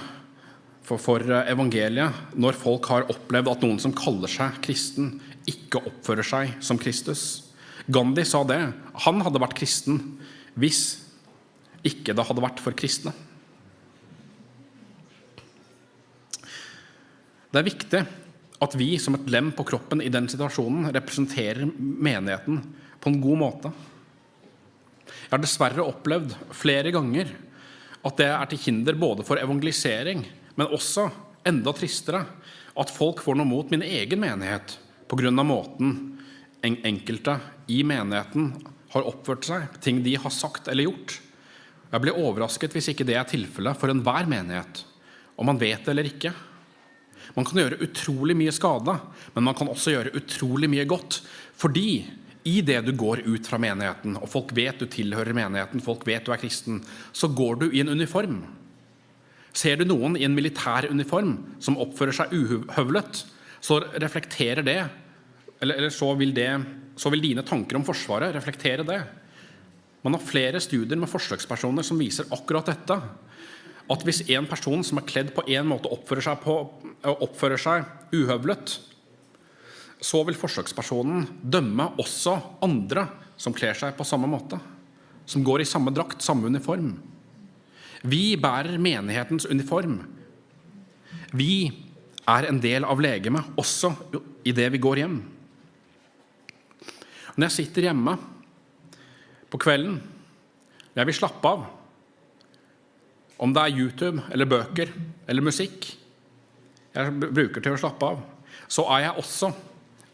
for, 0.87 1.01
for, 1.03 1.21
evangeliet 1.21 2.37
når 2.39 2.57
folk 2.57 2.87
har 2.93 3.09
opplevd 3.11 3.51
at 3.53 3.67
noen 3.67 3.81
som 3.83 3.93
kaller 3.97 4.31
seg 4.31 4.61
kristen, 4.65 5.17
ikke 5.51 5.83
oppfører 5.91 6.25
seg 6.25 6.55
som 6.65 6.79
Kristus. 6.81 7.51
Gandhi 7.91 8.25
sa 8.29 8.45
det. 8.47 8.61
Han 9.05 9.21
hadde 9.25 9.43
vært 9.43 9.59
kristen 9.59 10.01
hvis 10.59 10.83
ikke 11.87 12.15
det 12.15 12.25
hadde 12.29 12.45
vært 12.45 12.63
for 12.63 12.77
kristne. 12.79 13.13
Det 17.49 17.61
er 17.61 17.67
viktig 17.67 18.07
at 18.63 18.75
vi 18.79 18.97
som 18.99 19.15
et 19.15 19.29
lem 19.31 19.53
på 19.55 19.67
kroppen 19.67 20.03
i 20.03 20.11
den 20.11 20.27
situasjonen 20.31 20.91
representerer 20.95 21.69
menigheten 21.79 22.63
på 22.99 23.13
en 23.13 23.21
god 23.23 23.41
måte. 23.43 23.73
Jeg 25.09 25.35
har 25.37 25.43
dessverre 25.43 25.85
opplevd 25.87 26.35
flere 26.57 26.93
ganger 26.95 27.31
at 28.07 28.19
det 28.19 28.29
er 28.31 28.51
til 28.51 28.63
hinder 28.67 28.99
både 28.99 29.25
for 29.27 29.41
evangelisering, 29.41 30.25
men 30.59 30.75
også, 30.75 31.09
enda 31.47 31.73
tristere, 31.77 32.25
at 32.79 32.93
folk 32.95 33.23
får 33.25 33.39
noe 33.39 33.49
mot 33.49 33.71
min 33.73 33.85
egen 33.87 34.21
menighet 34.23 34.77
pga. 35.11 35.31
måten 35.43 36.19
enkelte 36.63 37.39
i 37.69 37.83
menigheten 37.87 38.53
har 38.93 39.07
oppført 39.07 39.47
seg, 39.47 39.67
ting 39.81 40.03
de 40.03 40.17
har 40.17 40.33
sagt 40.35 40.69
eller 40.69 40.89
gjort. 40.89 41.19
Jeg 41.93 42.03
blir 42.05 42.19
overrasket 42.19 42.75
hvis 42.75 42.91
ikke 42.93 43.07
det 43.09 43.17
er 43.17 43.29
tilfellet 43.29 43.79
for 43.79 43.93
enhver 43.93 44.29
menighet, 44.29 44.85
om 45.39 45.47
man 45.49 45.61
vet 45.61 45.85
det 45.85 45.93
eller 45.95 46.09
ikke. 46.11 46.33
Man 47.39 47.47
kan 47.47 47.61
gjøre 47.63 47.79
utrolig 47.87 48.35
mye 48.35 48.53
skade, 48.55 48.97
men 49.37 49.45
man 49.47 49.55
kan 49.55 49.71
også 49.71 49.93
gjøre 49.95 50.17
utrolig 50.19 50.67
mye 50.73 50.87
godt. 50.91 51.21
Fordi 51.59 52.03
i 52.49 52.61
det 52.67 52.81
du 52.87 52.91
går 52.99 53.23
ut 53.29 53.47
fra 53.47 53.61
menigheten, 53.63 54.17
og 54.19 54.31
folk 54.31 54.55
vet 54.57 54.81
du 54.81 54.89
tilhører 54.91 55.37
menigheten, 55.37 55.83
folk 55.85 56.03
vet 56.09 56.27
du 56.27 56.33
er 56.35 56.41
kristen, 56.43 56.81
så 57.15 57.31
går 57.31 57.61
du 57.61 57.69
i 57.71 57.83
en 57.85 57.93
uniform. 57.95 58.41
Ser 59.55 59.79
du 59.79 59.87
noen 59.87 60.17
i 60.19 60.25
en 60.27 60.35
militær 60.35 60.89
uniform 60.91 61.37
som 61.63 61.79
oppfører 61.81 62.17
seg 62.17 62.35
uhøvlet, 62.35 63.23
så 63.61 63.81
reflekterer 63.99 64.63
det 64.67 64.81
Eller, 65.59 65.75
eller 65.75 65.91
så, 65.91 66.13
vil 66.15 66.31
det, 66.31 66.53
så 66.95 67.11
vil 67.11 67.23
dine 67.25 67.43
tanker 67.43 67.75
om 67.75 67.83
Forsvaret 67.83 68.31
reflektere 68.31 68.85
det. 68.87 69.01
Man 70.07 70.15
har 70.15 70.23
flere 70.23 70.61
studier 70.63 70.95
med 70.95 71.11
forsøkspersoner 71.11 71.83
som 71.83 71.99
viser 71.99 72.31
akkurat 72.31 72.71
dette. 72.71 72.95
At 73.89 74.05
hvis 74.05 74.23
en 74.29 74.47
person 74.49 74.83
som 74.85 75.01
er 75.01 75.09
kledd 75.09 75.33
på 75.37 75.47
én 75.49 75.67
måte, 75.69 75.89
oppfører 75.89 76.27
seg, 76.27 76.43
på, 76.45 76.57
oppfører 77.09 77.61
seg 77.61 77.87
uhøvlet, 78.13 78.75
så 80.05 80.21
vil 80.27 80.39
forsøkspersonen 80.39 81.25
dømme 81.43 81.89
også 81.99 82.37
andre 82.65 83.09
som 83.41 83.55
kler 83.57 83.75
seg 83.79 83.97
på 83.99 84.07
samme 84.07 84.29
måte, 84.31 84.59
som 85.29 85.45
går 85.47 85.65
i 85.65 85.69
samme 85.69 85.93
drakt, 85.95 86.23
samme 86.23 86.51
uniform. 86.51 86.93
Vi 88.07 88.37
bærer 88.39 88.79
menighetens 88.79 89.49
uniform. 89.51 89.99
Vi 91.35 91.71
er 92.29 92.47
en 92.49 92.61
del 92.63 92.87
av 92.87 93.01
legemet 93.03 93.57
også 93.59 93.95
idet 94.47 94.69
vi 94.75 94.81
går 94.83 95.03
hjem. 95.03 95.19
Når 97.39 97.47
jeg 97.49 97.57
sitter 97.57 97.89
hjemme 97.89 98.17
på 99.49 99.61
kvelden, 99.63 99.99
når 100.93 101.03
jeg 101.03 101.11
vil 101.11 101.19
slappe 101.19 101.51
av, 101.51 101.67
om 103.39 103.55
det 103.55 103.65
er 103.65 103.79
YouTube 103.79 104.25
eller 104.35 104.51
bøker 104.51 104.93
eller 105.29 105.45
musikk 105.45 105.93
jeg 106.99 107.15
bruker 107.21 107.63
til 107.63 107.77
å 107.77 107.81
slappe 107.81 108.09
av, 108.09 108.23
så 108.67 108.85
er 108.95 109.05
jeg 109.05 109.21
også 109.23 109.53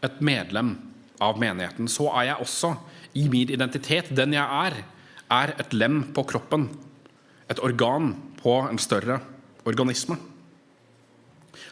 et 0.04 0.18
medlem 0.24 0.74
av 1.22 1.38
menigheten, 1.40 1.88
så 1.88 2.10
er 2.18 2.32
jeg 2.32 2.44
også 2.44 2.74
i 3.16 3.28
min 3.30 3.52
identitet, 3.54 4.10
den 4.12 4.34
jeg 4.36 4.44
er, 4.44 4.76
er 5.32 5.54
et 5.56 5.72
lem 5.76 6.02
på 6.14 6.26
kroppen, 6.28 6.68
et 7.48 7.62
organ 7.64 8.12
på 8.40 8.58
en 8.66 8.80
større 8.82 9.20
organisme. 9.64 10.18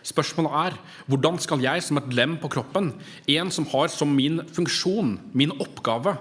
Spørsmålet 0.06 0.54
er 0.62 0.78
hvordan 1.10 1.38
skal 1.42 1.62
jeg 1.62 1.82
som 1.84 1.98
et 2.00 2.12
lem 2.14 2.38
på 2.40 2.50
kroppen, 2.50 2.92
en 3.34 3.52
som 3.54 3.66
har 3.74 3.90
som 3.92 4.10
min 4.16 4.40
funksjon, 4.54 5.16
min 5.36 5.54
oppgave, 5.58 6.16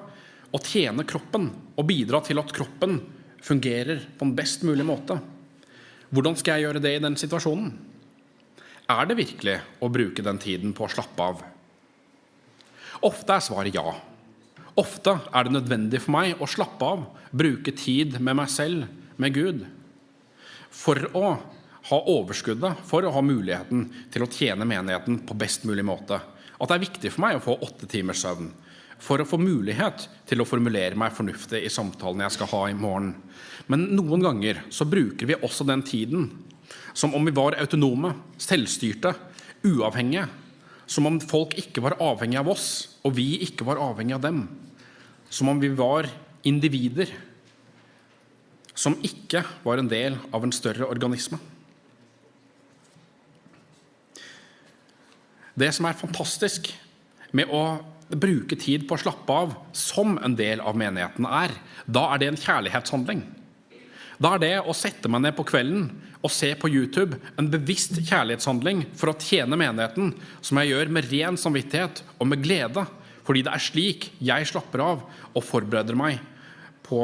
å 0.51 0.59
tjene 0.59 1.05
kroppen 1.07 1.47
og 1.79 1.85
bidra 1.87 2.19
til 2.25 2.41
at 2.41 2.51
kroppen 2.51 2.97
fungerer 3.41 4.03
på 4.17 4.27
en 4.27 4.35
best 4.37 4.65
mulig 4.67 4.85
måte, 4.87 5.17
hvordan 6.11 6.35
skal 6.37 6.57
jeg 6.59 6.67
gjøre 6.67 6.83
det 6.83 6.95
i 6.97 7.01
den 7.03 7.17
situasjonen? 7.19 7.71
Er 8.91 9.07
det 9.07 9.19
virkelig 9.19 9.57
å 9.79 9.89
bruke 9.91 10.23
den 10.25 10.39
tiden 10.41 10.73
på 10.75 10.85
å 10.85 10.91
slappe 10.91 11.27
av 11.31 11.43
Ofte 13.01 13.33
er 13.33 13.41
svaret 13.41 13.73
ja. 13.73 13.95
Ofte 14.77 15.15
er 15.33 15.47
det 15.47 15.55
nødvendig 15.55 16.03
for 16.03 16.13
meg 16.13 16.41
å 16.41 16.47
slappe 16.49 16.85
av, 16.85 17.05
bruke 17.33 17.73
tid 17.73 18.19
med 18.21 18.37
meg 18.37 18.51
selv, 18.53 18.85
med 19.17 19.33
Gud, 19.33 19.63
for 20.69 21.01
å 21.17 21.31
ha 21.89 21.99
overskuddet, 22.13 22.83
for 22.85 23.01
å 23.01 23.13
ha 23.15 23.23
muligheten 23.25 23.87
til 24.13 24.25
å 24.25 24.29
tjene 24.29 24.67
menigheten 24.69 25.23
på 25.25 25.37
best 25.39 25.65
mulig 25.65 25.85
måte. 25.87 26.19
At 26.61 26.69
det 26.69 26.77
er 26.77 26.85
viktig 26.85 27.11
for 27.11 27.25
meg 27.25 27.39
å 27.39 27.43
få 27.43 27.57
åtte 27.65 27.89
timers 27.89 28.21
søvn 28.21 28.51
for 29.01 29.21
å 29.21 29.27
få 29.27 29.39
mulighet 29.41 30.05
til 30.29 30.43
å 30.43 30.47
formulere 30.47 30.97
meg 30.99 31.15
fornuftig 31.17 31.63
i 31.65 31.71
samtalen 31.73 32.21
jeg 32.25 32.35
skal 32.37 32.51
ha 32.53 32.61
i 32.69 32.77
morgen. 32.77 33.15
Men 33.71 33.87
noen 33.97 34.21
ganger 34.23 34.61
så 34.73 34.85
bruker 34.89 35.29
vi 35.29 35.39
også 35.39 35.65
den 35.67 35.83
tiden 35.85 36.29
som 36.93 37.15
om 37.15 37.25
vi 37.25 37.33
var 37.35 37.57
autonome, 37.59 38.13
selvstyrte, 38.39 39.13
uavhengige. 39.65 40.27
Som 40.91 41.07
om 41.07 41.21
folk 41.23 41.55
ikke 41.59 41.83
var 41.83 41.95
avhengig 42.03 42.39
av 42.41 42.49
oss, 42.51 42.67
og 43.07 43.15
vi 43.15 43.37
ikke 43.45 43.63
var 43.67 43.79
avhengig 43.79 44.17
av 44.17 44.25
dem. 44.25 44.41
Som 45.31 45.47
om 45.47 45.59
vi 45.61 45.69
var 45.71 46.09
individer 46.47 47.13
som 48.81 48.97
ikke 49.05 49.43
var 49.65 49.77
en 49.77 49.89
del 49.91 50.17
av 50.33 50.45
en 50.45 50.53
større 50.55 50.87
organisme. 50.89 51.37
Det 55.53 55.69
som 55.75 55.85
er 55.85 55.99
fantastisk 55.99 56.71
med 57.35 57.51
å 57.51 57.63
bruke 58.19 58.57
tid 58.59 58.87
på 58.87 58.97
å 58.97 59.01
slappe 59.01 59.35
av 59.43 59.53
som 59.77 60.17
en 60.23 60.35
del 60.37 60.61
av 60.63 60.77
menigheten 60.79 61.27
er, 61.27 61.53
da 61.85 62.07
er 62.13 62.21
det 62.21 62.31
en 62.31 62.39
kjærlighetshandling. 62.41 63.21
Da 64.21 64.35
er 64.35 64.41
det 64.43 64.55
å 64.61 64.75
sette 64.77 65.09
meg 65.09 65.23
ned 65.23 65.35
på 65.37 65.45
kvelden 65.49 65.87
og 66.21 66.33
se 66.33 66.51
på 66.59 66.69
YouTube 66.69 67.17
en 67.41 67.49
bevisst 67.49 67.95
kjærlighetshandling 67.97 68.83
for 68.97 69.11
å 69.11 69.17
tjene 69.17 69.57
menigheten, 69.57 70.13
som 70.45 70.59
jeg 70.61 70.73
gjør 70.73 70.91
med 70.93 71.07
ren 71.09 71.39
samvittighet 71.41 72.03
og 72.19 72.29
med 72.29 72.43
glede, 72.43 72.85
fordi 73.25 73.45
det 73.45 73.53
er 73.55 73.63
slik 73.63 74.09
jeg 74.21 74.49
slapper 74.49 74.83
av 74.85 75.05
og 75.31 75.45
forbereder 75.45 75.97
meg 75.97 76.21
på 76.85 77.01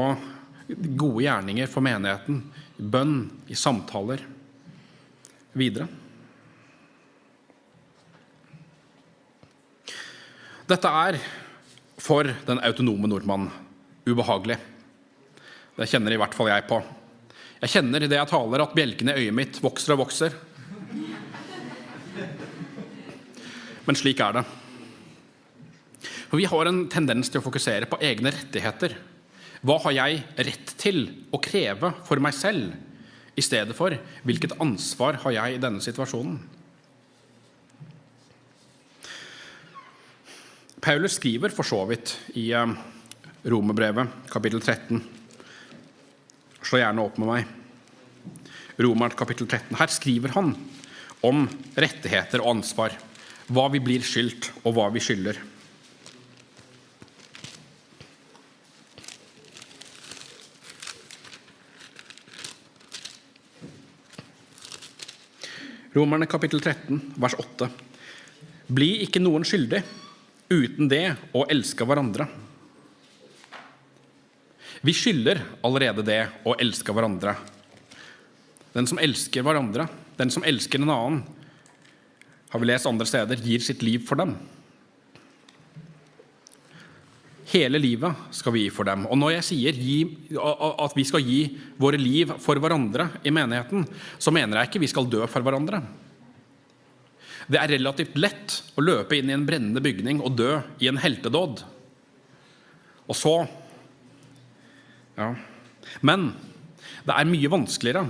gode 0.67 1.23
gjerninger 1.23 1.69
for 1.71 1.85
menigheten, 1.85 2.41
i 2.77 2.85
bønn, 2.85 3.21
i 3.49 3.55
samtaler 3.57 4.21
videre. 5.57 5.87
Dette 10.67 10.89
er 10.91 11.15
for 12.03 12.27
den 12.27 12.59
autonome 12.59 13.07
nordmannen 13.07 13.47
ubehagelig. 14.07 14.57
Det 15.77 15.87
kjenner 15.87 16.11
i 16.11 16.17
hvert 16.19 16.35
fall 16.35 16.49
jeg 16.51 16.65
på. 16.67 16.81
Jeg 17.61 17.71
kjenner 17.71 18.03
i 18.03 18.09
det 18.11 18.17
jeg 18.19 18.29
taler, 18.29 18.63
at 18.63 18.75
bjelkene 18.75 19.15
i 19.15 19.23
øyet 19.23 19.37
mitt 19.37 19.59
vokser 19.63 19.95
og 19.95 20.01
vokser. 20.03 20.35
Men 23.87 23.95
slik 23.95 24.19
er 24.19 24.41
det. 24.41 24.43
For 26.27 26.35
vi 26.41 26.49
har 26.51 26.67
en 26.67 26.83
tendens 26.91 27.31
til 27.31 27.39
å 27.39 27.45
fokusere 27.45 27.87
på 27.87 28.01
egne 28.03 28.35
rettigheter. 28.35 28.97
Hva 29.63 29.79
har 29.85 29.95
jeg 29.95 30.21
rett 30.49 30.75
til 30.83 31.05
å 31.31 31.39
kreve 31.39 31.93
for 32.09 32.19
meg 32.19 32.35
selv, 32.35 32.75
i 33.37 33.45
stedet 33.45 33.75
for 33.77 33.95
hvilket 34.27 34.57
ansvar 34.59 35.21
har 35.23 35.35
jeg 35.35 35.55
i 35.55 35.63
denne 35.63 35.79
situasjonen? 35.83 36.41
Paulus 40.87 41.17
skriver 41.19 41.51
for 41.51 41.67
så 41.67 41.81
vidt 41.83 42.13
i 42.39 42.45
eh, 42.55 42.69
Romerbrevet, 43.51 44.07
kapittel 44.31 44.61
13. 44.61 45.01
Slå 46.63 46.79
gjerne 46.79 47.03
opp 47.03 47.17
med 47.19 47.27
meg. 47.27 47.49
Romer, 48.79 49.11
kapittel 49.19 49.49
13. 49.49 49.75
Her 49.81 49.91
skriver 49.91 50.31
han 50.37 50.53
om 51.27 51.43
rettigheter 51.75 52.39
og 52.39 52.53
ansvar. 52.53 52.95
Hva 53.51 53.67
vi 53.75 53.83
blir 53.83 54.07
skyldt, 54.07 54.47
og 54.63 54.77
hva 54.79 54.87
vi 54.95 55.03
skylder. 55.03 55.41
Romerne 65.99 66.31
kapittel 66.31 66.63
13, 66.63 67.09
vers 67.19 67.35
8. 67.43 67.73
Bli 68.71 68.93
ikke 69.03 69.19
noen 69.19 69.43
skyldig 69.43 69.83
uten 70.49 70.89
det 70.91 71.15
å 71.35 71.45
elske 71.51 71.85
hverandre. 71.87 72.27
Vi 74.81 74.93
skylder 74.93 75.41
allerede 75.65 76.05
det 76.05 76.21
å 76.45 76.55
elske 76.59 76.93
hverandre. 76.93 77.33
Den 78.75 78.87
som 78.89 78.99
elsker 79.01 79.45
hverandre, 79.45 79.87
den 80.19 80.31
som 80.33 80.45
elsker 80.45 80.81
en 80.81 80.93
annen, 80.93 81.23
har 82.47 82.61
vi 82.61 82.69
lest 82.69 82.87
andre 82.87 83.07
steder, 83.09 83.41
gir 83.43 83.63
sitt 83.63 83.81
liv 83.83 84.05
for 84.07 84.21
dem. 84.21 84.35
Hele 87.47 87.79
livet 87.79 88.27
skal 88.35 88.53
vi 88.55 88.65
gi 88.65 88.71
for 88.75 88.87
dem. 88.87 89.05
Og 89.07 89.15
når 89.19 89.37
jeg 89.37 89.47
sier 89.49 89.77
gi, 89.79 89.97
at 90.35 90.95
vi 90.95 91.05
skal 91.07 91.23
gi 91.23 91.41
våre 91.79 91.99
liv 91.99 92.33
for 92.43 92.59
hverandre 92.59 93.07
i 93.23 93.31
menigheten, 93.31 93.85
så 94.19 94.33
mener 94.35 94.59
jeg 94.59 94.69
ikke 94.69 94.83
vi 94.83 94.91
skal 94.91 95.07
dø 95.07 95.23
for 95.31 95.45
hverandre. 95.45 95.79
Det 97.47 97.59
er 97.61 97.71
relativt 97.77 98.17
lett 98.19 98.57
å 98.75 98.83
løpe 98.83 99.15
inn 99.15 99.29
i 99.31 99.35
en 99.35 99.45
brennende 99.47 99.83
bygning 99.83 100.19
og 100.19 100.35
dø 100.39 100.57
i 100.83 100.89
en 100.91 100.99
heltedåd. 100.99 101.63
Og 103.07 103.15
så 103.15 103.37
Ja. 105.17 105.35
Men 106.01 106.35
det 107.07 107.15
er 107.15 107.25
mye 107.25 107.49
vanskeligere 107.49 108.03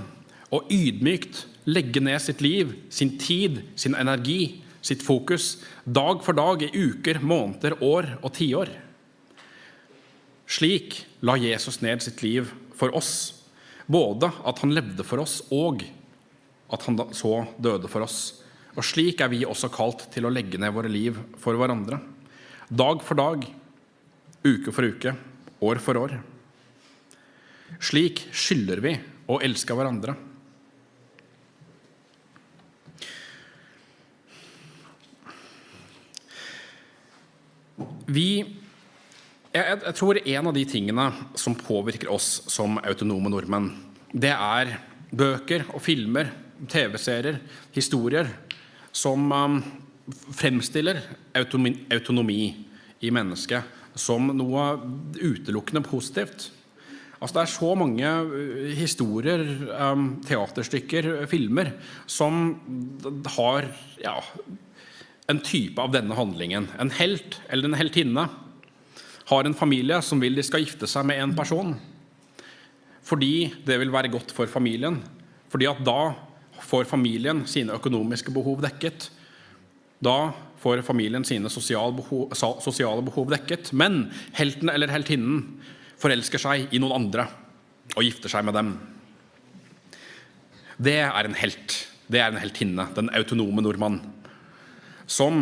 å 0.52 0.60
ydmykt 0.68 1.46
legge 1.70 2.02
ned 2.04 2.20
sitt 2.20 2.42
liv, 2.42 2.74
sin 2.90 3.18
tid, 3.18 3.62
sin 3.76 3.96
energi, 3.96 4.62
sitt 4.82 5.04
fokus, 5.04 5.64
dag 5.86 6.24
for 6.24 6.34
dag 6.34 6.64
i 6.64 6.72
uker, 6.72 7.20
måneder, 7.20 7.78
år 7.84 8.18
og 8.22 8.34
tiår. 8.34 8.72
Slik 10.48 11.02
la 11.22 11.36
Jesus 11.36 11.82
ned 11.84 12.04
sitt 12.04 12.24
liv 12.24 12.52
for 12.76 12.96
oss, 12.96 13.44
både 13.88 14.32
at 14.48 14.60
han 14.64 14.76
levde 14.76 15.04
for 15.08 15.24
oss, 15.24 15.42
og 15.52 15.84
at 16.72 16.84
han 16.88 17.00
så 17.16 17.46
døde 17.60 17.88
for 17.92 18.04
oss. 18.04 18.44
Og 18.78 18.86
slik 18.86 19.24
er 19.26 19.32
vi 19.34 19.42
også 19.48 19.72
kalt 19.74 20.06
til 20.14 20.28
å 20.28 20.32
legge 20.32 20.60
ned 20.62 20.74
våre 20.76 20.92
liv 20.92 21.18
for 21.42 21.58
hverandre. 21.58 21.98
Dag 22.70 23.02
for 23.02 23.18
dag, 23.18 23.48
uke 24.46 24.74
for 24.76 24.86
uke, 24.86 25.16
år 25.66 25.82
for 25.82 25.98
år. 25.98 26.14
Slik 27.82 28.28
skylder 28.30 28.84
vi 28.86 28.94
å 29.34 29.40
elske 29.42 29.74
hverandre. 29.74 30.14
Vi 38.08 38.30
jeg, 39.58 39.64
jeg, 39.74 39.94
tror 39.98 40.20
en 40.22 40.48
av 40.52 40.54
de 40.54 40.64
tingene 40.70 41.06
som 41.40 41.56
påvirker 41.58 42.12
oss 42.14 42.44
som 42.52 42.78
autonome 42.78 43.32
nordmenn, 43.34 43.72
det 44.14 44.36
er 44.36 44.76
bøker 45.10 45.66
og 45.74 45.82
filmer, 45.82 46.30
TV-serier, 46.70 47.40
historier 47.74 48.30
som 48.98 49.32
um, 49.32 49.58
fremstiller 50.34 51.04
autonomi, 51.38 52.42
i 52.98 53.12
mennesket 53.14 53.76
som 53.94 54.32
noe 54.34 54.64
utelukkende 55.22 55.84
positivt. 55.86 56.48
Altså, 57.18 57.34
det 57.36 57.42
er 57.44 57.52
så 57.52 57.74
mange 57.78 58.14
uh, 58.30 58.72
historier, 58.78 59.44
um, 59.78 60.08
teaterstykker, 60.26 61.12
filmer, 61.30 61.76
som 62.10 62.56
har 63.38 63.70
ja, 64.02 64.16
en 65.30 65.42
type 65.46 65.82
av 65.82 65.94
denne 65.94 66.18
handlingen. 66.18 66.70
En 66.82 66.94
helt 66.98 67.40
eller 67.52 67.70
en 67.70 67.78
heltinne 67.78 68.28
har 69.28 69.46
en 69.46 69.58
familie 69.58 70.00
som 70.06 70.22
vil 70.24 70.38
de 70.38 70.46
skal 70.46 70.64
gifte 70.64 70.90
seg 70.90 71.06
med 71.10 71.22
en 71.22 71.36
person. 71.38 71.76
Fordi 73.08 73.50
det 73.68 73.78
vil 73.82 73.92
være 73.94 74.12
godt 74.12 74.34
for 74.36 74.50
familien. 74.52 75.02
Fordi 75.52 75.68
at 75.70 75.84
da 75.86 76.00
får 76.68 76.90
familien 76.90 77.46
sine 77.48 77.76
økonomiske 77.78 78.34
behov 78.36 78.62
dekket. 78.66 79.10
Da 80.04 80.34
får 80.62 80.84
familien 80.86 81.26
sine 81.26 81.50
sosiale 81.50 81.96
behov, 81.96 82.34
sosiale 82.36 83.04
behov 83.06 83.32
dekket. 83.32 83.72
Men 83.74 84.08
helten 84.38 84.72
eller 84.74 84.92
heltinnen 84.92 85.44
forelsker 86.02 86.42
seg 86.42 86.74
i 86.76 86.82
noen 86.82 87.08
andre 87.08 87.28
og 87.96 88.04
gifter 88.06 88.32
seg 88.32 88.46
med 88.46 88.58
dem. 88.58 88.74
Det 90.78 91.00
er 91.02 91.26
en 91.26 91.38
helt. 91.38 91.78
Det 92.08 92.22
er 92.22 92.32
en 92.32 92.40
heltinne, 92.40 92.86
den 92.96 93.10
autonome 93.18 93.60
nordmann, 93.60 93.98
som 95.12 95.42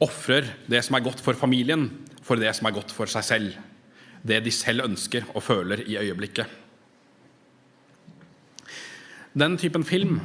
ofrer 0.00 0.46
det 0.64 0.80
som 0.86 0.96
er 0.96 1.04
godt 1.04 1.20
for 1.20 1.36
familien, 1.36 1.90
for 2.24 2.40
det 2.40 2.54
som 2.56 2.68
er 2.68 2.76
godt 2.78 2.94
for 2.96 3.10
seg 3.10 3.26
selv. 3.26 3.58
Det 4.24 4.38
de 4.46 4.52
selv 4.54 4.86
ønsker 4.86 5.26
og 5.34 5.44
føler 5.44 5.82
i 5.84 5.98
øyeblikket. 6.00 6.48
Den 9.36 9.58
typen 9.60 9.84
film 9.84 10.16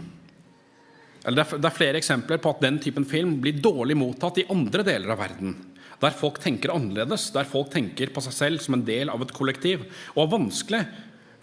Det 1.21 1.37
er 1.37 1.75
flere 1.75 1.99
eksempler 1.99 2.39
på 2.41 2.49
at 2.49 2.63
den 2.63 2.79
typen 2.81 3.05
film 3.05 3.35
blir 3.43 3.59
dårlig 3.61 3.93
mottatt 3.99 4.39
i 4.41 4.47
andre 4.49 4.81
deler 4.85 5.13
av 5.13 5.21
verden. 5.21 5.53
Der 6.01 6.15
folk 6.17 6.39
tenker 6.41 6.73
annerledes, 6.73 7.27
der 7.35 7.45
folk 7.45 7.69
tenker 7.73 8.09
på 8.09 8.23
seg 8.25 8.33
selv 8.33 8.63
som 8.63 8.79
en 8.79 8.85
del 8.87 9.11
av 9.13 9.21
et 9.21 9.33
kollektiv. 9.37 9.83
Og 10.15 10.23
er 10.23 10.31
vanskelig 10.31 10.81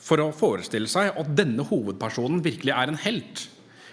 for 0.03 0.23
å 0.23 0.33
forestille 0.35 0.91
seg 0.91 1.14
at 1.14 1.31
denne 1.38 1.62
hovedpersonen 1.69 2.43
virkelig 2.43 2.75
er 2.75 2.91
en 2.91 2.99
helt. 3.05 3.45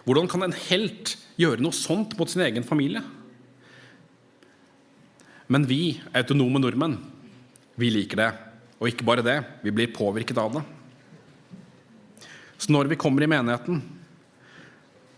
Hvordan 0.05 0.29
kan 0.29 0.45
en 0.45 0.57
helt 0.69 1.15
gjøre 1.37 1.61
noe 1.61 1.75
sånt 1.75 2.17
mot 2.17 2.29
sin 2.29 2.41
egen 2.45 2.65
familie? 2.65 3.03
Men 5.53 5.67
vi, 5.69 5.99
autonome 6.17 6.61
nordmenn, 6.61 6.97
vi 7.77 7.91
liker 7.93 8.23
det. 8.23 8.31
Og 8.79 8.89
ikke 8.89 9.05
bare 9.05 9.25
det, 9.25 9.37
vi 9.61 9.73
blir 9.73 9.93
påvirket 9.93 10.41
av 10.41 10.57
det. 10.57 10.65
Så 12.57 12.73
når 12.73 12.89
vi 12.89 12.97
kommer 12.97 13.21
i 13.21 13.29
menigheten, 13.29 13.83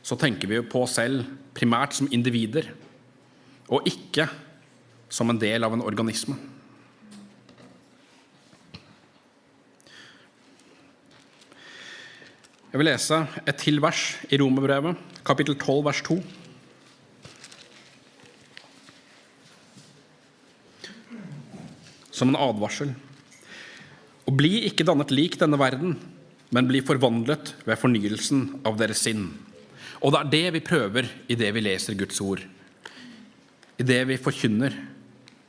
så 0.08 0.16
tenker 0.16 0.48
vi 0.48 0.62
på 0.64 0.86
oss 0.86 0.96
selv 0.96 1.26
primært 1.58 1.98
som 1.98 2.08
individer, 2.16 2.70
og 3.68 3.88
ikke 3.90 4.30
som 5.12 5.28
en 5.28 5.40
del 5.42 5.68
av 5.68 5.74
en 5.76 5.84
organisme. 5.84 6.38
Jeg 12.72 12.80
vil 12.80 12.88
lese 12.88 13.20
et 13.44 13.60
til 13.60 13.82
vers 13.84 14.04
i 14.32 14.40
Romerbrevet, 14.40 14.96
kapittel 15.28 15.58
12, 15.60 15.84
vers 15.90 16.04
2. 16.08 16.22
som 22.18 22.32
en 22.32 22.40
advarsel. 22.42 22.96
Og 24.26 24.34
bli 24.40 24.64
ikke 24.66 24.88
dannet 24.88 25.12
lik 25.14 25.36
denne 25.38 25.60
verden, 25.62 25.92
men 26.50 26.66
bli 26.66 26.82
forvandlet 26.82 27.52
ved 27.68 27.78
fornyelsen 27.78 28.48
av 28.66 28.80
deres 28.80 29.04
sinn. 29.06 29.28
Og 30.02 30.14
det 30.14 30.20
er 30.20 30.32
det 30.34 30.46
vi 30.58 30.66
prøver 30.66 31.10
i 31.28 31.36
det 31.40 31.50
vi 31.56 31.64
leser 31.66 31.98
Guds 31.98 32.22
ord. 32.22 32.44
i 33.78 33.86
det 33.86 34.00
vi 34.10 34.18
forkynner, 34.18 34.74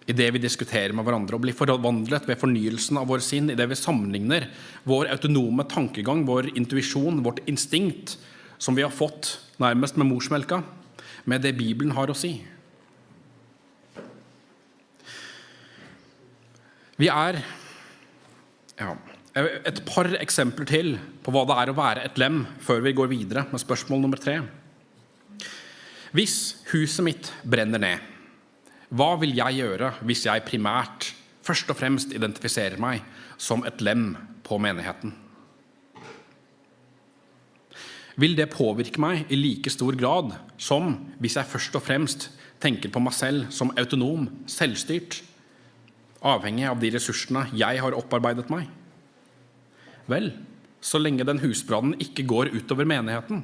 i 0.09 0.13
det 0.17 0.27
vi 0.35 0.41
diskuterer 0.41 0.93
med 0.93 1.05
hverandre, 1.05 1.37
og 1.37 1.45
blir 1.45 1.57
forvandlet 1.57 2.27
ved 2.29 2.37
fornyelsen 2.41 3.01
av 3.01 3.09
vår 3.09 3.23
sinn, 3.25 3.51
i 3.51 3.57
det 3.57 3.67
vi 3.71 3.77
sammenligner. 3.77 4.51
Vår 4.89 5.09
autonome 5.13 5.65
tankegang, 5.69 6.27
vår 6.29 6.51
intuisjon, 6.57 7.23
vårt 7.25 7.41
instinkt, 7.49 8.19
som 8.61 8.77
vi 8.77 8.85
har 8.85 8.93
fått 8.93 9.39
nærmest 9.61 9.97
med 9.97 10.09
morsmelka, 10.11 10.63
med 11.29 11.45
det 11.45 11.57
Bibelen 11.57 11.93
har 11.97 12.09
å 12.09 12.17
si. 12.17 12.39
Vi 16.99 17.09
er 17.13 17.43
ja, 18.79 18.95
et 19.38 19.83
par 19.87 20.09
eksempler 20.18 20.66
til 20.68 20.94
på 21.22 21.33
hva 21.35 21.44
det 21.46 21.57
er 21.61 21.70
å 21.70 21.77
være 21.77 22.05
et 22.07 22.18
lem, 22.20 22.42
før 22.64 22.83
vi 22.85 22.94
går 22.96 23.11
videre 23.12 23.44
med 23.53 23.62
spørsmål 23.62 24.01
nummer 24.03 24.20
tre. 24.20 24.40
Hvis 26.16 26.64
huset 26.72 27.05
mitt 27.05 27.31
brenner 27.44 27.83
ned, 27.83 28.05
hva 28.88 29.12
vil 29.20 29.37
jeg 29.37 29.61
gjøre 29.61 29.92
hvis 30.09 30.24
jeg 30.24 30.46
primært 30.48 31.11
først 31.44 31.68
og 31.68 31.77
fremst 31.77 32.14
identifiserer 32.16 32.81
meg 32.81 33.05
som 33.37 33.64
et 33.68 33.83
lem 33.85 34.14
på 34.46 34.57
menigheten? 34.62 35.12
Vil 38.18 38.35
det 38.35 38.48
påvirke 38.51 38.98
meg 38.98 39.29
i 39.31 39.38
like 39.38 39.70
stor 39.70 39.94
grad 39.94 40.33
som 40.59 40.96
hvis 41.20 41.37
jeg 41.38 41.53
først 41.53 41.77
og 41.79 41.85
fremst 41.85 42.31
tenker 42.59 42.90
på 42.90 43.03
meg 43.05 43.14
selv 43.14 43.53
som 43.55 43.70
autonom, 43.79 44.27
selvstyrt, 44.51 45.20
avhengig 46.27 46.66
av 46.66 46.81
de 46.83 46.90
ressursene 46.96 47.44
jeg 47.55 47.85
har 47.85 47.94
opparbeidet 47.94 48.48
meg? 48.51 48.66
Vel, 50.09 50.31
så 50.81 51.01
lenge 51.01 51.27
den 51.29 51.40
husbrannen 51.42 51.99
ikke 52.03 52.27
går 52.29 52.53
utover 52.55 52.88
menigheten, 52.88 53.42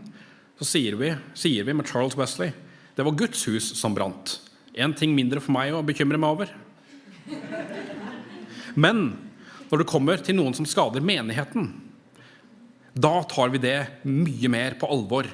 så 0.59 0.67
sier 0.69 0.97
vi, 0.97 1.11
sier 1.37 1.67
vi 1.67 1.75
med 1.77 1.89
Charles 1.91 2.17
Wesley 2.19 2.53
det 2.95 3.03
var 3.03 3.17
Guds 3.19 3.41
hus 3.49 3.73
som 3.75 3.95
brant. 3.95 4.37
En 4.75 4.95
ting 4.95 5.15
mindre 5.15 5.43
for 5.43 5.55
meg 5.55 5.75
å 5.75 5.83
bekymre 5.87 6.19
meg 6.21 6.37
over. 6.37 6.53
Men 8.79 9.09
når 9.71 9.83
det 9.83 9.89
kommer 9.91 10.23
til 10.23 10.39
noen 10.39 10.55
som 10.55 10.67
skader 10.69 11.03
menigheten, 11.03 11.73
da 12.95 13.17
tar 13.27 13.51
vi 13.51 13.63
det 13.63 13.79
mye 14.07 14.51
mer 14.51 14.77
på 14.79 14.87
alvor 14.91 15.27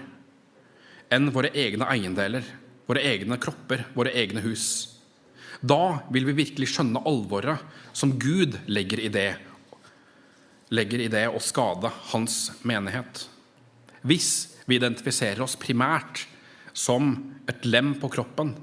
enn 1.13 1.29
våre 1.35 1.51
egne 1.53 1.89
eiendeler, 1.93 2.47
våre 2.89 3.03
egne 3.05 3.37
kropper, 3.43 3.85
våre 3.93 4.15
egne 4.17 4.41
hus. 4.45 4.65
Da 5.61 6.01
vil 6.09 6.25
vi 6.31 6.39
virkelig 6.41 6.71
skjønne 6.73 7.03
alvoret 7.05 7.61
som 7.93 8.15
Gud 8.17 8.57
legger 8.71 9.03
i 9.05 9.13
det, 9.13 9.31
legger 10.71 11.03
i 11.03 11.11
det 11.11 11.27
å 11.29 11.43
skade 11.43 11.91
hans 12.13 12.51
menighet. 12.67 13.27
Hvis 14.07 14.57
vi 14.71 14.79
identifiserer 14.79 15.43
oss 15.45 15.59
primært 15.59 16.25
som 16.73 17.13
et 17.51 17.65
lem 17.67 17.95
på 17.99 18.11
kroppen, 18.13 18.55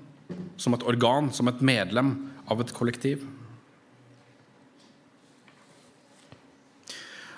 som 0.58 0.76
et 0.76 0.86
organ, 0.88 1.32
som 1.34 1.50
et 1.52 1.62
medlem 1.62 2.14
av 2.48 2.62
et 2.64 2.72
kollektiv. 2.76 3.26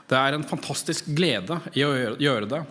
Det 0.10 0.18
er 0.18 0.36
en 0.36 0.46
fantastisk 0.48 1.10
glede 1.18 1.60
i 1.78 1.86
å 1.86 1.94
gjøre 2.18 2.50
det, 2.50 2.62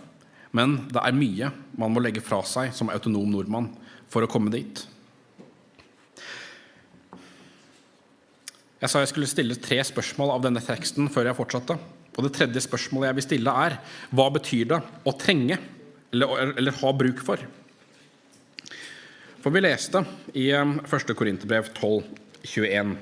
men 0.55 0.79
det 0.91 1.03
er 1.03 1.19
mye 1.19 1.51
man 1.79 1.93
må 1.95 2.03
legge 2.03 2.23
fra 2.25 2.41
seg 2.47 2.73
som 2.75 2.91
autonom 2.91 3.29
nordmann 3.31 3.71
for 4.11 4.25
å 4.25 4.31
komme 4.31 4.51
dit. 4.55 4.87
Jeg 8.79 8.93
sa 8.93 9.01
jeg 9.03 9.11
skulle 9.11 9.27
stille 9.27 9.57
tre 9.59 9.81
spørsmål 9.83 10.37
av 10.37 10.45
denne 10.45 10.63
teksten 10.63 11.09
før 11.11 11.27
jeg 11.27 11.39
fortsatte. 11.39 11.75
Og 12.15 12.25
det 12.27 12.35
tredje 12.35 12.63
spørsmålet 12.63 13.09
jeg 13.09 13.17
vil 13.19 13.27
stille, 13.27 13.55
er 13.67 13.79
hva 14.15 14.29
betyr 14.35 14.69
det 14.71 14.79
å 15.07 15.15
trenge 15.19 15.59
eller, 16.15 16.53
eller 16.59 16.77
ha 16.79 16.93
bruk 16.95 17.23
for? 17.27 17.43
For 19.43 19.55
vi 19.55 19.63
leste 19.63 20.03
i 20.39 20.49
1. 20.55 20.79
Um, 20.87 21.15
Korinterbrev 21.19 21.73
12, 21.75 22.07
21. 22.55 22.95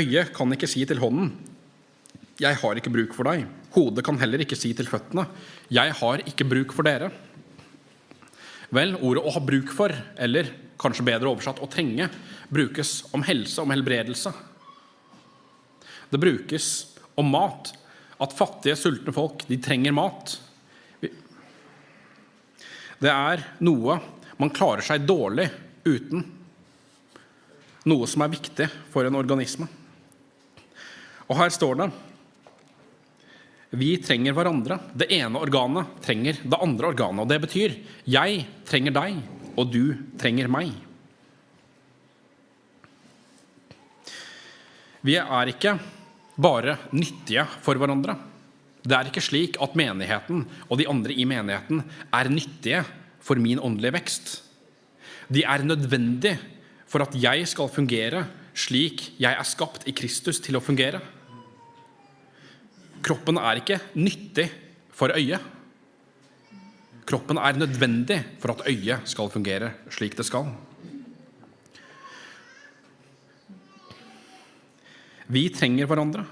Øyet 0.00 0.32
kan 0.36 0.56
ikke 0.56 0.68
si 0.70 0.84
til 0.88 1.00
hånden 1.00 1.34
'Jeg 2.40 2.56
har 2.58 2.74
ikke 2.74 2.90
bruk 2.90 3.14
for 3.14 3.24
deg'. 3.24 3.46
Hodet 3.76 4.04
kan 4.04 4.18
heller 4.18 4.42
ikke 4.42 4.58
si 4.58 4.72
til 4.72 4.86
føttene 4.86 5.28
'Jeg 5.70 5.92
har 5.92 6.18
ikke 6.26 6.48
bruk 6.48 6.72
for 6.72 6.82
dere'. 6.82 7.12
Vel, 8.72 8.96
ordet 8.96 9.22
'å 9.22 9.32
ha 9.32 9.40
bruk 9.40 9.70
for', 9.70 9.94
eller 10.18 10.50
kanskje 10.78 11.04
bedre 11.04 11.30
oversatt 11.30 11.60
'å 11.60 11.70
trenge', 11.70 12.10
brukes 12.50 13.04
om 13.14 13.22
helse, 13.22 13.58
om 13.60 13.70
helbredelse. 13.70 14.32
Det 16.14 16.22
brukes 16.22 16.68
om 17.18 17.32
mat. 17.34 17.72
At 18.22 18.36
fattige, 18.36 18.78
sultne 18.78 19.12
folk, 19.14 19.42
de 19.50 19.58
trenger 19.58 19.94
mat. 19.96 20.36
Det 23.02 23.10
er 23.10 23.42
noe 23.66 23.98
man 24.38 24.52
klarer 24.54 24.82
seg 24.86 25.02
dårlig 25.06 25.48
uten 25.84 26.22
noe 27.90 28.08
som 28.08 28.24
er 28.24 28.32
viktig 28.32 28.66
for 28.92 29.04
en 29.04 29.18
organisme. 29.18 29.66
Og 31.28 31.36
her 31.38 31.52
står 31.52 31.80
det 31.82 31.92
vi 33.74 33.96
trenger 33.98 34.36
hverandre. 34.36 34.78
Det 34.94 35.08
ene 35.16 35.40
organet 35.42 35.96
trenger 36.04 36.38
det 36.44 36.60
andre 36.62 36.92
organet. 36.92 37.24
Og 37.24 37.30
det 37.30 37.40
betyr 37.42 37.72
jeg 38.06 38.44
trenger 38.68 38.94
deg, 38.94 39.16
og 39.58 39.72
du 39.72 39.96
trenger 40.20 40.46
meg. 40.52 40.70
Vi 45.04 45.18
er 45.18 45.50
ikke 45.50 45.74
bare 46.36 46.78
nyttige 46.92 47.44
for 47.62 47.78
hverandre. 47.78 48.16
Det 48.84 48.96
er 48.96 49.08
ikke 49.08 49.24
slik 49.24 49.58
at 49.62 49.76
menigheten 49.78 50.44
og 50.68 50.78
de 50.78 50.88
andre 50.90 51.14
i 51.14 51.24
menigheten 51.28 51.82
er 52.12 52.32
nyttige 52.32 52.82
for 53.24 53.40
min 53.40 53.62
åndelige 53.62 53.94
vekst. 53.96 54.34
De 55.32 55.44
er 55.44 55.64
nødvendige 55.64 56.36
for 56.86 57.04
at 57.06 57.14
jeg 57.16 57.46
skal 57.48 57.72
fungere 57.72 58.26
slik 58.54 59.14
jeg 59.18 59.32
er 59.32 59.48
skapt 59.48 59.88
i 59.88 59.94
Kristus 59.96 60.38
til 60.44 60.58
å 60.58 60.62
fungere. 60.62 61.00
Kroppen 63.04 63.40
er 63.40 63.60
ikke 63.60 63.80
nyttig 63.98 64.46
for 64.94 65.12
øyet. 65.16 65.40
Kroppen 67.04 67.40
er 67.40 67.58
nødvendig 67.58 68.20
for 68.40 68.54
at 68.54 68.62
øyet 68.70 69.08
skal 69.10 69.32
fungere 69.32 69.74
slik 69.92 70.16
det 70.16 70.28
skal. 70.28 70.52
Vi 75.32 75.48
trenger 75.52 75.88
hverandre. 75.88 76.24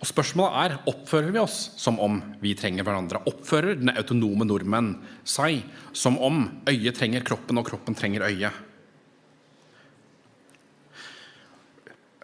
Og 0.00 0.08
Spørsmålet 0.08 0.56
er 0.62 0.88
oppfører 0.88 1.28
vi 1.34 1.40
oss 1.42 1.58
som 1.76 1.98
om 2.00 2.16
vi 2.40 2.54
trenger 2.56 2.86
hverandre. 2.86 3.20
Oppfører 3.28 3.76
den 3.76 3.92
autonome 3.92 4.46
nordmenn 4.48 4.94
seg 5.28 5.60
som 5.92 6.16
om 6.24 6.46
øyet 6.70 6.96
trenger 6.96 7.24
kroppen, 7.26 7.60
og 7.60 7.68
kroppen 7.68 7.96
trenger 7.98 8.24
øyet? 8.30 8.66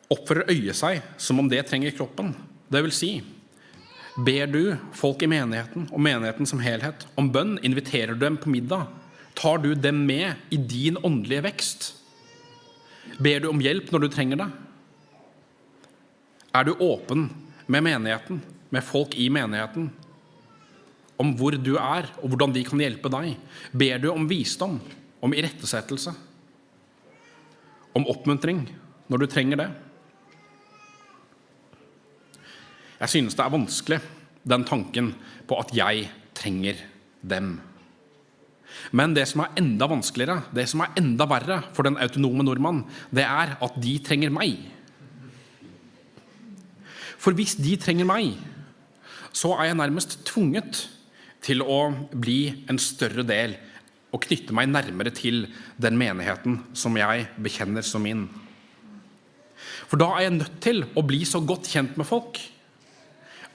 Oppfører 0.09 0.49
øyet 0.55 0.79
seg 0.79 1.05
som 1.21 1.43
om 1.43 1.51
det 1.53 1.67
trenger 1.69 1.93
kroppen? 1.99 2.33
Det 2.73 2.81
vil 2.87 2.97
si, 2.97 3.11
ber 4.17 4.49
du 4.49 4.63
folk 4.97 5.21
i 5.23 5.29
menigheten 5.29 5.91
og 5.91 6.01
menigheten 6.01 6.49
som 6.49 6.65
helhet 6.65 7.05
om 7.21 7.29
bønn? 7.29 7.59
Inviterer 7.61 8.17
du 8.17 8.25
dem 8.25 8.41
på 8.41 8.55
middag? 8.57 8.89
Tar 9.37 9.61
du 9.61 9.75
dem 9.77 10.07
med 10.09 10.49
i 10.49 10.57
din 10.57 10.97
åndelige 11.05 11.45
vekst? 11.51 11.91
Ber 13.21 13.45
du 13.45 13.51
om 13.51 13.61
hjelp 13.61 13.93
når 13.93 14.07
du 14.07 14.15
trenger 14.15 14.41
det? 14.41 14.55
Er 16.57 16.65
du 16.65 16.73
åpen 16.81 17.29
med 17.69 17.85
menigheten, 17.85 18.41
med 18.73 18.85
folk 18.85 19.15
i 19.19 19.29
menigheten, 19.33 19.91
om 21.21 21.33
hvor 21.37 21.57
du 21.57 21.75
er, 21.77 22.09
og 22.21 22.31
hvordan 22.33 22.53
de 22.55 22.65
kan 22.65 22.81
hjelpe 22.81 23.11
deg. 23.13 23.37
Ber 23.73 24.01
du 24.01 24.11
om 24.13 24.29
visdom, 24.29 24.79
om 25.25 25.35
irettesettelse, 25.37 26.13
om 27.97 28.09
oppmuntring 28.13 28.67
når 29.09 29.23
du 29.23 29.27
trenger 29.33 29.63
det? 29.63 29.71
Jeg 32.97 33.13
synes 33.13 33.37
det 33.37 33.45
er 33.45 33.53
vanskelig, 33.53 34.01
den 34.47 34.65
tanken 34.65 35.11
på 35.49 35.59
at 35.61 35.73
jeg 35.77 36.07
trenger 36.37 36.79
dem. 37.21 37.57
Men 38.97 39.15
det 39.17 39.25
som 39.29 39.43
er 39.45 39.57
enda 39.61 39.89
vanskeligere, 39.91 40.47
det 40.55 40.67
som 40.71 40.83
er 40.85 40.97
enda 41.01 41.27
verre 41.29 41.61
for 41.77 41.87
den 41.87 41.99
autonome 42.01 42.45
nordmann, 42.45 42.85
det 43.15 43.25
er 43.25 43.57
at 43.63 43.79
de 43.83 43.97
trenger 44.05 44.33
meg. 44.33 44.57
For 47.27 47.35
hvis 47.35 47.57
de 47.59 47.73
trenger 47.75 48.07
meg, 48.07 48.37
så 49.35 49.57
er 49.57 49.73
jeg 49.73 49.81
nærmest 49.81 50.21
tvunget 50.29 50.85
til 51.43 51.65
å 51.67 51.89
bli 52.15 52.69
en 52.71 52.79
større 52.79 53.25
del 53.27 53.57
og 54.15 54.23
knytte 54.23 54.55
meg 54.55 54.71
nærmere 54.71 55.11
til 55.11 55.49
den 55.83 55.99
menigheten 55.99 56.61
som 56.79 56.95
jeg 56.95 57.27
bekjenner 57.43 57.83
som 57.83 58.07
min. 58.07 58.29
For 59.91 59.99
da 59.99 60.13
er 60.15 60.29
jeg 60.29 60.37
nødt 60.37 60.61
til 60.63 60.85
å 60.95 61.03
bli 61.03 61.25
så 61.27 61.43
godt 61.43 61.67
kjent 61.73 61.99
med 61.99 62.07
folk 62.07 62.39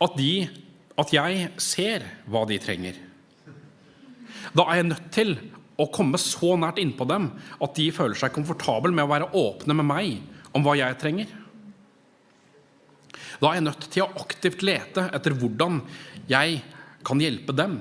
at, 0.04 0.20
de, 0.20 0.50
at 1.00 1.16
jeg 1.16 1.48
ser 1.64 2.10
hva 2.28 2.44
de 2.52 2.60
trenger. 2.60 3.00
Da 4.52 4.68
er 4.68 4.82
jeg 4.82 4.92
nødt 4.92 5.12
til 5.16 5.38
å 5.80 5.88
komme 5.96 6.20
så 6.20 6.58
nært 6.60 6.84
innpå 6.84 7.08
dem 7.08 7.32
at 7.64 7.80
de 7.80 7.88
føler 7.96 8.20
seg 8.20 8.36
komfortable 8.36 8.92
med 8.92 9.08
å 9.08 9.14
være 9.16 9.32
åpne 9.32 9.80
med 9.80 9.88
meg 9.96 10.52
om 10.52 10.68
hva 10.68 10.76
jeg 10.76 11.00
trenger. 11.00 11.38
Da 13.42 13.50
er 13.50 13.58
jeg 13.58 13.66
nødt 13.66 13.88
til 13.90 14.06
å 14.06 14.12
aktivt 14.22 14.62
lete 14.66 15.08
etter 15.10 15.34
hvordan 15.34 15.82
jeg 16.30 16.62
kan 17.06 17.22
hjelpe 17.22 17.56
dem, 17.58 17.80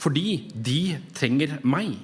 fordi 0.00 0.50
de 0.50 0.80
trenger 1.14 1.60
meg. 1.62 1.94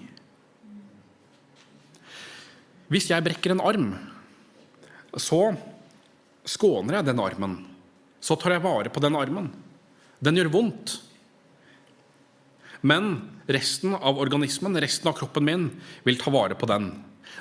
Hvis 2.93 3.09
jeg 3.11 3.25
brekker 3.27 3.57
en 3.57 3.65
arm, 3.67 3.89
så 5.19 5.57
skåner 6.47 7.01
jeg 7.01 7.09
den 7.09 7.23
armen. 7.23 7.57
Så 8.23 8.37
tar 8.39 8.55
jeg 8.55 8.63
vare 8.63 8.93
på 8.93 9.03
den 9.03 9.19
armen. 9.19 9.51
Den 10.23 10.39
gjør 10.39 10.53
vondt. 10.55 10.95
Men 12.87 13.17
resten 13.51 13.97
av 13.97 14.21
organismen, 14.23 14.79
resten 14.79 15.11
av 15.11 15.17
kroppen 15.19 15.47
min, 15.49 15.67
vil 16.07 16.21
ta 16.21 16.31
vare 16.31 16.55
på 16.59 16.69
den. 16.71 16.93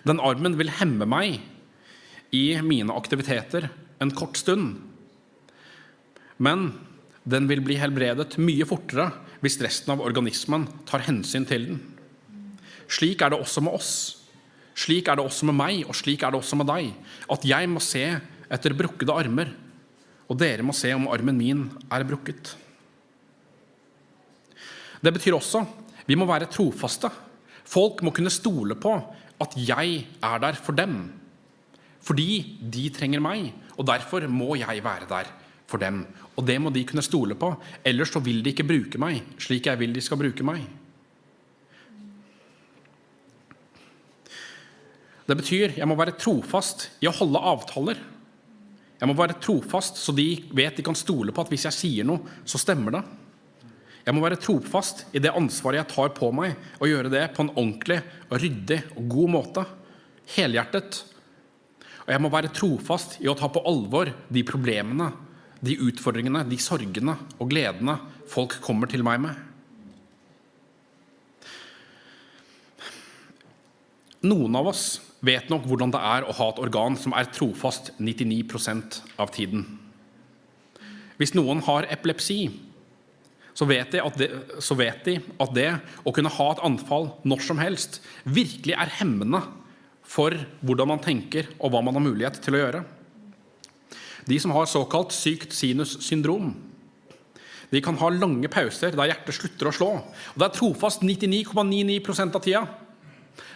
Den 0.08 0.22
armen 0.24 0.58
vil 0.58 0.74
hemme 0.80 1.06
meg 1.10 1.38
i 2.34 2.46
mine 2.66 2.96
aktiviteter 2.98 3.70
en 4.02 4.14
kort 4.18 4.40
stund. 4.42 4.80
Men 6.38 6.72
den 7.26 7.48
vil 7.50 7.64
bli 7.66 7.78
helbredet 7.80 8.38
mye 8.42 8.68
fortere 8.68 9.10
hvis 9.44 9.60
resten 9.64 9.94
av 9.96 10.04
organismen 10.04 10.68
tar 10.90 11.06
hensyn 11.08 11.46
til 11.48 11.70
den. 11.70 11.82
Slik 12.92 13.24
er 13.26 13.34
det 13.34 13.40
også 13.42 13.64
med 13.66 13.76
oss. 13.78 13.92
Slik 14.76 15.08
er 15.08 15.18
det 15.18 15.26
også 15.26 15.48
med 15.50 15.58
meg, 15.58 15.86
og 15.88 15.96
slik 15.98 16.24
er 16.24 16.34
det 16.34 16.42
også 16.42 16.58
med 16.60 16.68
deg. 16.70 16.92
At 17.32 17.46
jeg 17.48 17.70
må 17.72 17.82
se 17.84 18.04
etter 18.52 18.76
brukkede 18.78 19.16
armer, 19.16 19.50
og 20.28 20.38
dere 20.42 20.66
må 20.66 20.74
se 20.76 20.92
om 20.94 21.08
armen 21.14 21.38
min 21.38 21.66
er 21.94 22.06
brukket. 22.08 22.54
Det 25.02 25.14
betyr 25.14 25.38
også 25.38 25.64
vi 26.06 26.18
må 26.18 26.28
være 26.30 26.50
trofaste. 26.52 27.10
Folk 27.66 28.04
må 28.06 28.14
kunne 28.14 28.34
stole 28.34 28.78
på 28.78 28.94
at 29.42 29.56
jeg 29.58 30.04
er 30.22 30.42
der 30.42 30.58
for 30.60 30.78
dem. 30.78 31.00
Fordi 32.06 32.60
de 32.62 32.90
trenger 32.94 33.24
meg, 33.24 33.50
og 33.74 33.88
derfor 33.90 34.28
må 34.30 34.54
jeg 34.60 34.84
være 34.86 35.10
der 35.10 35.32
for 35.66 35.82
dem. 35.82 36.04
Og 36.36 36.44
det 36.48 36.58
må 36.60 36.72
de 36.74 36.84
kunne 36.88 37.04
stole 37.06 37.38
på, 37.40 37.54
ellers 37.88 38.12
så 38.12 38.22
vil 38.24 38.42
de 38.44 38.52
ikke 38.52 38.68
bruke 38.68 39.00
meg 39.02 39.22
slik 39.42 39.70
jeg 39.70 39.80
vil 39.80 39.94
de 39.96 40.04
skal 40.04 40.20
bruke 40.20 40.46
meg. 40.46 40.66
Det 45.26 45.38
betyr 45.40 45.80
jeg 45.80 45.88
må 45.90 45.98
være 45.98 46.18
trofast 46.22 46.90
i 47.02 47.10
å 47.10 47.16
holde 47.16 47.42
avtaler. 47.42 48.02
Jeg 49.00 49.10
må 49.10 49.16
være 49.18 49.40
trofast 49.42 49.98
så 50.00 50.14
de 50.16 50.28
vet 50.56 50.78
de 50.78 50.86
kan 50.86 50.98
stole 50.98 51.34
på 51.34 51.44
at 51.44 51.52
hvis 51.52 51.66
jeg 51.68 51.80
sier 51.80 52.08
noe, 52.08 52.38
så 52.48 52.62
stemmer 52.62 53.00
det. 53.00 53.04
Jeg 54.06 54.14
må 54.14 54.22
være 54.22 54.38
trofast 54.38 55.08
i 55.18 55.22
det 55.24 55.34
ansvaret 55.34 55.82
jeg 55.82 55.90
tar 55.96 56.12
på 56.14 56.30
meg, 56.36 56.54
og 56.78 56.92
gjøre 56.92 57.10
det 57.10 57.24
på 57.34 57.42
en 57.42 57.56
ordentlig, 57.56 57.98
og 58.30 58.38
ryddig 58.38 58.84
og 58.94 59.08
god 59.10 59.32
måte. 59.34 59.64
Helhjertet. 60.36 61.00
Og 62.06 62.12
jeg 62.14 62.22
må 62.22 62.30
være 62.30 62.54
trofast 62.54 63.18
i 63.24 63.30
å 63.32 63.34
ta 63.38 63.50
på 63.50 63.64
alvor 63.66 64.12
de 64.30 64.44
problemene, 64.46 65.10
de 65.66 65.78
utfordringene, 65.88 66.44
de 66.48 66.60
sorgene 66.62 67.18
og 67.40 67.50
gledene 67.52 67.98
folk 68.32 68.60
kommer 68.66 68.90
til 68.92 69.04
meg 69.06 69.22
med. 69.26 69.42
Noen 74.26 74.58
av 74.58 74.72
oss 74.72 74.86
vet 75.26 75.50
nok 75.52 75.66
hvordan 75.70 75.92
det 75.94 76.02
er 76.02 76.26
å 76.26 76.36
ha 76.38 76.52
et 76.52 76.62
organ 76.62 76.96
som 76.98 77.14
er 77.18 77.30
trofast 77.34 77.92
99% 78.00 79.02
av 79.22 79.34
tiden. 79.34 79.66
Hvis 81.20 81.36
noen 81.38 81.62
har 81.66 81.88
epilepsi, 81.94 82.40
så 83.56 83.68
vet, 83.70 83.94
det, 84.20 84.28
så 84.60 84.76
vet, 84.76 85.06
de 85.06 85.20
at 85.40 85.54
det 85.56 85.70
å 86.04 86.12
kunne 86.16 86.34
ha 86.34 86.48
et 86.52 86.64
anfall 86.68 87.14
når 87.24 87.46
som 87.46 87.62
helst 87.62 88.02
virkelig 88.28 88.76
er 88.76 88.92
hemmende 88.98 89.40
for 90.06 90.36
hvordan 90.66 90.92
man 90.92 91.04
tenker 91.04 91.48
og 91.56 91.72
hva 91.72 91.82
man 91.86 91.96
har 91.96 92.04
mulighet 92.04 92.42
til 92.44 92.58
å 92.58 92.62
gjøre. 92.62 92.82
De 94.26 94.40
som 94.42 94.54
har 94.56 94.66
såkalt 94.70 95.14
sykt 95.14 95.54
sinus-syndrom, 95.54 96.54
de 97.72 97.82
kan 97.82 97.98
ha 98.00 98.10
lange 98.14 98.50
pauser 98.52 98.94
der 98.96 99.10
hjertet 99.10 99.36
slutter 99.36 99.70
å 99.70 99.74
slå. 99.76 99.90
Og 100.00 100.40
Det 100.40 100.48
er 100.48 100.56
trofast 100.56 101.02
99,99 101.04 102.36
av 102.36 102.42
tida. 102.44 102.62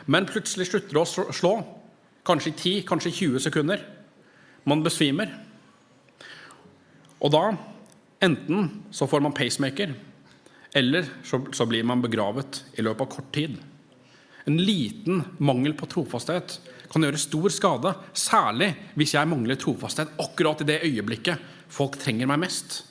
Men 0.10 0.28
plutselig 0.30 0.70
slutter 0.70 0.98
det 0.98 1.04
å 1.04 1.34
slå. 1.36 1.54
Kanskje 2.26 2.52
i 2.52 2.58
10, 2.58 2.86
kanskje 2.90 3.12
i 3.12 3.18
20 3.20 3.46
sekunder. 3.46 3.86
Man 4.66 4.84
besvimer. 4.84 5.32
Og 7.20 7.32
da 7.34 7.44
enten 8.24 8.70
så 8.92 9.08
får 9.08 9.24
man 9.24 9.36
pacemaker, 9.36 9.94
eller 10.76 11.08
så, 11.24 11.42
så 11.56 11.66
blir 11.68 11.86
man 11.88 12.02
begravet 12.04 12.64
i 12.78 12.84
løpet 12.86 13.06
av 13.06 13.12
kort 13.14 13.32
tid. 13.36 13.58
En 14.48 14.58
liten 14.58 15.24
mangel 15.38 15.76
på 15.78 15.88
trofasthet 15.90 16.58
kan 16.90 17.06
gjøre 17.06 17.22
stor 17.22 17.54
skade, 17.54 17.94
særlig 18.18 18.74
hvis 18.98 19.14
jeg 19.16 19.30
mangler 19.30 19.60
trofasthet 19.60 20.16
akkurat 20.22 20.64
i 20.64 20.70
det 20.70 20.82
øyeblikket 20.88 21.58
folk 21.70 22.00
trenger 22.02 22.30
meg 22.30 22.42
mest. 22.48 22.82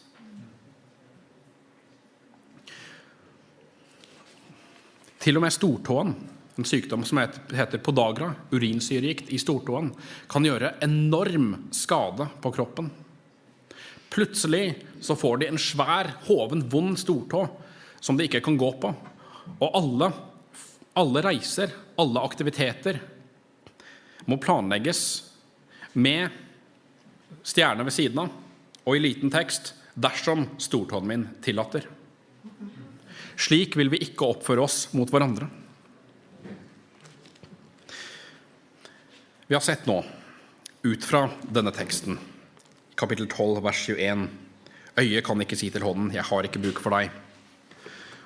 Til 5.19 5.37
og 5.37 5.45
med 5.45 5.53
stortåen 5.53 6.15
en 6.59 6.67
sykdom 6.67 7.05
som 7.07 7.21
heter 7.55 7.79
podagra, 7.79 8.33
urinsyregikt 8.51 9.29
i 9.31 9.39
stortåen, 9.39 9.93
kan 10.27 10.43
gjøre 10.43 10.73
enorm 10.83 11.53
skade 11.71 12.27
på 12.43 12.51
kroppen. 12.51 12.89
Plutselig 14.11 14.73
så 15.05 15.15
får 15.15 15.39
de 15.39 15.51
en 15.53 15.61
svær, 15.63 16.11
hoven, 16.27 16.65
vond 16.67 16.99
stortå 16.99 17.45
som 18.03 18.19
de 18.19 18.27
ikke 18.27 18.43
kan 18.43 18.59
gå 18.59 18.73
på. 18.83 18.91
Og 19.55 19.79
alle, 19.79 20.11
alle 20.99 21.23
reiser, 21.29 21.71
alle 21.95 22.27
aktiviteter, 22.27 22.99
må 24.29 24.37
planlegges 24.37 25.03
med 25.97 26.29
stjerne 27.43 27.87
ved 27.87 27.95
siden 27.97 28.27
av 28.27 28.89
og 28.89 28.97
i 28.97 29.03
liten 29.03 29.33
tekst 29.33 29.75
dersom 29.99 30.47
stortåen 30.61 31.09
min 31.09 31.25
tillater. 31.45 31.85
Slik 33.39 33.77
vil 33.79 33.91
vi 33.93 34.01
ikke 34.07 34.29
oppføre 34.33 34.65
oss 34.65 34.79
mot 34.97 35.11
hverandre. 35.13 35.49
Vi 39.49 39.57
har 39.57 39.65
sett 39.65 39.87
nå, 39.89 40.01
ut 40.85 41.05
fra 41.05 41.23
denne 41.49 41.73
teksten, 41.73 42.19
kapittel 42.99 43.29
12, 43.31 43.61
vers 43.65 43.85
21, 43.89 44.27
øyet 44.99 45.25
kan 45.25 45.45
ikke 45.45 45.57
si 45.57 45.71
til 45.73 45.87
hånden 45.87 46.11
'jeg 46.13 46.25
har 46.29 46.45
ikke 46.45 46.61
bruk 46.61 46.81
for 46.85 46.91
deg', 46.91 47.11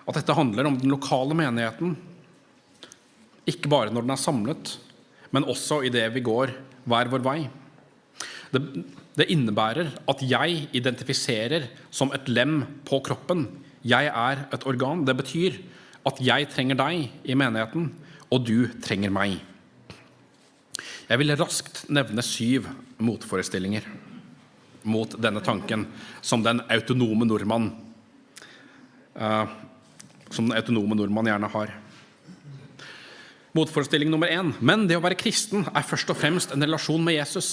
at 0.09 0.15
dette 0.15 0.35
handler 0.35 0.67
om 0.67 0.79
den 0.79 0.91
lokale 0.91 1.35
menigheten, 1.35 1.97
ikke 3.47 3.69
bare 3.69 3.91
når 3.91 4.03
den 4.03 4.11
er 4.11 4.17
samlet, 4.17 4.79
men 5.33 5.49
også 5.49 5.83
i 5.87 5.93
det 5.93 6.05
vi 6.15 6.25
går 6.25 6.53
hver 6.89 7.11
vår 7.13 7.25
vei. 7.25 7.39
Det, 8.53 8.61
det 9.17 9.29
innebærer 9.33 9.93
at 10.09 10.25
jeg 10.25 10.67
identifiserer 10.77 11.69
som 11.91 12.13
et 12.13 12.29
lem 12.29 12.61
på 12.89 13.01
kroppen. 13.05 13.47
Jeg 13.85 14.11
er 14.13 14.45
et 14.53 14.67
organ. 14.69 15.07
Det 15.09 15.17
betyr 15.19 15.57
at 16.09 16.21
jeg 16.23 16.51
trenger 16.53 16.79
deg 16.79 17.09
i 17.25 17.37
menigheten, 17.39 17.91
og 18.33 18.45
du 18.47 18.69
trenger 18.85 19.13
meg. 19.15 19.41
Jeg 21.09 21.21
vil 21.21 21.35
raskt 21.37 21.85
nevne 21.93 22.25
syv 22.25 22.69
motforestillinger 23.03 23.87
mot 24.89 25.15
denne 25.21 25.43
tanken 25.45 25.87
som 26.25 26.43
den 26.43 26.63
autonome 26.73 27.27
nordmann 27.29 27.69
uh, 29.15 29.47
som 30.33 30.49
den 30.49 30.57
autonome 30.57 30.97
nordmann 30.97 31.29
gjerne 31.29 31.51
har. 31.53 31.73
Motforestilling 33.53 34.11
nummer 34.11 34.31
én. 34.33 34.55
Men 34.65 34.87
det 34.89 34.97
å 34.97 35.05
være 35.05 35.19
kristen 35.21 35.67
er 35.69 35.85
først 35.85 36.11
og 36.13 36.17
fremst 36.17 36.55
en 36.55 36.65
relasjon 36.65 37.03
med 37.05 37.19
Jesus. 37.19 37.49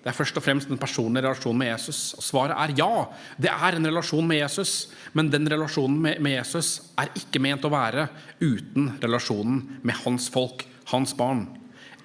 Det 0.00 0.12
er 0.12 0.16
først 0.16 0.36
og 0.38 0.44
fremst 0.46 0.70
en 0.70 0.78
personlig 0.78 1.18
relasjon 1.24 1.56
med 1.58 1.72
Jesus. 1.72 2.14
Og 2.14 2.22
svaret 2.22 2.54
er 2.54 2.76
ja, 2.78 3.08
det 3.42 3.50
er 3.50 3.76
en 3.76 3.88
relasjon 3.90 4.28
med 4.28 4.38
Jesus. 4.38 4.92
Men 5.18 5.32
den 5.32 5.48
relasjonen 5.50 5.98
med 5.98 6.30
Jesus 6.30 6.92
er 6.94 7.10
ikke 7.18 7.42
ment 7.42 7.66
å 7.66 7.72
være 7.74 8.06
uten 8.38 8.92
relasjonen 9.02 9.80
med 9.82 9.98
hans 10.04 10.30
folk, 10.32 10.62
hans 10.92 11.10
barn. 11.18 11.48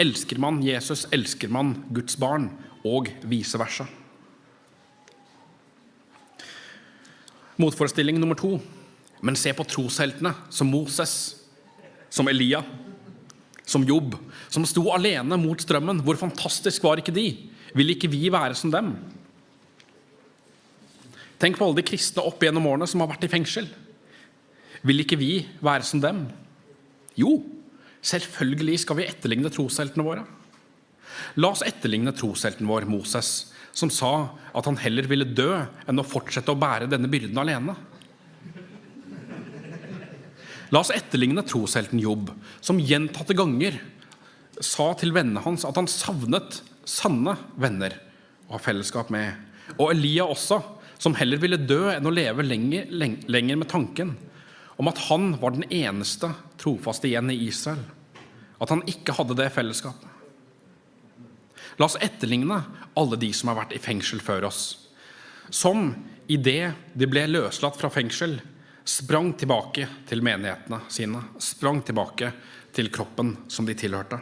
Elsker 0.01 0.41
man 0.41 0.63
Jesus, 0.65 1.05
elsker 1.13 1.51
man 1.53 1.75
Guds 1.93 2.17
barn, 2.17 2.49
og 2.81 3.11
vice 3.29 3.59
versa. 3.61 3.85
Motforestilling 7.61 8.17
nummer 8.17 8.35
to. 8.35 8.55
Men 9.21 9.37
se 9.37 9.53
på 9.53 9.67
trosheltene 9.69 10.33
som 10.49 10.73
Moses, 10.73 11.40
som 12.11 12.27
Elia, 12.27 12.59
som 13.65 13.85
Jobb, 13.87 14.17
som 14.51 14.65
sto 14.67 14.83
alene 14.91 15.37
mot 15.39 15.63
strømmen. 15.63 16.03
Hvor 16.03 16.19
fantastisk 16.19 16.83
var 16.83 16.99
ikke 16.99 17.15
de? 17.15 17.29
Vil 17.77 17.93
ikke 17.93 18.11
vi 18.11 18.25
være 18.33 18.57
som 18.59 18.73
dem? 18.73 18.91
Tenk 21.41 21.57
på 21.57 21.65
alle 21.65 21.79
de 21.79 21.87
kristne 21.87 22.25
opp 22.27 22.43
gjennom 22.43 22.67
årene 22.69 22.89
som 22.89 23.01
har 23.01 23.09
vært 23.13 23.25
i 23.25 23.31
fengsel. 23.31 23.71
Vil 24.85 25.01
ikke 25.01 25.17
vi 25.17 25.31
være 25.63 25.87
som 25.87 26.03
dem? 26.03 26.25
Jo, 27.17 27.39
Selvfølgelig 28.01 28.81
skal 28.81 28.97
vi 28.97 29.05
etterligne 29.05 29.51
trosheltene 29.53 30.05
våre. 30.05 30.25
La 31.37 31.51
oss 31.53 31.61
etterligne 31.65 32.13
troshelten 32.17 32.69
vår, 32.69 32.87
Moses, 32.89 33.51
som 33.77 33.91
sa 33.93 34.31
at 34.57 34.67
han 34.67 34.79
heller 34.81 35.05
ville 35.09 35.27
dø 35.27 35.53
enn 35.87 36.01
å 36.01 36.07
fortsette 36.07 36.51
å 36.51 36.59
bære 36.59 36.89
denne 36.91 37.09
byrden 37.11 37.37
alene. 37.37 37.75
La 40.71 40.79
oss 40.79 40.91
etterligne 40.95 41.43
troshelten 41.43 41.99
Jobb, 41.99 42.31
som 42.63 42.79
gjentatte 42.79 43.35
ganger 43.35 43.75
sa 44.63 44.91
til 44.99 45.11
vennene 45.15 45.43
hans 45.43 45.65
at 45.67 45.77
han 45.79 45.89
savnet 45.89 46.61
sanne 46.87 47.35
venner 47.59 47.97
å 48.47 48.55
ha 48.55 48.61
fellesskap 48.61 49.11
med. 49.11 49.35
Og 49.77 49.91
Elia 49.91 50.27
også, 50.29 50.61
som 51.01 51.15
heller 51.17 51.41
ville 51.41 51.59
dø 51.59 51.89
enn 51.91 52.07
å 52.07 52.13
leve 52.13 52.45
lenger, 52.45 52.87
lenger 52.91 53.59
med 53.59 53.69
tanken 53.71 54.15
om 54.81 54.89
at 54.89 55.01
han 55.09 55.33
var 55.41 55.55
den 55.55 55.67
eneste 55.67 56.31
trofaste 56.61 57.09
igjen 57.09 57.33
i 57.33 57.41
Israel. 57.47 57.83
at 58.61 58.69
han 58.69 58.83
ikke 58.85 59.15
hadde 59.17 59.33
det 59.39 59.47
fellesskapet. 59.55 60.05
La 61.79 61.87
oss 61.87 61.97
etterligne 61.97 62.59
alle 62.99 63.17
de 63.17 63.31
som 63.33 63.49
har 63.49 63.63
vært 63.63 63.73
i 63.73 63.81
fengsel 63.81 64.21
før 64.21 64.45
oss, 64.51 64.91
som 65.49 65.95
idet 66.29 66.75
de 66.93 67.07
ble 67.09 67.23
løslatt 67.31 67.79
fra 67.79 67.89
fengsel, 67.89 68.37
sprang 68.87 69.33
tilbake 69.37 69.87
til 70.09 70.23
menighetene 70.25 70.81
sine, 70.91 71.21
sprang 71.41 71.81
tilbake 71.85 72.31
til 72.73 72.89
kroppen 72.93 73.35
som 73.51 73.67
de 73.67 73.75
tilhørte. 73.77 74.19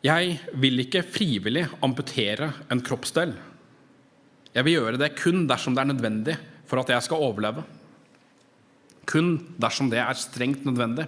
Jeg 0.00 0.38
vil 0.56 0.80
ikke 0.80 1.04
frivillig 1.04 1.66
amputere 1.84 2.48
en 2.72 2.80
kroppsdel. 2.80 3.34
Jeg 4.54 4.64
vil 4.64 4.78
gjøre 4.78 5.00
det 5.00 5.12
kun 5.18 5.44
dersom 5.48 5.76
det 5.76 5.82
er 5.82 5.90
nødvendig 5.92 6.36
for 6.66 6.80
at 6.80 6.92
jeg 6.94 7.04
skal 7.04 7.20
overleve. 7.20 7.66
Kun 9.04 9.34
dersom 9.60 9.90
det 9.92 10.00
er 10.00 10.16
strengt 10.16 10.64
nødvendig. 10.64 11.04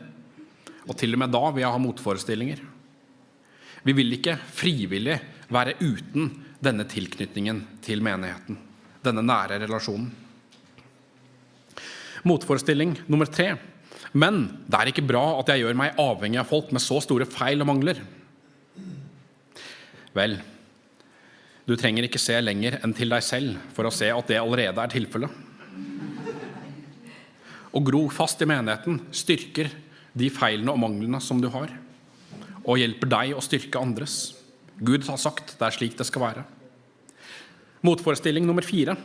Og 0.85 0.99
til 0.99 1.15
og 1.15 1.23
med 1.23 1.33
da 1.33 1.43
vil 1.49 1.65
jeg 1.65 1.73
ha 1.73 1.81
motforestillinger. 1.81 2.61
Vi 3.83 3.95
vil 3.97 4.13
ikke 4.19 4.37
frivillig 4.37 5.17
være 5.53 5.79
uten 5.81 6.29
denne 6.63 6.87
tilknytningen 6.89 7.65
til 7.83 8.03
menigheten. 8.05 8.59
Denne 9.03 9.25
nære 9.27 9.59
relasjonen. 9.65 10.11
Motforestilling 12.23 12.95
nummer 13.11 13.27
tre. 13.27 13.57
Men 14.13 14.45
det 14.69 14.79
er 14.79 14.91
ikke 14.93 15.07
bra 15.07 15.25
at 15.41 15.51
jeg 15.51 15.65
gjør 15.65 15.79
meg 15.79 15.99
avhengig 16.01 16.39
av 16.43 16.51
folk 16.51 16.71
med 16.75 16.85
så 16.85 17.01
store 17.03 17.27
feil 17.27 17.65
og 17.65 17.71
mangler. 17.73 17.99
Vel, 20.13 20.37
du 21.67 21.75
trenger 21.79 22.07
ikke 22.07 22.21
se 22.21 22.37
lenger 22.43 22.77
enn 22.83 22.93
til 22.95 23.11
deg 23.15 23.25
selv 23.25 23.57
for 23.75 23.89
å 23.89 23.95
se 23.95 24.11
at 24.13 24.29
det 24.29 24.39
allerede 24.39 24.83
er 24.83 24.93
tilfellet. 24.93 25.41
Å 27.73 27.81
gro 27.81 28.05
fast 28.13 28.43
i 28.45 28.49
menigheten 28.49 28.99
styrker 29.17 29.71
de 30.13 30.29
feilene 30.29 30.75
og 30.75 30.83
manglene 30.83 31.23
som 31.25 31.41
du 31.41 31.49
har, 31.55 31.73
og 32.63 32.79
hjelper 32.79 33.09
deg 33.15 33.33
å 33.33 33.45
styrke 33.45 33.81
andres. 33.81 34.35
Gud 34.83 35.07
har 35.07 35.21
sagt 35.21 35.55
det 35.59 35.67
er 35.67 35.75
slik 35.75 35.97
det 35.99 36.07
skal 36.09 36.25
være. 36.25 36.45
Motforestilling 37.87 38.47
nummer 38.47 38.67
fire. 38.67 38.97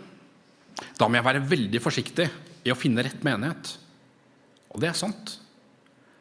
Da 0.98 1.08
må 1.08 1.18
jeg 1.18 1.26
være 1.26 1.46
veldig 1.50 1.82
forsiktig 1.82 2.28
i 2.66 2.74
å 2.74 2.78
finne 2.78 3.06
rett 3.06 3.24
menighet. 3.26 3.74
Og 4.74 4.82
det 4.82 4.92
er 4.92 4.98
sant. 4.98 5.38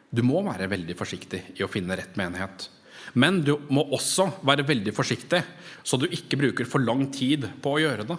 Du 0.09 0.23
må 0.25 0.41
være 0.45 0.69
veldig 0.71 0.95
forsiktig 0.97 1.41
i 1.57 1.65
å 1.65 1.69
finne 1.71 1.97
rett 1.97 2.17
menighet. 2.17 2.69
Men 3.17 3.41
du 3.45 3.55
må 3.73 3.83
også 3.95 4.29
være 4.45 4.65
veldig 4.67 4.93
forsiktig, 4.95 5.41
så 5.83 5.97
du 5.99 6.07
ikke 6.09 6.39
bruker 6.39 6.67
for 6.69 6.83
lang 6.83 7.05
tid 7.13 7.45
på 7.63 7.75
å 7.75 7.81
gjøre 7.81 8.07
det. 8.09 8.17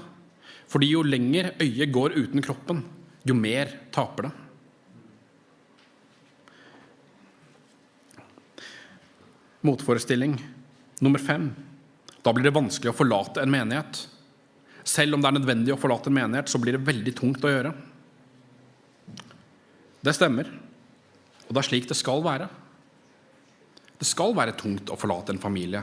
Fordi 0.69 0.91
jo 0.91 1.05
lenger 1.07 1.55
øyet 1.61 1.93
går 1.93 2.17
uten 2.19 2.45
kroppen, 2.45 2.83
jo 3.25 3.35
mer 3.37 3.73
taper 3.95 4.29
det. 4.29 4.35
Motforestilling 9.67 10.37
nummer 11.05 11.23
fem. 11.23 11.51
Da 12.23 12.33
blir 12.35 12.49
det 12.49 12.57
vanskelig 12.57 12.93
å 12.93 12.97
forlate 12.97 13.43
en 13.43 13.53
menighet. 13.53 14.03
Selv 14.89 15.17
om 15.17 15.23
det 15.23 15.31
er 15.31 15.37
nødvendig 15.39 15.75
å 15.75 15.81
forlate 15.81 16.11
en 16.11 16.17
menighet, 16.19 16.51
så 16.51 16.61
blir 16.61 16.77
det 16.77 16.87
veldig 16.87 17.15
tungt 17.19 17.45
å 17.45 17.53
gjøre. 17.53 17.73
Det 20.05 20.15
stemmer, 20.15 20.49
og 21.47 21.51
det 21.53 21.61
er 21.61 21.69
slik 21.69 21.89
det 21.91 21.99
skal 21.99 22.23
være. 22.25 22.49
Det 23.99 24.07
skal 24.07 24.35
være 24.37 24.55
tungt 24.59 24.93
å 24.95 24.99
forlate 24.99 25.35
en 25.35 25.43
familie. 25.43 25.83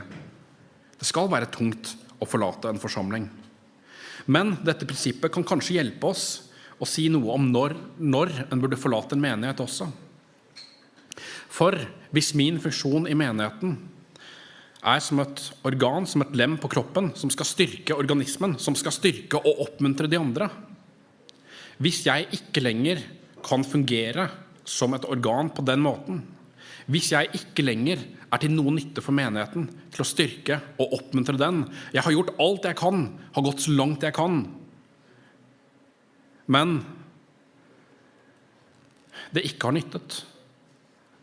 Det 0.96 1.06
skal 1.06 1.28
være 1.30 1.50
tungt 1.52 1.92
å 2.18 2.28
forlate 2.28 2.70
en 2.72 2.80
forsamling. 2.80 3.28
Men 4.26 4.56
dette 4.64 4.88
prinsippet 4.88 5.32
kan 5.34 5.44
kanskje 5.46 5.76
hjelpe 5.76 6.08
oss 6.08 6.26
å 6.80 6.88
si 6.88 7.06
noe 7.12 7.34
om 7.36 7.50
når, 7.52 7.76
når 8.00 8.32
en 8.48 8.62
burde 8.62 8.78
forlate 8.80 9.16
en 9.16 9.22
menighet 9.22 9.60
også. 9.62 9.88
For 11.52 11.76
hvis 12.12 12.32
min 12.36 12.58
funksjon 12.60 13.06
i 13.08 13.16
menigheten 13.16 13.76
er 14.86 15.02
som 15.02 15.20
et 15.22 15.42
organ, 15.66 16.06
som 16.06 16.22
et 16.22 16.36
lem 16.38 16.56
på 16.62 16.70
kroppen, 16.70 17.10
som 17.18 17.30
skal 17.32 17.48
styrke 17.48 17.96
organismen, 17.98 18.54
som 18.62 18.76
skal 18.78 18.94
styrke 18.94 19.40
og 19.42 19.62
oppmuntre 19.66 20.10
de 20.10 20.20
andre 20.20 20.48
Hvis 21.82 22.06
jeg 22.06 22.28
ikke 22.32 22.62
lenger 22.62 23.02
kan 23.44 23.64
fungere 23.66 24.30
som 24.64 24.94
et 24.94 25.04
organ 25.04 25.50
på 25.50 25.62
den 25.66 25.82
måten, 25.84 26.22
hvis 26.86 27.10
jeg 27.12 27.28
ikke 27.34 27.66
lenger 27.66 28.00
er 28.32 28.40
til 28.40 28.54
noe 28.54 28.72
nytte 28.72 29.02
for 29.02 29.12
menigheten, 29.12 29.66
til 29.90 30.02
å 30.02 30.06
styrke 30.06 30.60
og 30.78 30.94
oppmuntre 30.96 31.36
den 31.36 31.64
Jeg 31.92 32.02
har 32.06 32.14
gjort 32.14 32.32
alt 32.40 32.64
jeg 32.64 32.78
kan, 32.78 33.04
har 33.34 33.44
gått 33.44 33.66
så 33.66 33.74
langt 33.74 34.06
jeg 34.06 34.14
kan. 34.14 34.40
Men 36.46 36.78
det 39.34 39.44
ikke 39.50 39.68
har 39.68 39.76
nyttet. 39.76 40.22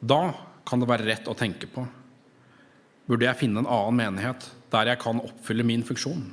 Da 0.03 0.21
kan 0.67 0.83
det 0.83 0.91
være 0.91 1.07
rett 1.07 1.31
å 1.31 1.37
tenke 1.39 1.71
på 1.71 1.87
burde 3.07 3.27
jeg 3.27 3.39
finne 3.39 3.63
en 3.63 3.69
annen 3.69 3.99
menighet 3.99 4.47
der 4.73 4.89
jeg 4.89 5.01
kan 5.03 5.21
oppfylle 5.21 5.65
min 5.67 5.83
funksjon. 5.85 6.23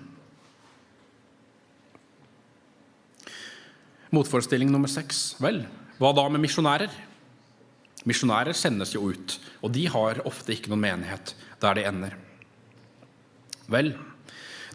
Motforestilling 4.11 4.73
nummer 4.73 4.91
seks. 4.91 5.37
Vel, 5.43 5.63
hva 6.01 6.11
da 6.17 6.25
med 6.33 6.43
misjonærer? 6.43 6.91
Misjonærer 8.09 8.57
sendes 8.57 8.95
jo 8.97 9.05
ut, 9.13 9.37
og 9.61 9.75
de 9.77 9.85
har 9.93 10.23
ofte 10.27 10.55
ikke 10.55 10.73
noen 10.73 10.83
menighet 10.87 11.35
der 11.63 11.77
de 11.77 11.85
ender. 11.87 12.17
Vel, 13.71 13.93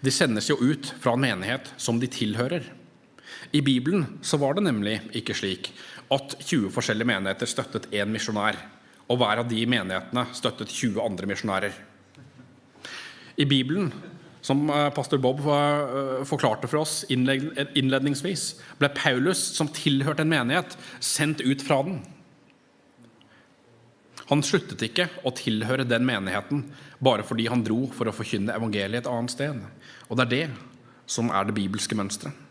de 0.06 0.14
sendes 0.14 0.48
jo 0.52 0.60
ut 0.62 0.91
fra 1.02 1.16
en 1.18 1.26
menighet 1.26 1.74
som 1.82 2.00
de 2.00 2.08
tilhører. 2.12 2.70
I 3.52 3.64
Bibelen 3.66 4.20
så 4.24 4.38
var 4.39 4.56
det 4.56 4.68
nemlig 4.68 5.00
ikke 5.18 5.36
slik 5.36 5.72
at 6.14 6.38
20 6.38 6.70
forskjellige 6.76 7.10
menigheter 7.10 7.50
støttet 7.50 7.89
én 7.91 8.14
misjonær, 8.14 8.60
og 9.06 9.20
hver 9.22 9.41
av 9.43 9.49
de 9.49 9.62
menighetene 9.70 10.26
støttet 10.36 10.72
20 10.74 11.01
andre 11.03 11.30
misjonærer. 11.30 11.78
I 13.36 13.45
Bibelen, 13.45 13.91
som 14.45 14.64
eh, 14.70 14.89
pastor 14.95 15.20
Bob 15.22 15.41
eh, 15.43 16.24
forklarte 16.28 16.70
for 16.72 16.82
oss 16.84 17.03
innledningsvis, 17.12 18.47
ble 18.80 18.89
Paulus, 18.95 19.41
som 19.58 19.70
tilhørte 19.70 20.26
en 20.26 20.32
menighet, 20.32 20.78
sendt 21.03 21.43
ut 21.45 21.66
fra 21.66 21.82
den. 21.86 21.99
Han 24.32 24.41
sluttet 24.41 24.82
ikke 24.88 25.10
å 25.22 25.34
tilhøre 25.38 25.86
den 25.86 26.06
menigheten 26.08 26.64
bare 27.03 27.26
fordi 27.28 27.45
han 27.51 27.62
dro 27.66 27.84
for 27.93 28.10
å 28.10 28.16
forkynne 28.16 28.56
evangeliet 28.56 29.03
et 29.03 29.12
annet 29.12 29.34
sted. 29.36 29.60
Og 30.10 30.18
det 30.18 30.26
er 30.26 30.34
det 30.34 30.47
som 31.12 31.30
er 31.30 31.45
det 31.45 31.58
bibelske 31.58 31.97
mønsteret. 31.97 32.45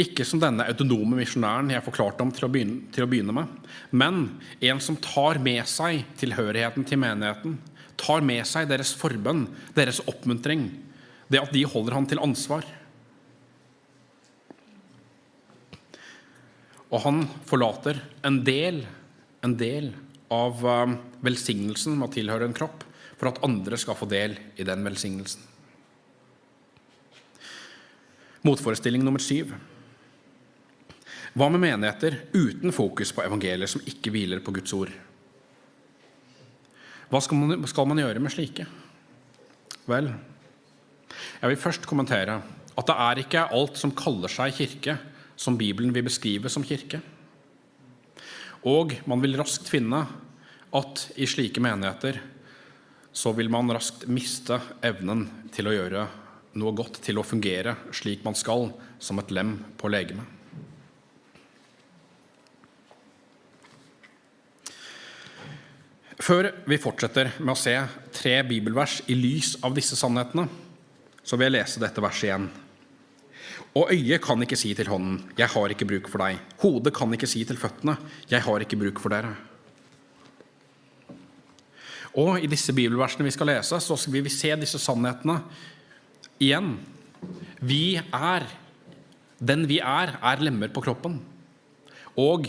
Ikke 0.00 0.24
som 0.26 0.40
denne 0.42 0.64
autonome 0.66 1.20
misjonæren 1.20 1.70
jeg 1.70 1.84
forklarte 1.86 2.24
om 2.24 2.32
til 2.34 2.48
å, 2.48 2.50
begynne, 2.50 2.88
til 2.94 3.04
å 3.04 3.10
begynne 3.10 3.34
med, 3.36 3.50
men 3.94 4.24
en 4.58 4.80
som 4.82 4.96
tar 4.98 5.38
med 5.42 5.62
seg 5.70 6.02
tilhørigheten 6.18 6.86
til 6.88 6.98
menigheten, 6.98 7.60
tar 8.00 8.24
med 8.26 8.42
seg 8.50 8.66
deres 8.72 8.90
forbønn, 8.98 9.44
deres 9.76 10.00
oppmuntring, 10.10 10.66
det 11.30 11.38
at 11.38 11.52
de 11.54 11.62
holder 11.70 11.94
han 11.94 12.08
til 12.10 12.22
ansvar. 12.24 12.66
Og 16.90 16.98
han 17.04 17.22
forlater 17.46 18.00
en 18.26 18.40
del, 18.46 18.82
en 19.46 19.54
del 19.58 19.92
av 20.34 20.58
um, 20.62 20.96
velsignelsen 21.22 21.94
med 21.98 22.08
å 22.08 22.14
tilhøre 22.16 22.48
en 22.48 22.56
kropp, 22.56 22.82
for 23.14 23.30
at 23.30 23.38
andre 23.46 23.78
skal 23.78 23.94
få 23.98 24.08
del 24.10 24.34
i 24.58 24.66
den 24.66 24.82
velsignelsen. 24.86 25.46
Motforestilling 28.44 29.06
nummer 29.06 29.22
syv. 29.22 29.54
Hva 31.34 31.48
med 31.50 31.64
menigheter 31.64 32.20
uten 32.30 32.70
fokus 32.70 33.10
på 33.10 33.24
evangeliet 33.24 33.72
som 33.72 33.82
ikke 33.90 34.12
hviler 34.14 34.42
på 34.44 34.52
Guds 34.54 34.74
ord? 34.76 34.92
Hva 37.10 37.20
skal 37.22 37.40
man, 37.40 37.64
skal 37.70 37.88
man 37.90 37.98
gjøre 37.98 38.22
med 38.22 38.30
slike? 38.30 38.66
Vel, 39.90 40.12
jeg 41.40 41.50
vil 41.50 41.60
først 41.60 41.88
kommentere 41.90 42.38
at 42.74 42.86
det 42.86 42.94
er 43.06 43.20
ikke 43.22 43.48
alt 43.54 43.78
som 43.78 43.92
kaller 43.98 44.30
seg 44.30 44.54
kirke, 44.54 44.94
som 45.34 45.58
Bibelen 45.58 45.90
vil 45.94 46.06
beskrive 46.06 46.50
som 46.50 46.64
kirke. 46.66 47.00
Og 48.64 48.94
man 49.10 49.22
vil 49.22 49.34
raskt 49.38 49.66
finne 49.70 50.04
at 50.74 51.02
i 51.18 51.26
slike 51.28 51.62
menigheter 51.62 52.20
så 53.14 53.34
vil 53.34 53.50
man 53.50 53.70
raskt 53.74 54.06
miste 54.10 54.60
evnen 54.86 55.26
til 55.54 55.70
å 55.70 55.74
gjøre 55.74 56.06
noe 56.58 56.74
godt, 56.78 57.02
til 57.02 57.18
å 57.18 57.26
fungere 57.26 57.76
slik 57.94 58.22
man 58.26 58.38
skal, 58.38 58.70
som 59.02 59.18
et 59.18 59.34
lem 59.34 59.56
på 59.78 59.90
legemet. 59.90 60.33
Før 66.22 66.50
vi 66.70 66.78
fortsetter 66.78 67.32
med 67.40 67.54
å 67.54 67.58
se 67.58 67.74
tre 68.14 68.36
bibelvers 68.46 69.00
i 69.10 69.16
lys 69.18 69.56
av 69.66 69.74
disse 69.74 69.96
sannhetene, 69.98 70.46
så 71.24 71.38
vil 71.38 71.48
jeg 71.48 71.56
lese 71.56 71.82
dette 71.82 72.02
verset 72.04 72.28
igjen. 72.28 72.46
Og 73.74 73.90
øyet 73.90 74.22
kan 74.22 74.42
ikke 74.42 74.58
si 74.58 74.74
til 74.74 74.86
hånden, 74.86 75.32
'Jeg 75.36 75.48
har 75.48 75.68
ikke 75.68 75.86
bruk 75.86 76.08
for 76.08 76.18
deg'. 76.18 76.38
Hodet 76.58 76.94
kan 76.94 77.10
ikke 77.12 77.26
si 77.26 77.44
til 77.44 77.56
føttene, 77.56 77.96
'Jeg 78.30 78.42
har 78.42 78.60
ikke 78.60 78.78
bruk 78.78 79.00
for 79.00 79.08
dere'. 79.10 79.34
Og 82.14 82.38
i 82.38 82.46
disse 82.46 82.72
bibelversene 82.72 83.24
vi 83.24 83.30
skal 83.30 83.46
lese, 83.46 83.80
så 83.80 84.10
vil 84.10 84.22
vi 84.22 84.30
se 84.30 84.54
disse 84.56 84.78
sannhetene 84.78 85.42
igjen. 86.38 86.78
Vi 87.60 87.96
er 87.96 88.46
Den 89.44 89.66
vi 89.68 89.78
er, 89.78 90.16
er 90.22 90.36
lemmer 90.36 90.68
på 90.68 90.80
kroppen. 90.80 91.20
Og 92.16 92.46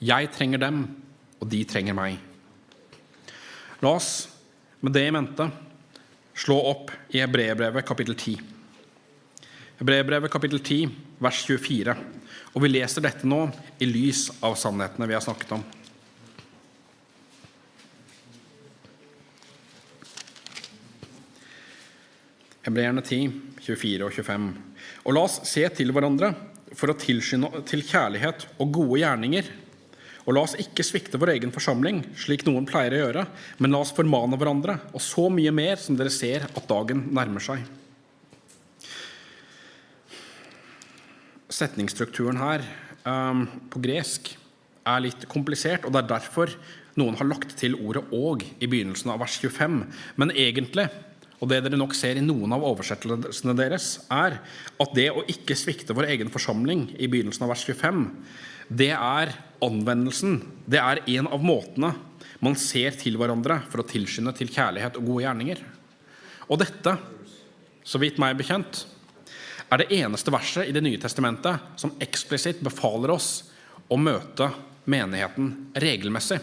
Jeg 0.00 0.30
trenger 0.30 0.58
dem, 0.58 0.96
og 1.40 1.50
de 1.50 1.64
trenger 1.64 1.94
meg. 1.94 2.27
La 3.80 3.92
oss 3.94 4.28
med 4.80 4.92
det 4.92 5.04
i 5.06 5.10
mente 5.14 5.44
slå 6.34 6.56
opp 6.66 6.90
i 7.14 7.20
Hebreerbrevet 7.22 7.86
kapittel 7.86 8.16
10. 8.18 8.40
Hebreerbrevet 9.78 10.32
kapittel 10.32 10.58
10, 10.58 10.88
vers 11.22 11.42
24. 11.46 11.94
Og 12.54 12.64
vi 12.64 12.70
leser 12.72 13.04
dette 13.04 13.28
nå 13.30 13.44
i 13.78 13.86
lys 13.86 14.24
av 14.42 14.56
sannhetene 14.58 15.06
vi 15.06 15.14
har 15.14 15.22
snakket 15.22 15.54
om. 15.54 15.62
Hebreerne 22.66 23.06
10, 23.06 23.30
24 23.62 24.10
og 24.10 24.18
25. 24.18 24.50
Og 25.06 25.14
la 25.14 25.22
oss 25.28 25.38
se 25.46 25.62
til 25.78 25.94
hverandre 25.94 26.34
for 26.74 26.90
å 26.90 26.98
tilskynde 26.98 27.62
til 27.70 27.86
kjærlighet 27.86 28.48
og 28.58 28.74
gode 28.74 29.04
gjerninger. 29.04 29.54
Og 30.28 30.36
la 30.36 30.42
oss 30.44 30.58
ikke 30.60 30.84
svikte 30.84 31.16
vår 31.16 31.32
egen 31.38 31.52
forsamling, 31.54 32.02
slik 32.20 32.42
noen 32.44 32.66
pleier 32.68 32.92
å 32.92 33.00
gjøre, 33.00 33.22
men 33.64 33.72
la 33.72 33.80
oss 33.80 33.94
formane 33.96 34.36
hverandre, 34.36 34.74
og 34.92 35.00
så 35.00 35.30
mye 35.32 35.54
mer 35.56 35.80
som 35.80 35.96
dere 35.96 36.12
ser 36.12 36.44
at 36.44 36.66
dagen 36.68 37.06
nærmer 37.16 37.40
seg. 37.40 37.62
Setningsstrukturen 41.48 42.36
her 42.42 42.66
um, 43.08 43.46
på 43.72 43.80
gresk 43.80 44.34
er 44.84 45.00
litt 45.06 45.24
komplisert, 45.32 45.88
og 45.88 45.96
det 45.96 46.04
er 46.04 46.12
derfor 46.12 46.52
noen 47.00 47.16
har 47.16 47.30
lagt 47.30 47.56
til 47.56 47.78
ordet 47.80 48.04
'og' 48.12 48.44
i 48.60 48.68
begynnelsen 48.68 49.08
av 49.14 49.22
vers 49.24 49.38
25. 49.40 49.80
Men 50.20 50.34
egentlig 50.36 50.90
og 51.38 51.50
det 51.50 51.60
dere 51.62 51.78
nok 51.78 51.94
ser 51.94 52.18
i 52.18 52.24
noen 52.24 52.50
av 52.54 52.64
oversettelsene 52.66 53.54
deres, 53.54 54.00
er 54.10 54.40
at 54.82 54.94
det 54.96 55.06
å 55.14 55.22
ikke 55.30 55.54
svikte 55.54 55.94
vår 55.94 56.10
egen 56.16 56.32
forsamling 56.34 56.88
i 56.98 57.06
begynnelsen 57.06 57.46
av 57.46 57.52
vers 57.52 57.62
25, 57.62 58.00
det 58.68 58.92
er 58.92 59.32
anvendelsen. 59.64 60.38
Det 60.68 60.80
er 60.80 61.02
en 61.18 61.28
av 61.32 61.42
måtene 61.44 61.94
man 62.44 62.54
ser 62.58 62.94
til 63.00 63.16
hverandre 63.18 63.62
for 63.70 63.82
å 63.82 63.88
tilskynde 63.88 64.34
til 64.36 64.52
kjærlighet 64.52 64.98
og 65.00 65.08
gode 65.08 65.24
gjerninger. 65.24 65.62
Og 66.48 66.60
dette, 66.60 66.94
så 67.82 68.00
vidt 68.00 68.20
meg 68.20 68.36
bekjent, 68.38 68.84
er 69.68 69.82
det 69.82 69.90
eneste 69.98 70.32
verset 70.32 70.68
i 70.68 70.72
Det 70.72 70.80
nye 70.84 71.00
testamentet 71.00 71.80
som 71.80 71.96
eksplisitt 72.00 72.62
befaler 72.64 73.12
oss 73.12 73.50
å 73.88 73.98
møte 74.00 74.48
menigheten 74.88 75.50
regelmessig. 75.76 76.38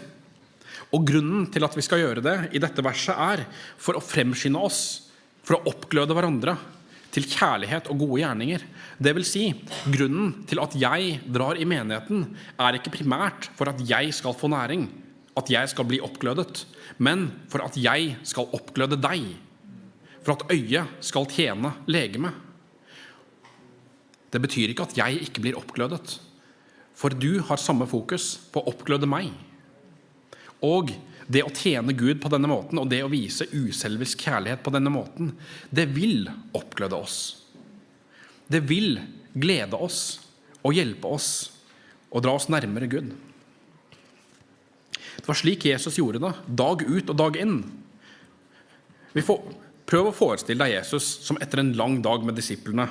Og 0.94 1.08
grunnen 1.08 1.48
til 1.54 1.66
at 1.66 1.74
vi 1.78 1.84
skal 1.86 2.04
gjøre 2.04 2.22
det 2.22 2.36
i 2.54 2.62
dette 2.62 2.84
verset, 2.86 3.16
er 3.18 3.46
for 3.82 3.98
å 3.98 4.04
fremskynde 4.04 4.62
oss, 4.62 5.10
for 5.46 5.58
å 5.58 5.72
oppgløde 5.72 6.14
hverandre 6.14 6.56
til 7.16 7.28
kjærlighet 7.32 7.88
og 7.92 8.02
gode 8.02 8.20
gjerninger. 8.20 8.64
Det 9.00 9.14
vil 9.16 9.26
si, 9.28 9.48
grunnen 9.88 10.34
til 10.50 10.60
at 10.60 10.76
jeg 10.80 11.20
drar 11.32 11.56
i 11.56 11.68
menigheten, 11.68 12.28
er 12.60 12.78
ikke 12.78 12.94
primært 12.98 13.50
for 13.56 13.72
at 13.72 13.80
jeg 13.88 14.12
skal 14.18 14.36
få 14.36 14.52
næring, 14.52 14.90
at 15.36 15.52
jeg 15.52 15.72
skal 15.72 15.88
bli 15.88 16.02
oppglødet, 16.04 16.66
men 17.00 17.30
for 17.52 17.64
at 17.64 17.78
jeg 17.80 18.18
skal 18.28 18.52
oppgløde 18.56 19.00
deg. 19.00 19.32
For 20.26 20.36
at 20.36 20.48
øyet 20.52 21.06
skal 21.06 21.28
tjene 21.32 21.72
legemet. 21.88 22.44
Det 24.34 24.42
betyr 24.44 24.74
ikke 24.74 24.88
at 24.90 24.98
jeg 24.98 25.22
ikke 25.24 25.44
blir 25.46 25.60
oppglødet, 25.60 26.18
for 26.96 27.12
du 27.12 27.40
har 27.48 27.60
samme 27.60 27.88
fokus 27.88 28.36
på 28.52 28.60
å 28.60 28.72
oppgløde 28.72 29.08
meg. 29.08 29.32
Og 30.64 30.92
det 31.28 31.42
å 31.46 31.54
tjene 31.54 31.96
Gud 31.98 32.20
på 32.22 32.30
denne 32.32 32.50
måten 32.50 32.80
og 32.82 32.90
det 32.92 33.02
å 33.06 33.12
vise 33.12 33.48
uselvisk 33.52 34.26
kjærlighet 34.28 34.62
på 34.66 34.74
denne 34.74 34.92
måten, 34.94 35.34
det 35.70 35.88
vil 35.96 36.28
oppgløde 36.56 36.98
oss. 36.98 37.20
Det 38.48 38.62
vil 38.70 39.00
glede 39.34 39.78
oss 39.78 40.02
og 40.62 40.76
hjelpe 40.78 41.10
oss 41.18 41.30
og 42.12 42.24
dra 42.26 42.36
oss 42.38 42.50
nærmere 42.52 42.90
Gud. 42.92 43.14
Det 45.16 45.26
var 45.26 45.40
slik 45.40 45.66
Jesus 45.66 45.98
gjorde 45.98 46.22
det, 46.22 46.34
dag 46.46 46.84
ut 46.86 47.10
og 47.10 47.18
dag 47.18 47.40
inn. 47.42 47.58
Får, 49.16 49.42
prøv 49.90 50.12
å 50.12 50.16
forestille 50.16 50.62
deg 50.62 50.76
Jesus 50.76 51.08
som 51.26 51.40
etter 51.42 51.64
en 51.64 51.74
lang 51.80 51.98
dag 52.06 52.26
med 52.28 52.38
disiplene 52.38 52.88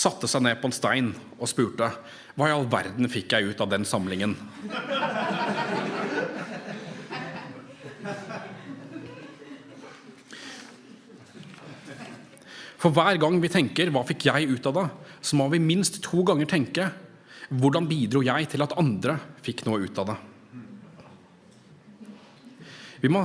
satte 0.00 0.28
seg 0.30 0.44
ned 0.44 0.60
på 0.60 0.70
en 0.70 0.74
stein 0.74 1.10
og 1.38 1.48
spurte 1.50 1.90
hva 2.38 2.48
i 2.48 2.54
all 2.54 2.68
verden 2.70 3.10
fikk 3.10 3.34
jeg 3.34 3.52
ut 3.52 3.60
av 3.60 3.72
den 3.72 3.84
samlingen? 3.88 4.36
For 12.80 12.94
hver 12.96 13.18
gang 13.20 13.36
vi 13.42 13.52
tenker 13.52 13.90
'hva 13.92 14.06
fikk 14.08 14.24
jeg 14.30 14.48
ut 14.48 14.66
av 14.66 14.74
det', 14.74 14.90
så 15.20 15.36
må 15.36 15.50
vi 15.50 15.58
minst 15.58 16.02
to 16.02 16.22
ganger 16.24 16.46
tenke 16.46 16.92
'hvordan 17.52 17.88
bidro 17.88 18.22
jeg 18.22 18.48
til 18.48 18.62
at 18.62 18.78
andre 18.78 19.20
fikk 19.42 19.66
noe 19.66 19.84
ut 19.84 19.98
av 19.98 20.06
det'? 20.06 20.20
Vi 23.02 23.08
må, 23.08 23.22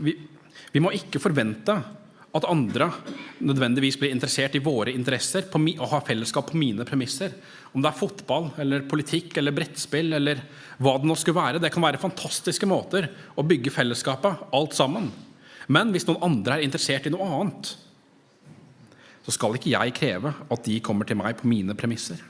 vi, 0.00 0.16
vi 0.72 0.80
må 0.80 0.92
ikke 0.92 1.20
forvente 1.20 1.74
at 2.32 2.46
andre 2.48 2.88
nødvendigvis 3.44 3.98
blir 4.00 4.12
interessert 4.14 4.54
i 4.56 4.62
våre 4.64 4.92
interesser 4.92 5.44
og 5.52 5.88
har 5.90 6.04
fellesskap 6.06 6.50
på 6.50 6.56
mine 6.56 6.84
premisser. 6.88 7.32
Om 7.74 7.82
det 7.82 7.90
er 7.90 7.98
fotball, 7.98 8.50
eller 8.58 8.88
politikk 8.88 9.36
eller 9.36 9.52
brettspill 9.52 10.16
eller 10.16 10.40
hva 10.78 10.96
det 10.98 11.08
nå 11.08 11.16
skulle 11.16 11.40
være. 11.40 11.60
Det 11.60 11.72
kan 11.72 11.84
være 11.84 12.00
fantastiske 12.00 12.68
måter 12.68 13.10
å 13.36 13.44
bygge 13.44 13.72
fellesskapet, 13.72 14.48
alt 14.52 14.72
sammen. 14.76 15.10
Men 15.68 15.92
hvis 15.92 16.08
noen 16.08 16.24
andre 16.24 16.56
er 16.56 16.64
interessert 16.64 17.06
i 17.06 17.12
noe 17.12 17.28
annet, 17.28 17.74
så 19.22 19.34
skal 19.34 19.56
ikke 19.56 19.72
jeg 19.72 19.94
kreve 19.96 20.32
at 20.50 20.64
de 20.66 20.80
kommer 20.84 21.06
til 21.08 21.18
meg 21.20 21.38
på 21.38 21.48
mine 21.50 21.76
premisser. 21.78 22.20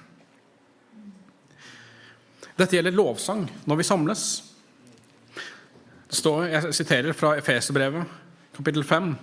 Dette 2.53 2.77
gjelder 2.77 2.95
lovsang 2.95 3.47
når 3.69 3.81
vi 3.81 3.87
samles. 3.89 4.25
Det 6.13 6.19
står, 6.19 6.51
Jeg 6.53 6.75
siterer 6.77 7.17
fra 7.17 7.37
Efeserbrevet, 7.41 8.05
kapittel 8.53 8.85
5. 8.85 9.15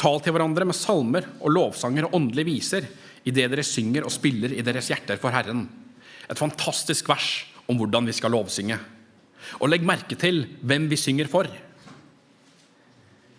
Tal 0.00 0.20
til 0.24 0.32
hverandre 0.32 0.64
med 0.64 0.76
salmer 0.76 1.26
og 1.40 1.52
lovsanger 1.52 2.08
og 2.08 2.16
åndelige 2.16 2.48
viser 2.48 2.88
idet 3.28 3.50
dere 3.52 3.64
synger 3.66 4.06
og 4.08 4.14
spiller 4.14 4.54
i 4.56 4.64
deres 4.64 4.88
hjerter 4.88 5.20
for 5.20 5.34
Herren. 5.34 5.66
Et 6.30 6.38
fantastisk 6.38 7.08
vers 7.10 7.44
om 7.68 7.76
hvordan 7.76 8.08
vi 8.08 8.16
skal 8.16 8.32
lovsynge. 8.32 8.78
Og 9.60 9.68
legg 9.68 9.84
merke 9.84 10.16
til 10.18 10.46
hvem 10.64 10.88
vi 10.88 10.98
synger 11.00 11.28
for. 11.30 11.48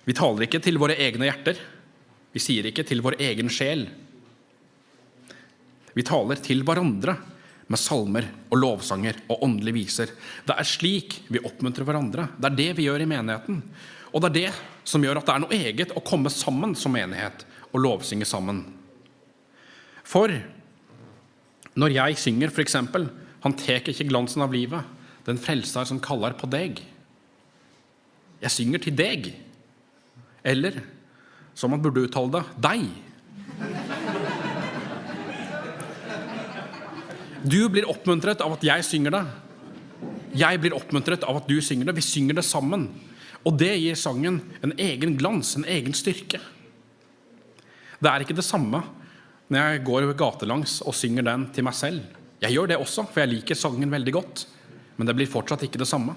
Vi 0.05 0.15
taler 0.17 0.45
ikke 0.45 0.61
til 0.61 0.79
våre 0.81 0.97
egne 0.99 1.27
hjerter. 1.27 1.57
Vi 2.31 2.39
sier 2.39 2.67
ikke 2.69 2.85
til 2.87 3.03
vår 3.03 3.19
egen 3.21 3.51
sjel. 3.51 3.85
Vi 5.91 6.05
taler 6.07 6.39
til 6.39 6.63
hverandre 6.67 7.17
med 7.71 7.79
salmer 7.79 8.27
og 8.51 8.59
lovsanger 8.59 9.21
og 9.31 9.43
åndelige 9.47 9.77
viser. 9.77 10.11
Det 10.47 10.55
er 10.55 10.67
slik 10.67 11.21
vi 11.31 11.41
oppmuntrer 11.43 11.87
hverandre. 11.87 12.29
Det 12.37 12.49
er 12.49 12.59
det 12.59 12.69
vi 12.79 12.87
gjør 12.87 13.03
i 13.03 13.09
menigheten. 13.09 13.61
Og 14.11 14.23
det 14.23 14.31
er 14.31 14.37
det 14.37 14.87
som 14.87 15.03
gjør 15.03 15.21
at 15.21 15.27
det 15.27 15.35
er 15.35 15.43
noe 15.43 15.59
eget 15.59 15.93
å 15.95 16.03
komme 16.03 16.31
sammen 16.33 16.75
som 16.75 16.95
menighet 16.95 17.45
og 17.71 17.83
lovsynge 17.83 18.27
sammen. 18.27 18.63
For 20.03 20.33
når 21.79 21.95
jeg 21.95 22.19
synger, 22.19 22.51
f.eks.: 22.51 22.75
Han 23.43 23.55
tek 23.55 23.87
ikke 23.91 24.09
glansen 24.09 24.43
av 24.43 24.51
livet, 24.51 24.83
den 25.25 25.39
frelser 25.39 25.87
som 25.87 26.01
kaller 26.03 26.35
på 26.35 26.49
deg. 26.51 26.81
Jeg 28.41 28.51
synger 28.51 28.83
til 28.83 28.95
deg. 28.97 29.31
Eller 30.43 30.81
som 31.53 31.71
man 31.73 31.81
burde 31.83 32.03
uttale 32.05 32.39
det 32.39 32.43
deg. 32.63 32.89
Du 37.41 37.61
blir 37.73 37.89
oppmuntret 37.89 38.41
av 38.45 38.53
at 38.53 38.65
jeg 38.65 38.85
synger 38.85 39.15
det. 39.15 39.23
Jeg 40.37 40.61
blir 40.61 40.75
oppmuntret 40.77 41.25
av 41.27 41.41
at 41.41 41.49
du 41.49 41.57
synger 41.63 41.89
det. 41.89 41.97
Vi 41.97 42.05
synger 42.05 42.37
det 42.37 42.45
sammen. 42.45 42.87
Og 43.41 43.57
det 43.57 43.73
gir 43.81 43.97
sangen 43.97 44.39
en 44.61 44.73
egen 44.77 45.15
glans, 45.17 45.55
en 45.57 45.65
egen 45.65 45.95
styrke. 45.97 46.39
Det 48.01 48.09
er 48.09 48.23
ikke 48.23 48.37
det 48.37 48.45
samme 48.45 48.83
når 49.51 49.59
jeg 49.73 49.83
går 49.89 50.13
gatelangs 50.17 50.79
og 50.85 50.95
synger 50.95 51.25
den 51.27 51.47
til 51.53 51.65
meg 51.67 51.75
selv. 51.75 52.05
Jeg 52.41 52.55
gjør 52.55 52.71
det 52.71 52.77
også, 52.81 53.05
for 53.09 53.21
jeg 53.21 53.33
liker 53.35 53.57
sangen 53.57 53.91
veldig 53.91 54.13
godt. 54.15 54.45
Men 54.97 55.09
det 55.09 55.17
blir 55.17 55.29
fortsatt 55.29 55.65
ikke 55.65 55.81
det 55.81 55.89
samme. 55.89 56.15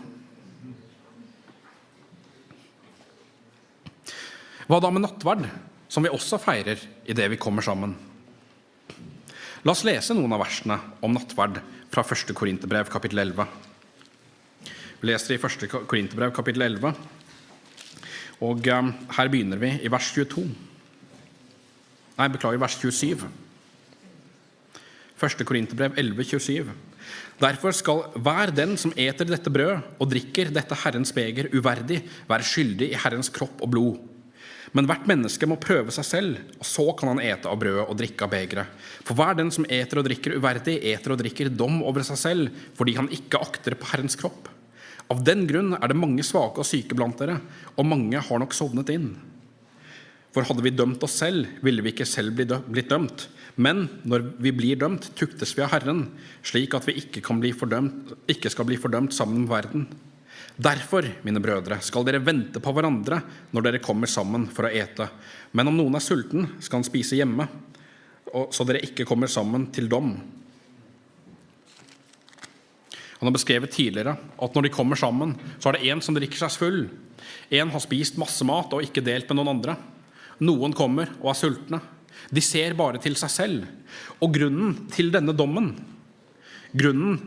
Hva 4.65 4.81
da 4.81 4.89
med 4.89 5.05
nattverd, 5.05 5.45
som 5.93 6.05
vi 6.05 6.13
også 6.13 6.39
feirer 6.41 6.81
idet 7.05 7.27
vi 7.35 7.41
kommer 7.41 7.65
sammen? 7.65 7.93
La 9.65 9.73
oss 9.73 9.85
lese 9.85 10.17
noen 10.17 10.33
av 10.33 10.41
versene 10.41 10.79
om 11.05 11.13
nattverd 11.13 11.61
fra 11.93 12.05
1. 12.05 12.33
Korinterbrev, 12.37 12.89
kapittel 12.93 13.21
11. 13.27 13.45
Vi 15.01 15.11
leser 15.11 15.37
i 15.37 15.39
1. 15.41 15.67
Korinterbrev, 15.89 16.33
kapittel 16.37 16.65
11, 16.65 16.95
og 18.45 18.69
um, 18.73 18.91
her 19.19 19.31
begynner 19.33 19.61
vi 19.61 19.75
i 19.85 19.93
vers 19.93 20.09
22. 20.17 20.47
Nei, 22.15 22.31
beklager, 22.33 22.61
vers 22.63 22.79
27. 22.81 23.29
1. 25.21 25.45
Korinterbrev 25.45 26.01
11, 26.01 26.25
27. 26.33 26.73
Derfor 27.41 27.77
skal 27.77 28.03
hver 28.17 28.53
den 28.55 28.79
som 28.81 28.97
eter 28.97 29.29
dette 29.29 29.53
brød 29.53 30.01
og 30.01 30.09
drikker 30.09 30.53
dette 30.55 30.77
Herrens 30.85 31.13
beger 31.13 31.53
uverdig, 31.53 32.01
være 32.31 32.49
skyldig 32.49 32.93
i 32.93 33.01
Herrens 33.05 33.33
kropp 33.33 33.61
og 33.61 33.73
blod. 33.77 34.14
Men 34.73 34.89
hvert 34.89 35.05
menneske 35.11 35.47
må 35.51 35.59
prøve 35.61 35.93
seg 35.93 36.07
selv, 36.09 36.41
og 36.57 36.67
så 36.67 36.87
kan 36.97 37.13
han 37.13 37.21
ete 37.23 37.51
av 37.51 37.59
brødet 37.61 37.85
og 37.85 37.99
drikke 38.01 38.25
av 38.25 38.33
begeret. 38.33 38.89
For 39.05 39.19
hver 39.19 39.37
den 39.39 39.53
som 39.55 39.67
eter 39.69 40.01
og 40.01 40.09
drikker 40.09 40.39
uverdig, 40.39 40.79
eter 40.95 41.13
og 41.15 41.21
drikker 41.21 41.53
dom 41.53 41.83
over 41.85 42.07
seg 42.07 42.21
selv, 42.21 42.65
fordi 42.79 42.97
han 42.97 43.11
ikke 43.13 43.43
akter 43.45 43.77
på 43.77 43.91
Herrens 43.93 44.17
kropp. 44.21 44.49
Av 45.13 45.21
den 45.21 45.45
grunn 45.51 45.75
er 45.77 45.91
det 45.91 46.01
mange 46.01 46.25
svake 46.25 46.63
og 46.63 46.69
syke 46.69 46.97
blant 46.97 47.21
dere, 47.21 47.37
og 47.77 47.89
mange 47.89 48.23
har 48.25 48.41
nok 48.41 48.57
sovnet 48.57 48.93
inn. 48.95 49.13
For 50.35 50.47
hadde 50.49 50.65
vi 50.65 50.73
dømt 50.75 51.05
oss 51.07 51.21
selv, 51.21 51.47
ville 51.63 51.85
vi 51.85 51.93
ikke 51.93 52.09
selv 52.09 52.35
blitt 52.35 52.91
dømt. 52.91 53.29
Men 53.55 53.85
når 54.03 54.25
vi 54.43 54.51
blir 54.57 54.81
dømt, 54.81 55.13
tuktes 55.15 55.53
vi 55.55 55.63
av 55.63 55.71
Herren, 55.77 56.09
slik 56.43 56.75
at 56.75 56.89
vi 56.89 56.97
ikke, 56.99 57.23
fordømt, 57.55 58.17
ikke 58.27 58.51
skal 58.51 58.67
bli 58.67 58.81
fordømt 58.81 59.15
sammen 59.15 59.45
med 59.45 59.53
verden. 59.53 59.87
Derfor, 60.55 61.07
mine 61.27 61.41
brødre, 61.43 61.81
skal 61.83 62.05
dere 62.07 62.23
vente 62.23 62.61
på 62.63 62.73
hverandre 62.75 63.19
når 63.51 63.65
dere 63.67 63.83
kommer 63.83 64.07
sammen 64.11 64.47
for 64.55 64.69
å 64.69 64.71
ete. 64.71 65.09
Men 65.51 65.71
om 65.71 65.79
noen 65.79 65.99
er 65.99 66.05
sulten, 66.05 66.47
skal 66.63 66.79
han 66.79 66.87
spise 66.87 67.19
hjemme, 67.19 67.49
så 68.55 68.67
dere 68.67 68.83
ikke 68.87 69.07
kommer 69.09 69.31
sammen 69.31 69.67
til 69.75 69.91
dom. 69.91 70.13
Han 73.19 73.31
har 73.31 73.35
beskrevet 73.35 73.73
tidligere 73.75 74.15
at 74.15 74.55
når 74.55 74.67
de 74.67 74.75
kommer 74.75 74.99
sammen, 75.01 75.35
så 75.59 75.71
er 75.71 75.79
det 75.79 75.91
en 75.91 76.03
som 76.05 76.15
drikker 76.15 76.39
seg 76.45 76.55
full. 76.61 76.81
En 77.51 77.75
har 77.75 77.83
spist 77.83 78.19
masse 78.21 78.47
mat 78.47 78.75
og 78.77 78.87
ikke 78.87 79.03
delt 79.03 79.27
med 79.31 79.41
noen 79.41 79.53
andre. 79.57 79.77
Noen 80.45 80.75
kommer 80.77 81.11
og 81.21 81.33
er 81.33 81.39
sultne. 81.39 81.83
De 82.31 82.43
ser 82.45 82.77
bare 82.79 83.03
til 83.03 83.19
seg 83.19 83.33
selv. 83.33 83.67
Og 84.23 84.35
grunnen 84.35 84.77
til 84.95 85.11
denne 85.15 85.35
dommen, 85.35 85.73
grunnen 86.75 87.19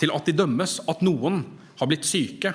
til 0.00 0.10
at 0.14 0.26
de 0.26 0.34
dømmes, 0.34 0.80
at 0.90 1.02
noen 1.06 1.42
har 1.78 1.90
blitt 1.90 2.06
syke, 2.06 2.54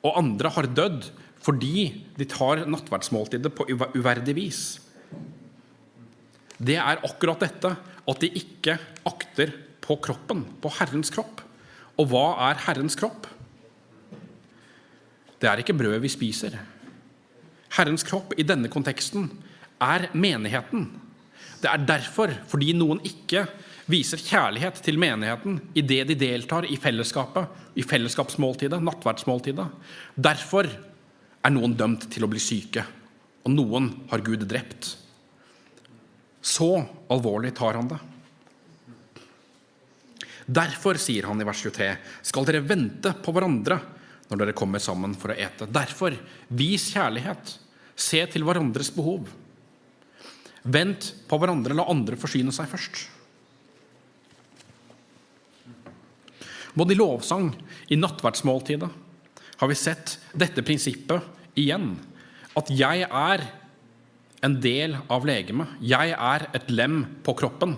og 0.00 0.16
andre 0.18 0.52
har 0.54 0.68
dødd 0.70 1.10
fordi 1.40 1.88
de 2.18 2.26
tar 2.28 2.66
nattverdsmåltidet 2.68 3.52
på 3.56 3.66
uverdig 3.96 4.34
vis. 4.36 4.62
Det 6.60 6.76
er 6.76 7.00
akkurat 7.06 7.40
dette 7.40 7.72
at 8.10 8.20
de 8.20 8.28
ikke 8.36 8.76
akter 9.08 9.54
på 9.80 9.96
kroppen, 10.04 10.44
på 10.60 10.72
Herrens 10.76 11.12
kropp. 11.12 11.40
Og 11.96 12.10
hva 12.12 12.26
er 12.50 12.60
Herrens 12.66 12.96
kropp? 12.98 13.28
Det 15.40 15.48
er 15.48 15.62
ikke 15.62 15.76
brødet 15.76 16.02
vi 16.04 16.12
spiser. 16.12 16.58
Herrens 17.76 18.04
kropp 18.04 18.34
i 18.36 18.44
denne 18.44 18.68
konteksten 18.72 19.30
er 19.80 20.10
menigheten. 20.12 20.90
Det 21.60 21.68
er 21.70 21.86
derfor, 21.88 22.32
fordi 22.48 22.74
noen 22.76 23.00
ikke 23.04 23.46
viser 23.90 24.22
kjærlighet 24.22 24.78
til 24.84 24.98
menigheten 25.00 25.58
i 25.74 25.82
det 25.82 26.04
de 26.10 26.16
deltar 26.18 26.66
i 26.68 26.78
fellesskapet, 26.80 27.48
i 27.74 27.84
fellesskapsmåltidet, 27.86 28.80
nattverdsmåltidet. 28.86 29.66
Derfor 30.14 30.68
er 30.70 31.54
noen 31.54 31.74
dømt 31.76 32.06
til 32.12 32.26
å 32.26 32.30
bli 32.30 32.42
syke, 32.42 32.84
og 33.44 33.54
noen 33.54 33.90
har 34.10 34.24
Gud 34.24 34.44
drept. 34.48 34.94
Så 36.40 36.72
alvorlig 37.12 37.52
tar 37.56 37.76
han 37.76 37.90
det. 37.90 38.00
Derfor, 40.50 40.98
sier 40.98 41.28
han 41.28 41.40
i 41.40 41.46
vers 41.46 41.60
23, 41.62 41.90
skal 42.26 42.46
dere 42.48 42.64
vente 42.66 43.12
på 43.22 43.34
hverandre 43.34 43.78
når 44.30 44.40
dere 44.40 44.56
kommer 44.56 44.82
sammen 44.82 45.14
for 45.18 45.32
å 45.32 45.38
ete. 45.38 45.68
Derfor, 45.70 46.16
vis 46.48 46.88
kjærlighet. 46.94 47.54
Se 47.94 48.22
til 48.32 48.46
hverandres 48.46 48.90
behov. 48.94 49.28
Vent 50.62 51.12
på 51.28 51.38
hverandre, 51.40 51.76
la 51.76 51.86
andre 51.90 52.18
forsyne 52.18 52.54
seg 52.54 52.70
først. 52.70 53.04
Både 56.74 56.94
i 56.94 56.98
lovsang, 56.98 57.50
i 57.90 57.98
nattverdsmåltidet, 57.98 58.90
har 59.60 59.68
vi 59.68 59.76
sett 59.76 60.16
dette 60.32 60.62
prinsippet 60.64 61.58
igjen. 61.58 61.92
At 62.56 62.70
jeg 62.72 63.04
er 63.06 63.44
en 64.46 64.56
del 64.62 64.96
av 65.12 65.26
legemet. 65.28 65.76
Jeg 65.84 66.14
er 66.16 66.46
et 66.56 66.70
lem 66.72 67.02
på 67.26 67.34
kroppen. 67.36 67.76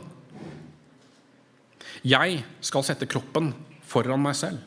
Jeg 2.06 2.42
skal 2.62 2.86
sette 2.86 3.08
kroppen 3.10 3.52
foran 3.86 4.22
meg 4.22 4.36
selv. 4.38 4.62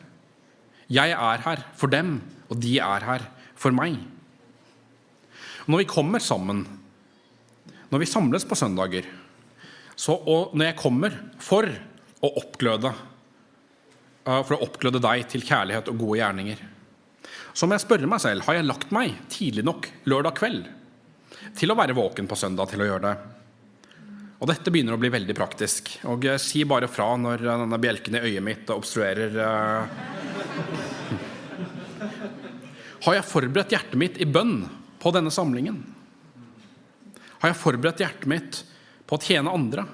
Jeg 0.92 1.16
er 1.16 1.42
her 1.42 1.64
for 1.76 1.90
dem, 1.90 2.20
og 2.50 2.60
de 2.62 2.76
er 2.78 3.06
her 3.08 3.24
for 3.58 3.74
meg. 3.74 3.98
Når 5.66 5.82
vi 5.82 5.88
kommer 5.90 6.22
sammen, 6.22 6.62
når 7.90 8.02
vi 8.02 8.08
samles 8.08 8.46
på 8.46 8.58
søndager, 8.58 9.08
så, 9.96 10.14
og 10.14 10.52
når 10.54 10.70
jeg 10.70 10.78
kommer 10.78 11.14
for 11.42 11.66
å 11.66 12.30
oppgløde 12.38 12.92
for 14.26 14.56
å 14.56 14.64
oppgløde 14.66 15.00
deg 15.02 15.28
til 15.30 15.44
kjærlighet 15.46 15.90
og 15.92 16.00
gode 16.00 16.18
gjerninger. 16.18 16.64
Så 17.56 17.66
må 17.66 17.76
jeg 17.76 17.86
spørre 17.86 18.10
meg 18.10 18.20
selv 18.20 18.44
har 18.46 18.58
jeg 18.58 18.66
lagt 18.66 18.90
meg 18.94 19.14
tidlig 19.32 19.64
nok 19.64 19.88
lørdag 20.10 20.36
kveld 20.36 20.66
til 21.56 21.72
å 21.72 21.78
være 21.78 21.96
våken 21.96 22.28
på 22.28 22.36
søndag 22.38 22.68
til 22.72 22.82
å 22.82 22.88
gjøre 22.90 23.06
det. 23.06 23.16
Og 24.36 24.50
dette 24.50 24.68
begynner 24.72 24.96
å 24.96 25.00
bli 25.00 25.08
veldig 25.12 25.36
praktisk. 25.36 25.94
Og 26.12 26.26
si 26.42 26.64
bare 26.68 26.90
fra 26.92 27.08
når 27.16 27.46
denne 27.46 27.78
bjelken 27.80 28.18
i 28.18 28.24
øyet 28.28 28.44
mitt 28.44 28.72
obstruerer. 28.74 29.38
Eh. 29.40 29.82
Har 33.06 33.16
jeg 33.16 33.28
forberedt 33.30 33.72
hjertet 33.72 33.96
mitt 34.00 34.20
i 34.20 34.28
bønn 34.28 34.66
på 35.00 35.12
denne 35.14 35.32
samlingen? 35.32 35.78
Har 37.40 37.52
jeg 37.52 37.60
forberedt 37.62 38.02
hjertet 38.04 38.28
mitt 38.28 38.60
på 39.08 39.16
å 39.16 39.22
tjene 39.22 39.54
andre? 39.56 39.86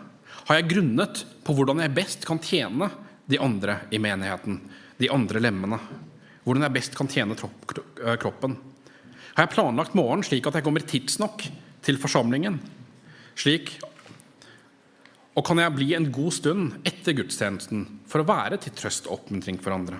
Har 0.48 0.58
jeg 0.58 0.70
grunnet 0.72 1.22
på 1.46 1.54
hvordan 1.54 1.82
jeg 1.84 1.94
best 1.94 2.26
kan 2.26 2.42
tjene 2.42 2.90
de 3.30 3.38
andre 3.40 3.80
i 3.94 4.00
menigheten, 4.02 4.58
de 4.98 5.10
andre 5.12 5.42
lemmene. 5.42 5.78
Hvordan 6.42 6.66
jeg 6.66 6.74
best 6.74 6.96
kan 6.98 7.10
tjene 7.10 7.36
eh, 7.38 8.16
kroppen. 8.20 8.56
Har 9.36 9.46
jeg 9.46 9.54
planlagt 9.54 9.96
morgenen 9.96 10.26
slik 10.26 10.46
at 10.48 10.58
jeg 10.58 10.66
kommer 10.66 10.84
tidsnok 10.84 11.46
til 11.84 12.00
forsamlingen? 12.00 12.60
Slik 13.38 13.78
Og 15.32 15.46
kan 15.48 15.56
jeg 15.56 15.72
bli 15.72 15.94
en 15.96 16.10
god 16.12 16.34
stund 16.36 16.74
etter 16.84 17.14
gudstjenesten 17.16 17.86
for 18.04 18.20
å 18.20 18.26
være 18.28 18.58
til 18.60 18.74
trøst 18.76 19.06
og 19.08 19.14
oppmuntring 19.22 19.56
for 19.64 19.72
andre? 19.72 19.96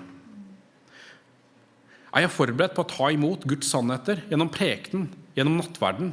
Er 2.13 2.27
jeg 2.27 2.35
forberedt 2.35 2.75
på 2.77 2.83
å 2.85 2.91
ta 2.91 3.07
imot 3.09 3.47
Guds 3.49 3.71
sannheter 3.73 4.21
gjennom 4.29 4.51
prekenen, 4.53 5.07
gjennom 5.33 5.57
nattverden, 5.57 6.11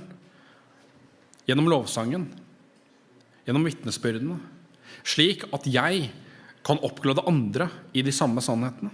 gjennom 1.44 1.68
lovsangen, 1.68 2.30
gjennom 3.44 3.68
vitnesbyrdene, 3.68 4.38
slik 5.04 5.44
at 5.52 5.68
jeg 5.68 6.08
kan 6.66 6.80
oppgløde 6.84 7.24
andre 7.28 7.68
i 7.96 8.02
de 8.06 8.12
samme 8.14 8.42
sannhetene? 8.44 8.92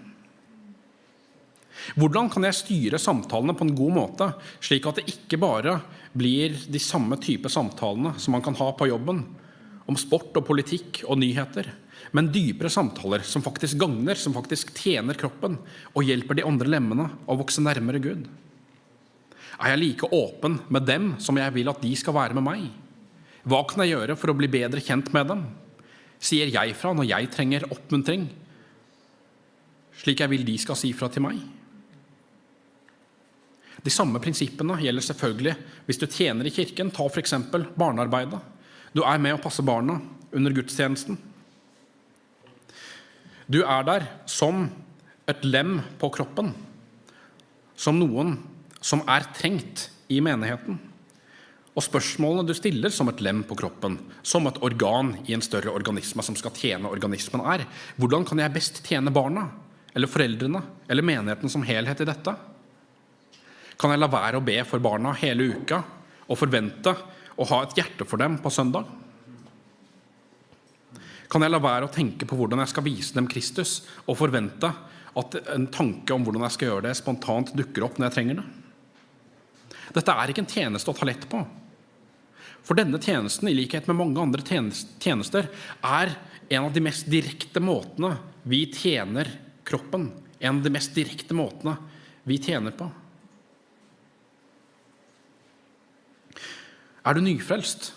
Hvordan 1.94 2.30
kan 2.32 2.46
jeg 2.48 2.58
styre 2.58 2.98
samtalene 2.98 3.54
på 3.54 3.66
en 3.66 3.74
god 3.78 3.94
måte, 3.94 4.30
slik 4.64 4.88
at 4.88 4.98
det 4.98 5.10
ikke 5.12 5.38
bare 5.38 5.76
blir 6.16 6.56
de 6.72 6.80
samme 6.82 7.18
type 7.22 7.50
samtalene 7.52 8.16
som 8.18 8.34
man 8.34 8.42
kan 8.42 8.56
ha 8.58 8.72
på 8.74 8.88
jobben, 8.90 9.22
om 9.86 9.98
sport 10.00 10.34
og 10.34 10.46
politikk 10.48 11.04
og 11.06 11.20
nyheter, 11.22 11.68
men 12.16 12.30
dypere 12.32 12.70
samtaler 12.72 13.22
som 13.26 13.44
faktisk 13.44 13.78
gagner, 13.78 14.18
som 14.18 14.34
faktisk 14.34 14.72
tjener 14.74 15.18
kroppen 15.18 15.58
og 15.92 16.06
hjelper 16.06 16.38
de 16.38 16.46
andre 16.46 16.70
lemmene 16.74 17.06
å 17.26 17.38
vokse 17.38 17.62
nærmere 17.62 18.02
Gud? 18.02 18.26
Er 19.56 19.72
jeg 19.72 19.82
like 19.82 20.10
åpen 20.12 20.58
med 20.68 20.84
dem 20.88 21.14
som 21.22 21.38
jeg 21.38 21.54
vil 21.54 21.70
at 21.70 21.80
de 21.80 21.92
skal 21.96 22.16
være 22.16 22.36
med 22.36 22.44
meg? 22.44 22.66
Hva 23.46 23.62
kan 23.68 23.84
jeg 23.84 23.94
gjøre 23.94 24.18
for 24.18 24.32
å 24.32 24.36
bli 24.36 24.50
bedre 24.50 24.82
kjent 24.82 25.12
med 25.14 25.30
dem? 25.30 25.46
Sier 26.26 26.50
jeg 26.50 26.74
fra 26.78 26.92
når 26.96 27.08
jeg 27.08 27.30
trenger 27.34 27.68
oppmuntring, 27.70 28.26
slik 29.96 30.20
jeg 30.22 30.32
vil 30.32 30.44
de 30.46 30.56
skal 30.60 30.78
si 30.78 30.90
fra 30.96 31.08
til 31.12 31.24
meg? 31.24 31.38
De 33.86 33.92
samme 33.92 34.18
prinsippene 34.22 34.80
gjelder 34.82 35.04
selvfølgelig 35.06 35.54
hvis 35.86 36.00
du 36.00 36.06
tjener 36.10 36.48
i 36.48 36.52
kirken. 36.54 36.90
Ta 36.90 37.06
f.eks. 37.06 37.36
barnearbeidet. 37.78 38.40
Du 38.96 39.04
er 39.06 39.20
med 39.22 39.36
å 39.36 39.42
passe 39.42 39.62
barna 39.62 40.00
under 40.34 40.54
gudstjenesten. 40.56 41.18
Du 43.46 43.60
er 43.62 43.86
der 43.86 44.08
som 44.26 44.66
et 45.30 45.44
lem 45.46 45.78
på 46.00 46.10
kroppen, 46.14 46.50
som 47.78 47.98
noen 48.00 48.34
som 48.82 49.04
er 49.10 49.28
trengt 49.36 49.86
i 50.10 50.18
menigheten. 50.24 50.80
Og 51.76 51.84
spørsmålene 51.84 52.48
du 52.48 52.54
stiller 52.56 52.92
som 52.92 53.10
et 53.10 53.20
lem 53.20 53.42
på 53.44 53.56
kroppen, 53.58 53.98
som 54.24 54.48
et 54.48 54.58
organ 54.64 55.12
i 55.28 55.34
en 55.36 55.44
større 55.44 55.74
organisme 55.76 56.24
som 56.24 56.36
skal 56.38 56.54
tjene 56.56 56.88
organismen, 56.88 57.42
er 57.44 57.66
hvordan 58.00 58.24
kan 58.24 58.40
jeg 58.40 58.54
best 58.54 58.80
tjene 58.86 59.12
barna, 59.12 59.44
eller 59.92 60.08
foreldrene, 60.08 60.62
eller 60.88 61.04
menigheten 61.04 61.52
som 61.52 61.64
helhet 61.68 62.00
i 62.00 62.08
dette? 62.08 62.32
Kan 63.76 63.92
jeg 63.92 64.00
la 64.00 64.08
være 64.08 64.40
å 64.40 64.44
be 64.44 64.56
for 64.64 64.80
barna 64.80 65.12
hele 65.20 65.50
uka 65.52 65.82
og 66.26 66.40
forvente 66.40 66.94
å 67.36 67.44
ha 67.52 67.58
et 67.64 67.76
hjerte 67.76 68.08
for 68.08 68.24
dem 68.24 68.38
på 68.40 68.52
søndag? 68.52 68.88
Kan 71.28 71.44
jeg 71.44 71.52
la 71.52 71.60
være 71.60 71.90
å 71.90 71.92
tenke 71.92 72.24
på 72.24 72.38
hvordan 72.38 72.62
jeg 72.62 72.72
skal 72.72 72.86
vise 72.86 73.18
dem 73.18 73.28
Kristus, 73.28 73.82
og 74.08 74.16
forvente 74.16 74.72
at 75.16 75.38
en 75.52 75.68
tanke 75.72 76.16
om 76.16 76.24
hvordan 76.24 76.46
jeg 76.46 76.56
skal 76.56 76.70
gjøre 76.70 76.88
det, 76.88 76.96
spontant 76.96 77.52
dukker 77.56 77.84
opp 77.84 78.00
når 78.00 78.08
jeg 78.08 78.16
trenger 78.16 78.40
det? 78.40 78.48
Dette 79.96 80.16
er 80.16 80.32
ikke 80.32 80.44
en 80.46 80.52
tjeneste 80.56 80.92
å 80.92 80.96
ta 80.96 81.08
lett 81.08 81.28
på. 81.28 81.44
For 82.66 82.74
denne 82.74 82.98
tjenesten, 82.98 83.48
i 83.48 83.54
likhet 83.54 83.86
med 83.86 84.00
mange 84.00 84.22
andre 84.22 84.42
tjenester, 84.42 85.46
er 85.86 86.14
en 86.48 86.64
av 86.66 86.72
de 86.74 86.82
mest 86.82 87.06
direkte 87.10 87.62
måtene 87.62 88.16
vi 88.42 88.64
tjener 88.74 89.30
kroppen. 89.66 90.10
En 90.40 90.58
av 90.58 90.64
de 90.64 90.72
mest 90.74 90.94
direkte 90.94 91.34
måtene 91.34 91.76
vi 92.26 92.40
tjener 92.42 92.74
på. 92.74 92.88
Er 97.06 97.14
du 97.14 97.22
nyfrelst? 97.22 97.92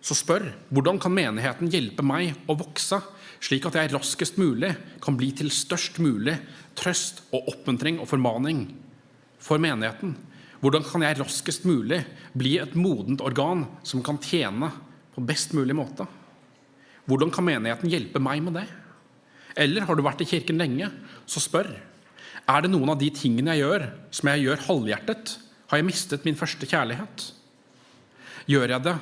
Så 0.00 0.16
spør 0.16 0.48
hvordan 0.72 0.98
kan 0.98 1.12
menigheten 1.14 1.70
hjelpe 1.70 2.02
meg 2.02 2.32
å 2.50 2.56
vokse, 2.58 2.98
slik 3.40 3.68
at 3.68 3.76
jeg 3.78 3.92
raskest 3.92 4.40
mulig 4.40 4.72
kan 5.04 5.14
bli 5.20 5.28
til 5.36 5.52
størst 5.54 6.00
mulig 6.02 6.34
trøst 6.78 7.22
og 7.36 7.46
oppmuntring 7.52 8.00
og 8.00 8.08
formaning 8.10 8.64
for 9.38 9.62
menigheten? 9.62 10.16
Hvordan 10.60 10.84
kan 10.84 11.04
jeg 11.04 11.16
raskest 11.16 11.64
mulig 11.64 12.02
bli 12.36 12.58
et 12.60 12.74
modent 12.76 13.22
organ 13.24 13.64
som 13.86 14.02
kan 14.04 14.20
tjene 14.20 14.68
på 15.14 15.24
best 15.24 15.54
mulig 15.56 15.76
måte? 15.76 16.04
Hvordan 17.08 17.32
kan 17.32 17.46
menigheten 17.46 17.90
hjelpe 17.90 18.20
meg 18.22 18.42
med 18.44 18.58
det? 18.60 18.66
Eller 19.56 19.86
har 19.88 19.96
du 19.96 20.04
vært 20.04 20.20
i 20.22 20.28
kirken 20.28 20.60
lenge, 20.60 20.90
så 21.26 21.40
spør. 21.42 21.72
Er 22.44 22.62
det 22.62 22.70
noen 22.72 22.92
av 22.92 23.00
de 23.00 23.08
tingene 23.14 23.56
jeg 23.56 23.64
gjør, 23.64 23.86
som 24.14 24.30
jeg 24.30 24.44
gjør 24.44 24.66
halvhjertet? 24.68 25.34
Har 25.72 25.80
jeg 25.80 25.88
mistet 25.88 26.28
min 26.28 26.38
første 26.38 26.68
kjærlighet? 26.68 27.26
Gjør 28.50 28.76
jeg 28.76 28.84
det 28.84 28.96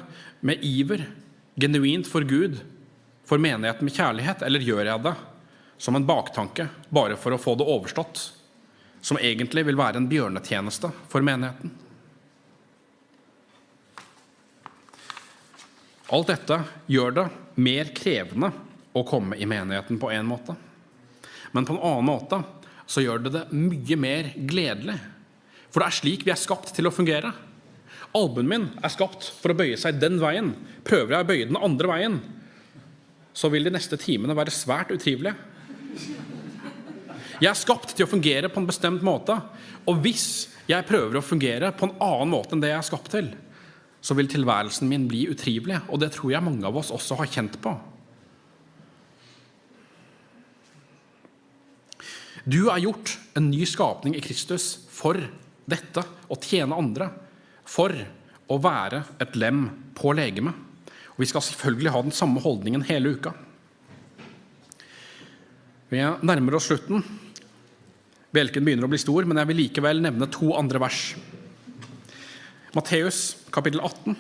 med 0.47 0.65
iver, 0.65 1.05
genuint 1.59 2.07
for 2.07 2.23
Gud, 2.29 2.61
for 3.27 3.43
menigheten 3.43 3.85
med 3.89 3.99
kjærlighet, 3.99 4.47
eller 4.47 4.65
gjør 4.65 4.87
jeg 4.87 5.05
det 5.05 5.15
som 5.79 5.97
en 5.99 6.07
baktanke, 6.07 6.69
bare 6.91 7.19
for 7.19 7.35
å 7.35 7.41
få 7.41 7.55
det 7.59 7.67
overstått, 7.67 8.23
som 9.01 9.19
egentlig 9.21 9.65
vil 9.69 9.79
være 9.79 10.01
en 10.01 10.09
bjørnetjeneste 10.11 10.91
for 11.11 11.25
menigheten? 11.25 11.73
Alt 16.09 16.31
dette 16.31 16.63
gjør 16.89 17.17
det 17.19 17.27
mer 17.61 17.91
krevende 17.97 18.49
å 18.97 19.05
komme 19.07 19.37
i 19.37 19.47
menigheten 19.49 19.99
på 20.01 20.11
en 20.15 20.29
måte. 20.29 20.55
Men 21.53 21.67
på 21.69 21.77
en 21.77 21.83
annen 21.85 22.09
måte 22.09 22.41
så 22.89 23.05
gjør 23.05 23.27
det 23.27 23.35
det 23.35 23.45
mye 23.53 23.99
mer 24.01 24.31
gledelig. 24.49 24.97
For 25.69 25.83
det 25.83 25.91
er 25.91 25.99
slik 25.99 26.25
vi 26.25 26.33
er 26.33 26.41
skapt 26.41 26.73
til 26.77 26.89
å 26.89 26.95
fungere. 26.95 27.35
Albuen 28.17 28.49
min 28.49 28.67
er 28.81 28.93
skapt 28.93 29.27
for 29.43 29.53
å 29.53 29.59
bøye 29.59 29.77
seg 29.81 30.01
den 30.01 30.17
veien. 30.23 30.55
Prøver 30.87 31.13
jeg 31.19 31.27
å 31.27 31.29
bøye 31.29 31.49
den 31.51 31.61
andre 31.61 31.91
veien, 31.93 32.19
så 33.37 33.51
vil 33.53 33.69
de 33.69 33.75
neste 33.75 33.99
timene 34.01 34.37
være 34.37 34.55
svært 34.55 34.95
utrivelige. 34.95 35.37
Jeg 37.39 37.53
er 37.53 37.59
skapt 37.59 37.93
til 37.95 38.07
å 38.07 38.11
fungere 38.11 38.51
på 38.51 38.59
en 38.59 38.67
bestemt 38.67 39.05
måte. 39.07 39.37
Og 39.87 40.01
hvis 40.03 40.49
jeg 40.69 40.87
prøver 40.89 41.21
å 41.21 41.25
fungere 41.25 41.71
på 41.77 41.87
en 41.87 41.95
annen 42.03 42.33
måte 42.33 42.57
enn 42.57 42.63
det 42.65 42.73
jeg 42.73 42.81
er 42.81 42.89
skapt 42.89 43.13
til, 43.15 43.31
så 44.03 44.15
vil 44.19 44.31
tilværelsen 44.31 44.91
min 44.91 45.07
bli 45.11 45.25
utrivelig. 45.31 45.81
Og 45.89 46.03
det 46.03 46.11
tror 46.17 46.33
jeg 46.35 46.45
mange 46.45 46.67
av 46.67 46.79
oss 46.81 46.91
også 46.95 47.19
har 47.21 47.31
kjent 47.31 47.59
på. 47.63 47.77
Du 52.49 52.71
er 52.73 52.81
gjort 52.81 53.15
en 53.37 53.51
ny 53.53 53.67
skapning 53.69 54.15
i 54.17 54.23
Kristus 54.25 54.73
for 54.91 55.19
dette 55.69 56.05
å 56.33 56.39
tjene 56.43 56.79
andre. 56.79 57.11
For 57.69 57.93
å 58.49 58.57
være 58.65 59.03
et 59.21 59.37
lem 59.39 59.67
på 59.95 60.15
legemet. 60.17 60.57
Og 61.15 61.23
vi 61.23 61.29
skal 61.29 61.45
selvfølgelig 61.45 61.93
ha 61.95 62.03
den 62.07 62.17
samme 62.17 62.43
holdningen 62.43 62.87
hele 62.89 63.15
uka. 63.19 63.35
Vi 65.89 66.01
nærmer 66.03 66.57
oss 66.59 66.69
slutten. 66.71 67.05
Bjelken 68.29 68.67
begynner 68.67 68.85
å 68.85 68.93
bli 68.93 69.01
stor, 69.01 69.25
men 69.25 69.41
jeg 69.41 69.49
vil 69.49 69.63
likevel 69.63 70.03
nevne 70.05 70.29
to 70.29 70.51
andre 70.59 70.83
vers. 70.83 71.15
Matteus 72.77 73.39
kapittel 73.55 73.81
18. 73.81 74.19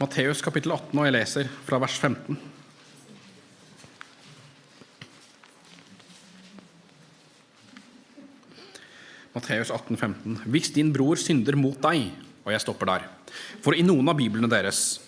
Matteus 0.00 0.42
kapittel 0.44 0.74
18, 0.74 0.90
og 0.98 1.06
jeg 1.06 1.14
leser 1.14 1.52
fra 1.68 1.78
vers 1.80 1.94
15. 2.02 2.40
Matteus 9.36 9.70
18, 9.70 9.94
15. 10.00 10.36
Hvis 10.50 10.72
din 10.74 10.90
bror 10.96 11.20
synder 11.20 11.58
mot 11.60 11.76
deg 11.84 12.08
Og 12.46 12.54
jeg 12.54 12.62
stopper 12.62 12.88
der. 12.88 13.02
For 13.60 13.76
i 13.76 13.84
noen 13.84 14.06
av 14.08 14.16
biblene 14.16 14.48
deres 14.48 15.00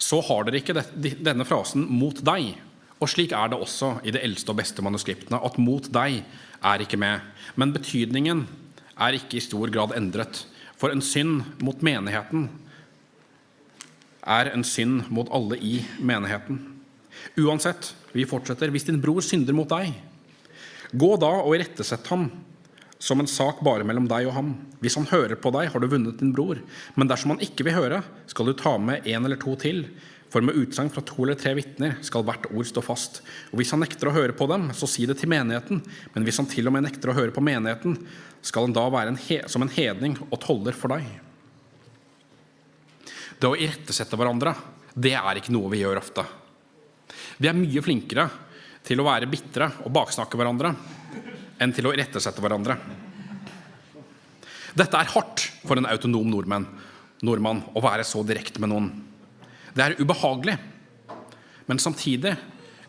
så 0.00 0.18
har 0.26 0.46
dere 0.46 0.58
ikke 0.58 0.74
denne 1.22 1.44
frasen 1.46 1.84
'mot 1.86 2.18
deg'. 2.18 2.56
Og 3.02 3.10
slik 3.10 3.34
er 3.36 3.50
det 3.50 3.58
også 3.58 3.98
i 4.06 4.12
de 4.14 4.22
eldste 4.22 4.52
og 4.52 4.58
beste 4.60 4.82
manuskriptene, 4.82 5.40
at 5.44 5.58
'mot 5.58 5.82
deg' 5.82 6.22
er 6.62 6.78
ikke 6.80 6.96
med. 6.96 7.20
Men 7.56 7.72
betydningen 7.72 8.46
er 8.98 9.18
ikke 9.18 9.36
i 9.36 9.40
stor 9.40 9.70
grad 9.70 9.96
endret. 9.96 10.46
For 10.76 10.88
en 10.88 11.02
synd 11.02 11.42
mot 11.62 11.82
menigheten 11.82 12.48
er 14.26 14.50
en 14.54 14.64
synd 14.64 15.10
mot 15.10 15.28
alle 15.32 15.58
i 15.60 15.84
menigheten. 16.00 16.60
Uansett, 17.38 17.94
vi 18.12 18.24
fortsetter. 18.24 18.70
Hvis 18.70 18.84
din 18.88 19.00
bror 19.02 19.20
synder 19.20 19.52
mot 19.52 19.68
deg, 19.68 19.92
gå 20.94 21.16
da 21.20 21.42
og 21.42 21.54
irettesett 21.56 22.06
ham 22.06 22.30
som 23.04 23.20
en 23.20 23.28
sak 23.28 23.60
bare 23.64 23.84
mellom 23.84 24.06
deg 24.08 24.28
og 24.30 24.36
ham. 24.38 24.50
Hvis 24.80 24.96
han 24.96 25.08
hører 25.10 25.36
på 25.36 25.52
deg, 25.52 25.68
har 25.72 25.82
du 25.82 25.88
vunnet 25.90 26.20
din 26.20 26.32
bror. 26.32 26.60
Men 26.96 27.10
dersom 27.10 27.34
han 27.34 27.42
ikke 27.44 27.66
vil 27.66 27.76
høre, 27.76 28.02
skal 28.30 28.48
du 28.48 28.54
ta 28.56 28.76
med 28.80 29.04
en 29.04 29.24
eller 29.24 29.40
to 29.40 29.56
til. 29.60 29.84
For 30.34 30.42
med 30.42 30.56
utsagn 30.58 30.88
fra 30.90 31.02
to 31.06 31.22
eller 31.22 31.36
tre 31.38 31.52
vitner 31.54 31.92
skal 32.02 32.24
hvert 32.26 32.48
ord 32.50 32.66
stå 32.66 32.82
fast. 32.82 33.20
Og 33.52 33.60
hvis 33.60 33.70
han 33.70 33.78
nekter 33.84 34.08
å 34.10 34.14
høre 34.16 34.34
på 34.34 34.48
dem, 34.50 34.64
så 34.74 34.88
si 34.90 35.04
det 35.06 35.14
til 35.20 35.30
menigheten. 35.30 35.78
Men 36.10 36.26
hvis 36.26 36.40
han 36.42 36.48
til 36.50 36.66
og 36.66 36.74
med 36.74 36.82
nekter 36.88 37.12
å 37.12 37.14
høre 37.14 37.30
på 37.30 37.44
menigheten, 37.44 37.94
skal 38.42 38.66
han 38.66 38.74
da 38.74 38.82
være 38.90 39.14
en 39.14 39.20
som 39.46 39.62
en 39.62 39.70
hedning 39.70 40.18
og 40.26 40.40
toller 40.42 40.74
for 40.74 40.90
deg. 40.90 41.06
Det 43.38 43.46
å 43.46 43.54
irettesette 43.54 44.18
hverandre, 44.18 44.56
det 44.90 45.14
er 45.14 45.38
ikke 45.38 45.54
noe 45.54 45.70
vi 45.70 45.84
gjør 45.84 46.02
ofte. 46.02 46.26
Vi 47.38 47.46
er 47.46 47.54
mye 47.54 47.86
flinkere 47.86 48.26
til 48.82 48.98
å 48.98 49.06
være 49.06 49.30
bitre 49.30 49.70
og 49.86 49.94
baksnakke 49.94 50.34
hverandre 50.34 50.74
enn 51.62 51.78
til 51.78 51.86
å 51.86 51.94
irettesette 51.94 52.42
hverandre. 52.42 52.80
Dette 54.74 54.98
er 54.98 55.14
hardt 55.14 55.46
for 55.62 55.78
en 55.78 55.86
autonom 55.94 56.26
nordmann, 56.26 56.66
nordmann 57.22 57.68
å 57.70 57.86
være 57.86 58.02
så 58.02 58.26
direkte 58.26 58.58
med 58.58 58.74
noen. 58.74 58.94
Det 59.74 59.82
er 59.82 59.98
ubehagelig, 59.98 60.56
men 61.66 61.80
samtidig, 61.82 62.36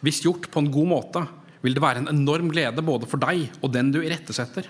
hvis 0.06 0.22
gjort 0.22 0.50
på 0.52 0.62
en 0.62 0.72
god 0.72 0.90
måte, 0.92 1.24
vil 1.66 1.74
det 1.74 1.82
være 1.82 2.04
en 2.04 2.12
enorm 2.12 2.52
glede 2.54 2.84
både 2.86 3.08
for 3.10 3.22
deg 3.22 3.48
og 3.64 3.72
den 3.74 3.90
du 3.94 4.04
irettesetter. 4.04 4.68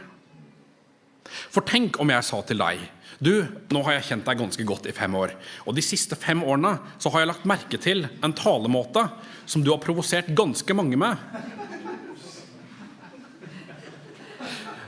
For 1.51 1.65
tenk 1.67 1.97
om 1.99 2.11
jeg 2.13 2.23
sa 2.23 2.39
til 2.45 2.61
deg 2.61 2.85
du, 3.19 3.45
nå 3.71 3.81
har 3.85 3.95
jeg 3.95 4.07
kjent 4.09 4.25
deg 4.27 4.39
ganske 4.41 4.63
godt 4.67 4.87
i 4.89 4.93
fem 4.95 5.13
år, 5.15 5.31
og 5.63 5.75
de 5.77 5.83
siste 5.83 6.17
fem 6.19 6.41
årene 6.43 6.73
så 6.99 7.11
har 7.13 7.23
jeg 7.23 7.29
lagt 7.31 7.47
merke 7.47 7.79
til 7.79 8.03
en 8.23 8.35
talemåte 8.35 9.05
som 9.47 9.63
du 9.63 9.71
har 9.71 9.79
provosert 9.83 10.27
ganske 10.35 10.75
mange 10.75 10.99
med. 10.99 11.15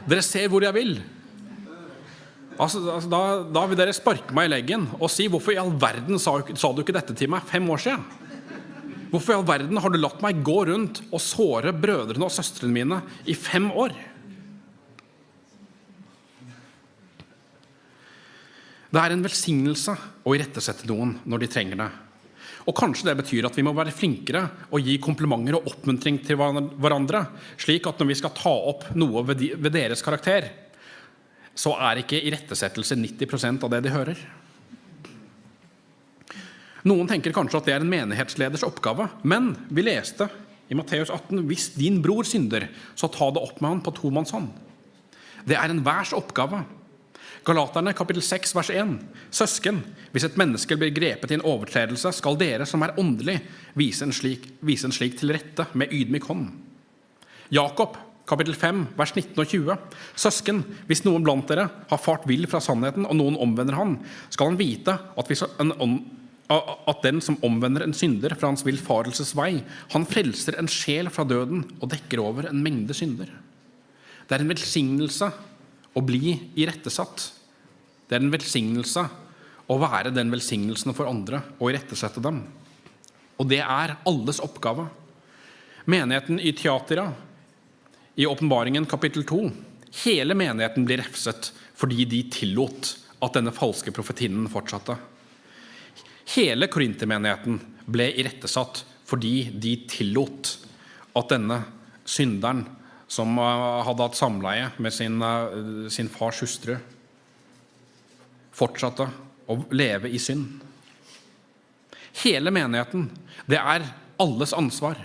Dere 0.07 0.23
ser 0.23 0.51
hvor 0.51 0.63
jeg 0.63 0.75
vil. 0.75 0.93
Altså, 2.58 2.82
altså, 2.89 3.10
da, 3.12 3.22
da, 3.53 3.64
vil 3.70 3.78
dere 3.78 3.93
sparke 3.93 4.34
meg 4.34 4.47
i 4.47 4.53
leggen 4.55 4.88
og 4.97 5.12
si 5.14 5.28
hvorfor 5.30 5.53
i 5.53 5.60
all 5.62 5.76
verden 5.78 6.18
sa, 6.22 6.39
sa, 6.58 6.72
du 6.74 6.82
ikke 6.82 6.95
dette 6.95 7.14
til 7.18 7.30
meg 7.30 7.45
fem 7.45 7.68
år 7.70 7.84
siden? 7.84 8.05
Hvorfor 9.12 9.34
i 9.36 9.38
all 9.38 9.47
verden 9.47 9.80
har 9.80 9.93
du 9.93 9.99
latt 10.01 10.24
meg 10.26 10.41
gå 10.45 10.58
rundt 10.72 11.03
og 11.12 11.22
såre 11.24 11.72
brødrene 11.76 12.26
og 12.26 12.34
søstrene 12.34 12.74
mine 12.74 12.99
i 13.30 13.38
fem 13.38 13.70
år? 13.70 13.93
Det 18.88 19.03
er 19.03 19.14
en 19.14 19.24
velsignelse 19.24 19.93
å 20.26 20.34
irettesette 20.34 20.88
noen 20.89 21.18
når 21.30 21.43
de 21.43 21.53
trenger 21.53 21.82
det. 21.84 21.89
Og 22.68 22.76
kanskje 22.76 23.08
det 23.08 23.20
betyr 23.22 23.45
at 23.47 23.55
vi 23.55 23.64
må 23.64 23.72
være 23.76 23.93
flinkere 23.95 24.41
og 24.74 24.84
gi 24.84 24.97
komplimenter 25.03 25.60
og 25.60 25.70
oppmuntring 25.72 26.18
til 26.26 26.39
hverandre, 26.39 27.28
slik 27.60 27.88
at 27.88 28.01
når 28.01 28.10
vi 28.10 28.18
skal 28.20 28.34
ta 28.36 28.53
opp 28.72 28.89
noe 28.97 29.24
ved 29.28 29.70
deres 29.72 30.03
karakter, 30.03 30.49
så 31.58 31.74
er 31.89 32.03
ikke 32.03 32.22
irettesettelse 32.30 32.97
90% 32.99 33.66
av 33.66 33.74
det 33.74 33.82
de 33.86 33.93
hører. 33.93 34.20
Noen 36.88 37.10
tenker 37.10 37.34
kanskje 37.36 37.60
at 37.60 37.68
det 37.68 37.76
er 37.76 37.84
en 37.84 37.91
menighetsleders 37.91 38.64
oppgave, 38.68 39.10
men 39.28 39.51
vi 39.74 39.84
leste 39.84 40.30
i 40.70 40.78
Matteus 40.78 41.10
18 41.10 41.41
hvis 41.49 41.72
din 41.76 41.99
bror 42.03 42.28
synder, 42.28 42.68
så 42.95 43.10
ta 43.12 43.32
det 43.34 43.43
opp 43.43 43.60
med 43.60 43.74
han 43.74 43.84
på 43.84 43.95
tomannshånd. 43.97 44.51
Det 45.47 45.58
er 45.58 45.72
enhvers 45.72 46.14
oppgave 46.16 46.62
Galaterne 47.47 47.93
kapittel 47.95 48.24
6 48.26 48.51
vers 48.58 48.70
1. 48.76 48.89
Søsken, 49.32 49.78
hvis 50.12 50.26
et 50.28 50.36
menneske 50.39 50.76
blir 50.76 50.91
grepet 50.91 51.32
i 51.32 51.38
en 51.38 51.45
overtredelse, 51.47 52.12
skal 52.18 52.36
dere 52.39 52.66
som 52.68 52.84
er 52.84 52.97
åndelig, 52.99 53.38
vise 53.80 54.03
en 54.03 54.12
slik, 54.12 54.49
vise 54.60 54.89
en 54.89 54.95
slik 54.95 55.16
til 55.16 55.32
rette 55.32 55.64
med 55.72 55.93
ydmyk 55.95 56.28
hånd. 56.28 56.49
Jakob 57.55 57.95
kapittel 58.28 58.55
5 58.59 58.84
vers 58.97 59.13
19 59.15 59.39
og 59.39 59.47
20. 59.47 59.75
Søsken, 60.19 60.61
hvis 60.89 61.05
noen 61.05 61.23
blant 61.25 61.47
dere 61.49 61.69
har 61.89 62.01
fart 62.01 62.28
vill 62.30 62.47
fra 62.49 62.61
sannheten, 62.63 63.07
og 63.07 63.15
noen 63.15 63.39
omvender 63.39 63.78
han, 63.78 63.97
skal 64.34 64.51
han 64.51 64.59
vite 64.59 64.93
at, 64.93 65.32
en, 65.63 65.95
at 66.51 67.05
den 67.05 67.21
som 67.23 67.39
omvender 67.47 67.86
en 67.86 67.95
synder 67.95 68.36
fra 68.36 68.51
hans 68.51 68.65
villfarelses 68.67 69.32
vei, 69.38 69.61
han 69.93 70.07
frelser 70.09 70.59
en 70.59 70.71
sjel 70.71 71.11
fra 71.13 71.23
døden 71.28 71.63
og 71.80 71.91
dekker 71.93 72.23
over 72.23 72.49
en 72.51 72.63
mengde 72.63 72.95
synder. 72.97 73.32
Det 74.28 74.36
er 74.36 74.43
en 74.43 74.51
velsignelse 74.51 75.32
å 75.95 76.03
bli 76.03 76.36
irettesatt. 76.59 77.30
Det 78.07 78.17
er 78.17 78.23
en 78.23 78.34
velsignelse 78.34 79.05
å 79.67 79.78
være 79.80 80.11
den 80.15 80.32
velsignelsen 80.32 80.95
for 80.95 81.09
andre 81.09 81.41
og 81.57 81.71
irettesette 81.71 82.23
dem. 82.23 82.41
Og 83.38 83.47
det 83.47 83.61
er 83.63 83.95
alles 84.09 84.41
oppgave. 84.43 84.88
Menigheten 85.88 86.41
i 86.43 86.51
Teatira, 86.55 87.07
i 88.18 88.26
Åpenbaringen 88.26 88.86
kapittel 88.86 89.24
2, 89.24 89.51
hele 90.03 90.34
menigheten 90.34 90.86
blir 90.86 90.97
refset 90.97 91.51
fordi 91.78 92.05
de 92.09 92.24
tillot 92.34 92.95
at 93.22 93.36
denne 93.38 93.51
falske 93.53 93.91
profetinnen 93.93 94.47
fortsatte. 94.49 94.95
Hele 96.34 96.65
korintermenigheten 96.65 97.59
ble 97.86 98.07
irettesatt 98.18 98.82
fordi 99.05 99.51
de 99.53 99.76
tillot 99.86 100.49
at 101.13 101.30
denne 101.30 101.59
synderen 102.09 102.63
som 103.07 103.38
eh, 103.38 103.84
hadde 103.86 104.07
hatt 104.07 104.18
samleie 104.18 104.72
med 104.82 104.95
sin, 104.97 105.22
eh, 105.22 105.86
sin 105.93 106.09
fars 106.09 106.41
hustru, 106.41 106.74
fortsatte 108.57 109.05
å 109.45 109.59
leve 109.78 110.09
i 110.09 110.18
synd. 110.18 110.57
Hele 112.24 112.49
menigheten. 112.49 113.11
Det 113.45 113.61
er 113.61 113.86
alles 114.18 114.57
ansvar. 114.57 114.97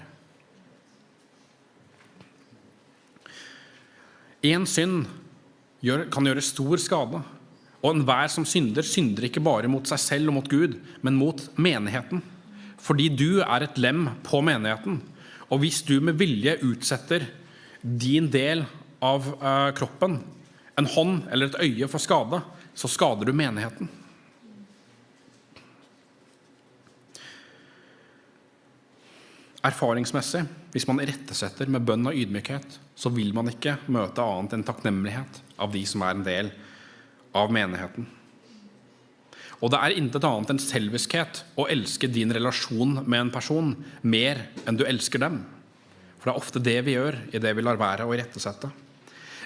Én 4.43 4.67
synd 4.67 5.07
gjør, 5.87 6.09
kan 6.11 6.27
gjøre 6.27 6.43
stor 6.43 6.81
skade. 6.83 7.23
Og 7.83 7.95
enhver 7.95 8.31
som 8.31 8.47
synder, 8.47 8.87
synder 8.87 9.27
ikke 9.27 9.43
bare 9.43 9.71
mot 9.71 9.87
seg 9.87 10.01
selv 10.03 10.31
og 10.31 10.39
mot 10.39 10.51
Gud, 10.51 10.77
men 11.03 11.19
mot 11.19 11.39
menigheten. 11.59 12.23
Fordi 12.83 13.09
du 13.15 13.43
er 13.43 13.67
et 13.67 13.79
lem 13.79 14.09
på 14.27 14.43
menigheten. 14.43 15.01
Og 15.51 15.63
hvis 15.63 15.83
du 15.87 15.99
med 16.03 16.19
vilje 16.19 16.57
utsetter 16.67 17.27
din 17.83 18.29
del 18.31 18.65
av 19.03 19.27
uh, 19.39 19.71
kroppen, 19.77 20.21
en 20.79 20.89
hånd 20.89 21.27
eller 21.31 21.51
et 21.51 21.59
øye, 21.63 21.91
for 21.91 22.03
skade, 22.03 22.41
så 22.75 22.89
skader 22.91 23.29
du 23.29 23.35
menigheten. 23.37 23.91
Erfaringsmessig, 29.63 30.43
hvis 30.75 30.89
man 30.91 30.99
irettesetter 31.05 31.69
med 31.71 31.85
bønn 31.87 32.09
og 32.11 32.17
ydmykhet, 32.19 32.81
så 32.99 33.13
vil 33.15 33.31
man 33.37 33.51
ikke 33.53 33.77
møte 33.95 34.25
annet 34.25 34.57
enn 34.57 34.65
takknemlighet 34.67 35.39
av 35.63 35.71
de 35.75 35.85
som 35.87 36.03
er 36.03 36.17
en 36.17 36.25
del 36.27 36.51
av 37.39 37.53
menigheten. 37.55 38.09
Og 39.63 39.71
det 39.71 39.79
er 39.79 39.95
intet 39.95 40.25
annet 40.27 40.51
enn 40.51 40.63
selviskhet 40.63 41.45
å 41.55 41.69
elske 41.71 42.11
din 42.11 42.35
relasjon 42.35 43.05
med 43.07 43.19
en 43.21 43.31
person 43.31 43.69
mer 44.03 44.49
enn 44.67 44.79
du 44.79 44.83
elsker 44.83 45.23
dem. 45.23 45.39
For 46.19 46.27
det 46.29 46.33
er 46.35 46.41
ofte 46.43 46.63
det 46.63 46.79
vi 46.87 46.97
gjør 46.97 47.21
i 47.31 47.43
det 47.43 47.53
vi 47.55 47.63
lar 47.63 47.79
være 47.79 48.09
å 48.09 48.17
irettesette. 48.17 48.71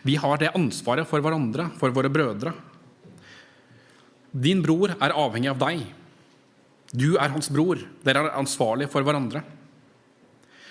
Vi 0.07 0.17
har 0.23 0.41
det 0.41 0.55
ansvaret 0.57 1.09
for 1.09 1.21
hverandre, 1.21 1.69
for 1.77 1.93
våre 1.93 2.09
brødre. 2.13 2.55
Din 4.33 4.63
bror 4.65 4.95
er 4.97 5.13
avhengig 5.13 5.53
av 5.53 5.61
deg. 5.61 5.85
Du 6.97 7.17
er 7.19 7.33
hans 7.33 7.51
bror. 7.53 7.81
Dere 8.05 8.25
er 8.25 8.41
ansvarlige 8.41 8.93
for 8.93 9.05
hverandre. 9.05 9.43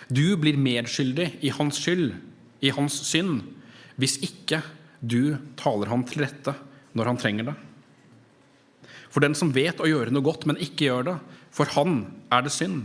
Du 0.10 0.38
blir 0.38 0.58
medskyldig 0.58 1.32
i 1.46 1.52
hans 1.54 1.80
skyld, 1.82 2.14
i 2.62 2.72
hans 2.74 2.98
synd, 3.08 3.42
hvis 4.00 4.20
ikke 4.26 4.62
du 5.02 5.38
taler 5.60 5.90
ham 5.92 6.04
til 6.08 6.26
rette 6.26 6.54
når 6.96 7.12
han 7.12 7.20
trenger 7.22 7.50
det. 7.50 7.56
For 9.10 9.24
den 9.24 9.36
som 9.38 9.54
vet 9.56 9.80
å 9.80 9.88
gjøre 9.88 10.12
noe 10.12 10.26
godt, 10.26 10.46
men 10.50 10.60
ikke 10.62 10.90
gjør 10.90 11.10
det, 11.10 11.16
for 11.56 11.72
han 11.78 12.02
er 12.34 12.46
det 12.46 12.52
synd. 12.52 12.84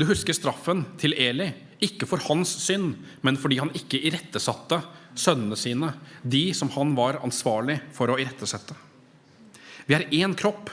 Du 0.00 0.06
husker 0.08 0.34
straffen 0.34 0.82
til 0.98 1.14
Eli, 1.20 1.50
ikke 1.84 2.08
for 2.08 2.22
hans 2.26 2.50
synd, 2.64 2.94
men 3.22 3.38
fordi 3.38 3.60
han 3.60 3.72
ikke 3.76 4.00
irettesatte 4.08 4.80
sønnene 5.14 5.58
sine, 5.58 5.92
de 6.22 6.48
som 6.56 6.72
han 6.74 6.94
var 6.98 7.20
ansvarlig 7.22 7.78
for 7.94 8.10
å 8.10 8.18
irettesette. 8.18 8.74
Vi 9.86 9.94
er 9.94 10.08
én 10.16 10.34
kropp, 10.38 10.72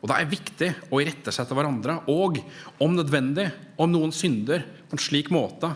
og 0.00 0.08
det 0.08 0.16
er 0.16 0.30
viktig 0.30 0.68
å 0.88 1.00
irettesette 1.02 1.56
hverandre, 1.56 1.98
og 2.08 2.40
om 2.80 2.94
nødvendig, 2.96 3.50
om 3.76 3.90
noen 3.92 4.14
synder 4.16 4.64
på 4.88 4.96
en 4.96 5.02
slik 5.02 5.28
måte 5.32 5.74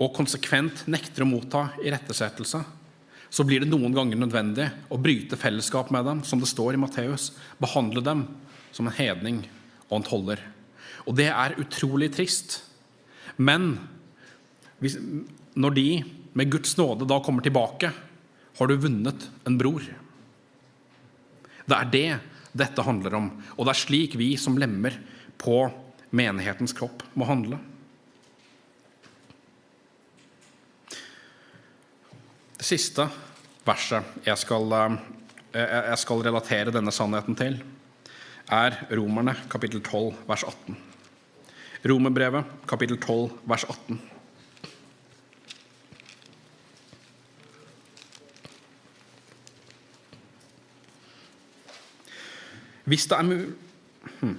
og 0.00 0.14
konsekvent 0.16 0.86
nekter 0.90 1.24
å 1.24 1.28
motta 1.28 1.66
irettesettelse, 1.84 2.62
så 3.32 3.44
blir 3.48 3.62
det 3.62 3.70
noen 3.70 3.94
ganger 3.96 4.18
nødvendig 4.20 4.66
å 4.92 4.98
bryte 5.00 5.38
fellesskap 5.40 5.92
med 5.92 6.04
dem, 6.08 6.24
som 6.24 6.40
det 6.40 6.50
står 6.50 6.76
i 6.76 6.80
Matteus. 6.80 7.30
Behandle 7.60 8.02
dem 8.04 8.26
som 8.76 8.88
en 8.88 8.96
hedning 8.96 9.38
og 9.88 9.98
en 9.98 10.04
toller. 10.04 10.42
Og 11.08 11.16
det 11.16 11.30
er 11.32 11.56
utrolig 11.60 12.10
trist. 12.12 12.58
Men 13.40 13.78
når 15.56 15.76
de 15.78 15.86
med 16.36 16.52
Guds 16.52 16.76
nåde 16.76 17.08
da 17.08 17.20
kommer 17.24 17.44
tilbake, 17.44 17.92
har 18.58 18.68
du 18.68 18.76
vunnet 18.76 19.24
en 19.48 19.56
bror. 19.60 19.84
Det 21.64 21.78
er 21.78 21.90
det 21.92 22.08
dette 22.52 22.84
handler 22.84 23.16
om. 23.18 23.28
Og 23.56 23.66
det 23.66 23.74
er 23.74 23.82
slik 23.82 24.16
vi 24.20 24.34
som 24.40 24.58
lemmer 24.60 24.96
på 25.40 25.64
menighetens 26.12 26.74
kropp, 26.76 27.04
må 27.16 27.26
handle. 27.28 27.58
Det 32.60 32.68
siste 32.68 33.08
verset 33.66 34.26
jeg 34.26 34.38
skal, 34.38 34.72
eh, 34.72 34.98
jeg 35.90 35.98
skal 35.98 36.22
relatere 36.22 36.74
denne 36.74 36.92
sannheten 36.92 37.34
til, 37.34 37.60
er 38.52 38.76
Romerne 38.92 39.34
kapittel 39.48 39.80
12, 39.80 40.14
vers 40.28 40.44
18. 40.44 40.76
Romerbrevet 41.88 42.44
kapittel 42.68 42.98
12, 43.00 43.30
vers 43.48 43.64
18. 43.64 44.00
Hvis 52.92 53.06
det 53.08 53.16
er 53.16 53.24
mulig 53.24 53.52
hm. 54.20 54.32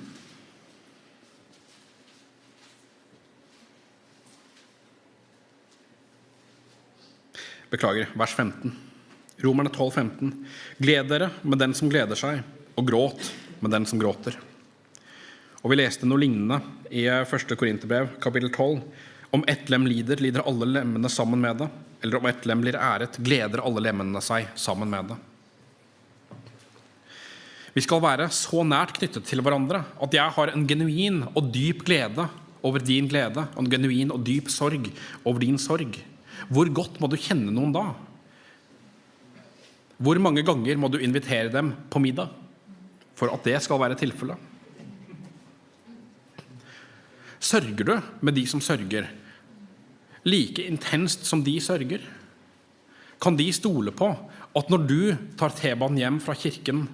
Beklager, 7.73 8.11
vers 8.13 8.35
15. 8.37 8.75
Romerne 9.41 9.71
12, 9.73 9.91
15. 9.95 10.33
Gled 10.77 11.09
dere 11.09 11.31
med 11.41 11.57
den 11.57 11.73
som 11.73 11.89
gleder 11.89 12.19
seg, 12.19 12.43
og 12.77 12.85
gråt 12.85 13.31
med 13.65 13.73
den 13.73 13.87
som 13.89 13.97
gråter. 13.97 14.37
Og 15.63 15.73
Vi 15.73 15.79
leste 15.79 16.05
noe 16.05 16.21
lignende 16.21 16.61
i 16.93 17.07
1. 17.09 17.57
Korinterbrev, 17.57 18.13
kapittel 18.21 18.53
12. 18.53 18.83
Om 19.33 19.47
ett 19.49 19.73
lem 19.73 19.89
lider, 19.89 20.21
lider 20.21 20.45
alle 20.45 20.69
lemmene 20.69 21.09
sammen 21.09 21.41
med 21.41 21.63
det. 21.63 21.71
Eller 22.05 22.21
om 22.21 22.29
ett 22.29 22.45
lem 22.45 22.61
blir 22.61 22.77
æret, 22.77 23.17
gleder 23.17 23.65
alle 23.65 23.81
lemmene 23.89 24.21
seg 24.21 24.53
sammen 24.53 24.93
med 24.93 25.15
det. 25.15 25.21
Vi 27.73 27.81
skal 27.81 28.03
være 28.03 28.29
så 28.33 28.61
nært 28.67 28.93
knyttet 28.99 29.25
til 29.25 29.41
hverandre 29.41 29.81
at 30.01 30.13
jeg 30.13 30.33
har 30.35 30.51
en 30.53 30.65
genuin 30.69 31.23
og 31.33 31.49
dyp 31.53 31.81
glede 31.87 32.27
over 32.63 32.83
din 32.85 33.09
glede 33.09 33.47
og 33.55 33.63
en 33.63 33.71
genuin 33.71 34.13
og 34.13 34.21
dyp 34.25 34.51
sorg 34.53 34.85
over 35.25 35.41
din 35.41 35.57
sorg. 35.57 35.97
Hvor 36.53 36.69
godt 36.69 36.99
må 37.01 37.09
du 37.09 37.17
kjenne 37.17 37.53
noen 37.53 37.73
da? 37.73 37.87
Hvor 40.03 40.19
mange 40.21 40.43
ganger 40.45 40.77
må 40.77 40.89
du 40.91 40.99
invitere 41.01 41.49
dem 41.49 41.73
på 41.89 42.01
middag 42.03 42.29
for 43.17 43.33
at 43.33 43.45
det 43.45 43.57
skal 43.63 43.81
være 43.81 43.97
tilfellet? 43.97 44.37
Sørger 47.43 47.83
du 47.83 47.95
med 48.23 48.37
de 48.37 48.45
som 48.47 48.61
sørger, 48.63 49.09
like 50.23 50.63
intenst 50.63 51.25
som 51.27 51.41
de 51.43 51.57
sørger? 51.59 52.05
Kan 53.19 53.35
de 53.39 53.49
stole 53.55 53.91
på 53.91 54.13
at 54.53 54.69
når 54.69 54.85
du 54.87 54.99
tar 55.39 55.55
T-banen 55.57 55.99
hjem 55.99 56.19
fra 56.23 56.35
kirken 56.37 56.85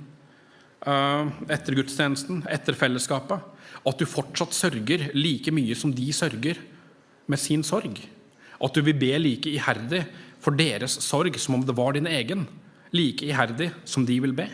etter 0.86 1.75
gudstjenesten, 1.75 2.43
etter 2.47 2.77
fellesskapet, 2.77 3.43
at 3.88 3.99
du 3.99 4.07
fortsatt 4.07 4.55
sørger 4.55 5.09
like 5.15 5.51
mye 5.55 5.75
som 5.77 5.91
de 5.95 6.07
sørger 6.15 6.59
med 7.30 7.39
sin 7.39 7.63
sorg. 7.63 7.99
At 8.59 8.75
du 8.75 8.84
vil 8.84 8.97
be 8.99 9.11
like 9.19 9.49
iherdig 9.49 10.03
for 10.43 10.55
deres 10.55 10.97
sorg 11.03 11.36
som 11.39 11.59
om 11.59 11.65
det 11.67 11.75
var 11.77 11.95
din 11.95 12.07
egen. 12.07 12.47
Like 12.95 13.27
iherdig 13.27 13.71
som 13.88 14.05
de 14.07 14.17
vil 14.23 14.36
be. 14.36 14.47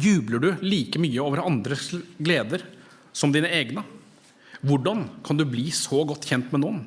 Jubler 0.00 0.40
du 0.40 0.50
like 0.64 1.00
mye 1.00 1.20
over 1.22 1.44
andres 1.44 1.90
gleder 2.18 2.64
som 3.12 3.32
dine 3.32 3.50
egne? 3.52 3.84
Hvordan 4.62 5.08
kan 5.26 5.38
du 5.38 5.44
bli 5.48 5.70
så 5.74 6.04
godt 6.06 6.26
kjent 6.28 6.52
med 6.52 6.62
noen? 6.62 6.82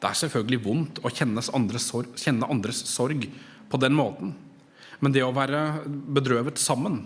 Det 0.00 0.10
er 0.10 0.18
selvfølgelig 0.24 0.60
vondt 0.64 1.00
å 1.04 1.12
kjenne 1.12 1.44
andres 1.56 1.86
sorg, 1.88 2.16
kjenne 2.20 2.48
andres 2.50 2.82
sorg 2.88 3.26
på 3.70 3.80
den 3.80 3.94
måten. 3.96 4.34
Men 5.02 5.14
det 5.14 5.24
å 5.24 5.34
være 5.34 5.84
bedrøvet 5.86 6.60
sammen, 6.60 7.00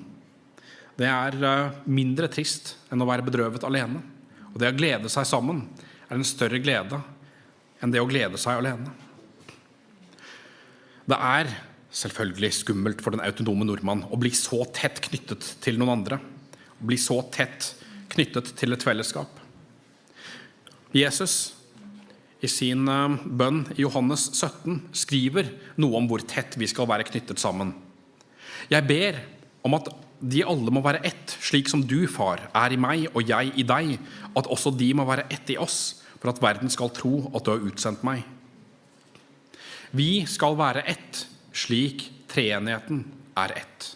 det 0.99 1.07
er 1.09 1.37
eh, 1.47 1.77
mindre 1.87 2.29
trist 2.33 2.75
enn 2.91 3.03
å 3.03 3.09
være 3.09 3.27
bedrøvet 3.27 3.65
alene. 3.67 4.03
Og 4.53 4.59
det 4.61 4.73
å 4.73 4.77
glede 4.77 5.13
seg 5.13 5.29
sammen 5.29 5.63
er 6.09 6.17
en 6.17 6.27
større 6.27 6.61
glede 6.63 6.99
enn 7.79 7.93
det 7.95 8.03
å 8.03 8.09
glede 8.11 8.41
seg 8.41 8.59
alene. 8.59 8.91
Det 11.09 11.17
er 11.17 11.53
selvfølgelig 11.95 12.51
skummelt 12.59 13.03
for 13.05 13.15
den 13.15 13.23
autonome 13.25 13.65
nordmann 13.69 14.05
å 14.11 14.19
bli 14.21 14.33
så 14.37 14.65
tett 14.75 15.01
knyttet 15.07 15.55
til 15.65 15.79
noen 15.81 15.95
andre. 16.01 16.19
Å 16.19 16.89
bli 16.89 16.99
så 17.01 17.21
tett 17.33 17.73
knyttet 18.13 18.53
til 18.59 18.75
et 18.75 18.85
fellesskap. 18.85 19.31
Jesus 20.97 21.58
i 22.45 22.51
sin 22.51 22.87
eh, 22.89 23.17
bønn 23.25 23.65
i 23.77 23.83
Johannes 23.83 24.29
17 24.37 24.93
skriver 24.97 25.51
noe 25.81 25.99
om 25.99 26.09
hvor 26.11 26.23
tett 26.23 26.57
vi 26.61 26.69
skal 26.71 26.89
være 26.91 27.09
knyttet 27.09 27.41
sammen. 27.43 27.75
Jeg 28.71 28.87
ber 28.89 29.19
om 29.67 29.77
at 29.79 29.91
de 30.19 30.43
alle 30.47 30.73
må 30.75 30.83
være 30.83 31.03
ett, 31.07 31.37
slik 31.43 31.71
som 31.71 31.85
du, 31.87 32.03
far, 32.11 32.49
er 32.57 32.75
i 32.75 32.81
meg 32.81 33.07
og 33.13 33.23
jeg 33.27 33.53
i 33.59 33.65
deg, 33.67 33.95
at 34.35 34.51
også 34.51 34.73
de 34.75 34.91
må 34.99 35.07
være 35.09 35.29
ett 35.35 35.51
i 35.55 35.59
oss, 35.61 36.03
for 36.19 36.33
at 36.33 36.43
verden 36.43 36.71
skal 36.73 36.91
tro 36.95 37.29
at 37.31 37.47
du 37.47 37.53
har 37.53 37.63
utsendt 37.69 38.03
meg. 38.07 38.25
Vi 39.95 40.27
skal 40.29 40.59
være 40.59 40.83
ett, 40.91 41.23
slik 41.55 42.09
treenigheten 42.29 43.05
er 43.39 43.55
ett. 43.63 43.93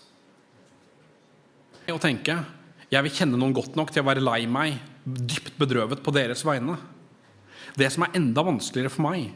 Å 1.92 1.98
tenke 2.00 2.38
jeg 2.92 3.06
vil 3.06 3.14
kjenne 3.16 3.38
noen 3.40 3.54
godt 3.56 3.76
nok 3.78 3.88
til 3.88 4.04
å 4.04 4.06
være 4.06 4.20
lei 4.20 4.42
meg, 4.44 4.74
dypt 5.04 5.54
bedrøvet 5.60 6.02
på 6.04 6.12
deres 6.12 6.42
vegne. 6.44 6.76
Det 7.78 7.88
som 7.92 8.04
er 8.04 8.18
enda 8.18 8.44
vanskeligere 8.44 8.92
for 8.92 9.06
meg, 9.06 9.30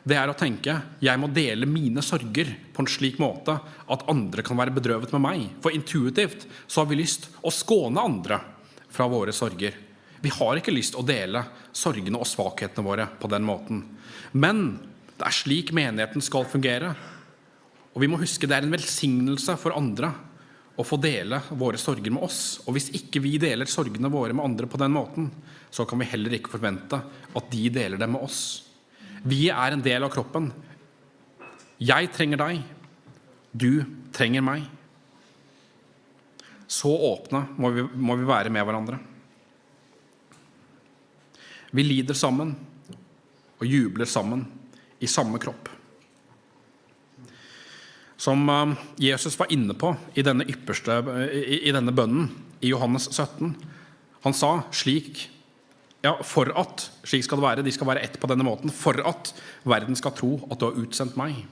det 0.00 0.16
er 0.16 0.30
å 0.32 0.36
tenke 0.38 0.78
jeg 1.02 1.20
må 1.20 1.28
dele 1.32 1.68
mine 1.68 2.02
sorger 2.04 2.48
på 2.72 2.82
en 2.82 2.88
slik 2.88 3.18
måte 3.20 3.58
at 3.60 4.06
andre 4.08 4.44
kan 4.46 4.56
være 4.56 4.72
bedrøvet 4.76 5.12
med 5.16 5.24
meg. 5.24 5.42
For 5.60 5.74
intuitivt 5.76 6.46
så 6.66 6.82
har 6.82 6.90
vi 6.90 7.00
lyst 7.02 7.28
å 7.44 7.52
skåne 7.52 8.00
andre 8.00 8.40
fra 8.90 9.08
våre 9.10 9.34
sorger. 9.36 9.76
Vi 10.20 10.32
har 10.32 10.60
ikke 10.60 10.74
lyst 10.74 10.96
å 10.96 11.04
dele 11.06 11.44
sorgene 11.76 12.20
og 12.20 12.28
svakhetene 12.28 12.84
våre 12.84 13.06
på 13.20 13.28
den 13.32 13.44
måten. 13.44 13.84
Men 14.32 14.80
det 15.16 15.28
er 15.28 15.36
slik 15.36 15.72
menigheten 15.76 16.24
skal 16.24 16.48
fungere. 16.48 16.94
Og 17.92 18.00
vi 18.04 18.08
må 18.08 18.20
huske 18.20 18.48
det 18.48 18.56
er 18.56 18.66
en 18.66 18.72
velsignelse 18.72 19.56
for 19.60 19.76
andre 19.76 20.12
å 20.78 20.86
få 20.86 20.96
dele 21.00 21.40
våre 21.58 21.78
sorger 21.80 22.12
med 22.14 22.24
oss. 22.24 22.60
Og 22.66 22.76
hvis 22.76 22.90
ikke 22.96 23.22
vi 23.22 23.36
deler 23.42 23.68
sorgene 23.70 24.10
våre 24.12 24.34
med 24.36 24.44
andre 24.44 24.68
på 24.70 24.80
den 24.80 24.94
måten, 24.94 25.30
så 25.70 25.86
kan 25.86 26.00
vi 26.00 26.08
heller 26.10 26.36
ikke 26.36 26.52
forvente 26.52 27.00
at 27.36 27.50
de 27.52 27.68
deler 27.72 28.00
dem 28.00 28.14
med 28.14 28.26
oss. 28.26 28.40
Vi 29.22 29.48
er 29.52 29.74
en 29.74 29.84
del 29.84 30.06
av 30.06 30.12
kroppen. 30.14 30.48
Jeg 31.80 32.12
trenger 32.14 32.40
deg. 32.40 32.62
Du 33.52 33.82
trenger 34.14 34.44
meg. 34.46 34.64
Så 36.70 36.90
åpne 36.94 37.44
må 37.58 37.72
vi, 37.74 37.84
må 37.98 38.16
vi 38.16 38.28
være 38.28 38.52
med 38.52 38.64
hverandre. 38.66 39.00
Vi 41.70 41.84
lider 41.86 42.16
sammen 42.18 42.54
og 43.60 43.66
jubler 43.66 44.08
sammen 44.08 44.46
i 45.02 45.08
samme 45.10 45.38
kropp. 45.42 45.68
Som 48.20 48.44
eh, 48.52 48.86
Jesus 49.10 49.38
var 49.40 49.52
inne 49.52 49.76
på 49.78 49.94
i 50.14 50.24
denne, 50.26 50.44
ypperste, 50.44 51.00
i 51.32 51.72
denne 51.72 51.94
bønnen 51.96 52.28
i 52.60 52.72
Johannes 52.74 53.08
17. 53.14 53.54
Han 54.26 54.36
sa 54.36 54.58
slik 54.76 55.28
ja, 56.04 56.14
for 56.24 56.48
at 56.56 56.86
slik 57.04 57.24
skal 57.26 57.40
det 57.40 57.44
være, 57.44 57.64
de 57.64 57.72
skal 57.74 57.88
være 57.90 58.04
ett 58.06 58.16
på 58.20 58.28
denne 58.30 58.44
måten, 58.46 58.72
for 58.72 58.96
at 59.04 59.32
verden 59.68 59.96
skal 59.98 60.14
tro 60.16 60.34
at 60.48 60.60
du 60.60 60.68
har 60.68 60.78
utsendt 60.80 61.16
meg. 61.20 61.42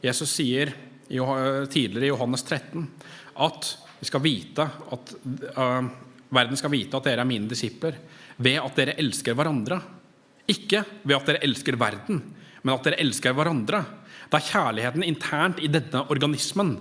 Jesus 0.00 0.30
sier 0.30 0.70
tidligere 1.10 2.06
i 2.06 2.12
Johannes 2.12 2.44
13 2.46 2.84
at 3.42 3.72
skal 4.06 4.22
at 4.24 5.10
uh, 5.58 5.88
verden 6.30 6.56
skal 6.56 6.72
vite 6.72 6.96
at 6.96 7.04
dere 7.04 7.24
er 7.24 7.28
mine 7.28 7.50
disipler 7.50 7.98
ved 8.38 8.60
at 8.62 8.78
dere 8.78 8.94
elsker 9.02 9.34
hverandre. 9.36 9.80
Ikke 10.48 10.84
ved 11.02 11.16
at 11.18 11.26
dere 11.26 11.42
elsker 11.44 11.76
verden, 11.76 12.22
men 12.62 12.74
at 12.74 12.86
dere 12.86 13.00
elsker 13.02 13.34
hverandre. 13.36 13.82
Det 14.30 14.38
er 14.38 14.50
kjærligheten 14.52 15.04
internt 15.06 15.58
i 15.62 15.70
denne 15.70 16.04
organismen 16.12 16.76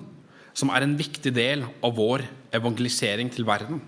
som 0.53 0.69
er 0.73 0.85
en 0.85 0.97
viktig 0.99 1.31
del 1.33 1.63
av 1.85 1.95
vår 1.97 2.23
evangelisering 2.53 3.31
til 3.33 3.47
verden. 3.47 3.81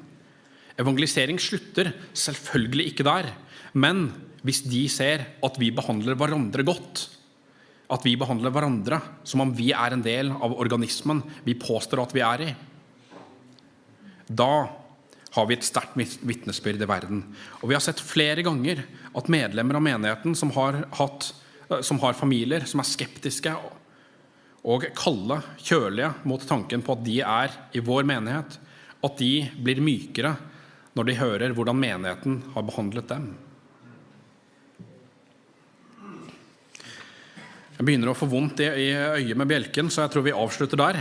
Evangelisering 0.79 1.37
slutter 1.41 1.91
selvfølgelig 2.17 2.91
ikke 2.91 3.05
der, 3.05 3.29
men 3.73 4.07
hvis 4.41 4.63
de 4.65 4.87
ser 4.89 5.25
at 5.45 5.59
vi 5.61 5.69
behandler 5.75 6.17
hverandre 6.17 6.65
godt, 6.65 7.05
at 7.91 8.05
vi 8.07 8.15
behandler 8.17 8.53
hverandre 8.53 9.01
som 9.27 9.43
om 9.43 9.51
vi 9.53 9.69
er 9.75 9.93
en 9.93 10.03
del 10.05 10.31
av 10.31 10.55
organismen 10.55 11.21
vi 11.45 11.57
påstår 11.59 12.01
at 12.01 12.15
vi 12.15 12.23
er 12.25 12.45
i, 12.47 12.51
da 14.31 14.53
har 15.35 15.47
vi 15.47 15.55
et 15.55 15.65
sterkt 15.67 15.95
vitnesbyrd 16.27 16.81
i 16.81 16.87
verden. 16.87 17.21
Og 17.61 17.69
vi 17.69 17.75
har 17.75 17.83
sett 17.83 18.01
flere 18.03 18.43
ganger 18.43 18.81
at 19.15 19.31
medlemmer 19.31 19.77
av 19.79 19.85
menigheten 19.85 20.35
som 20.35 20.51
har, 20.55 20.81
hatt, 20.97 21.29
som 21.85 21.99
har 22.03 22.17
familier 22.17 22.65
som 22.69 22.83
er 22.83 22.89
skeptiske 22.89 23.53
og 24.61 24.85
kalde, 24.97 25.39
kjølige 25.57 26.11
mot 26.29 26.43
tanken 26.45 26.83
på 26.85 26.93
at 26.97 27.05
de 27.05 27.17
er 27.25 27.55
i 27.73 27.81
vår 27.81 28.05
menighet, 28.05 28.57
at 29.01 29.15
de 29.17 29.31
blir 29.57 29.81
mykere 29.81 30.35
når 30.97 31.07
de 31.07 31.17
hører 31.17 31.55
hvordan 31.55 31.79
menigheten 31.79 32.41
har 32.53 32.67
behandlet 32.67 33.07
dem. 33.09 33.31
Jeg 37.81 37.87
begynner 37.87 38.11
å 38.11 38.17
få 38.17 38.27
vondt 38.29 38.61
i 38.61 38.91
øyet 38.93 39.37
med 39.39 39.49
bjelken, 39.49 39.89
så 39.89 40.03
jeg 40.03 40.13
tror 40.13 40.27
vi 40.27 40.35
avslutter 40.37 40.77
der. 40.77 40.99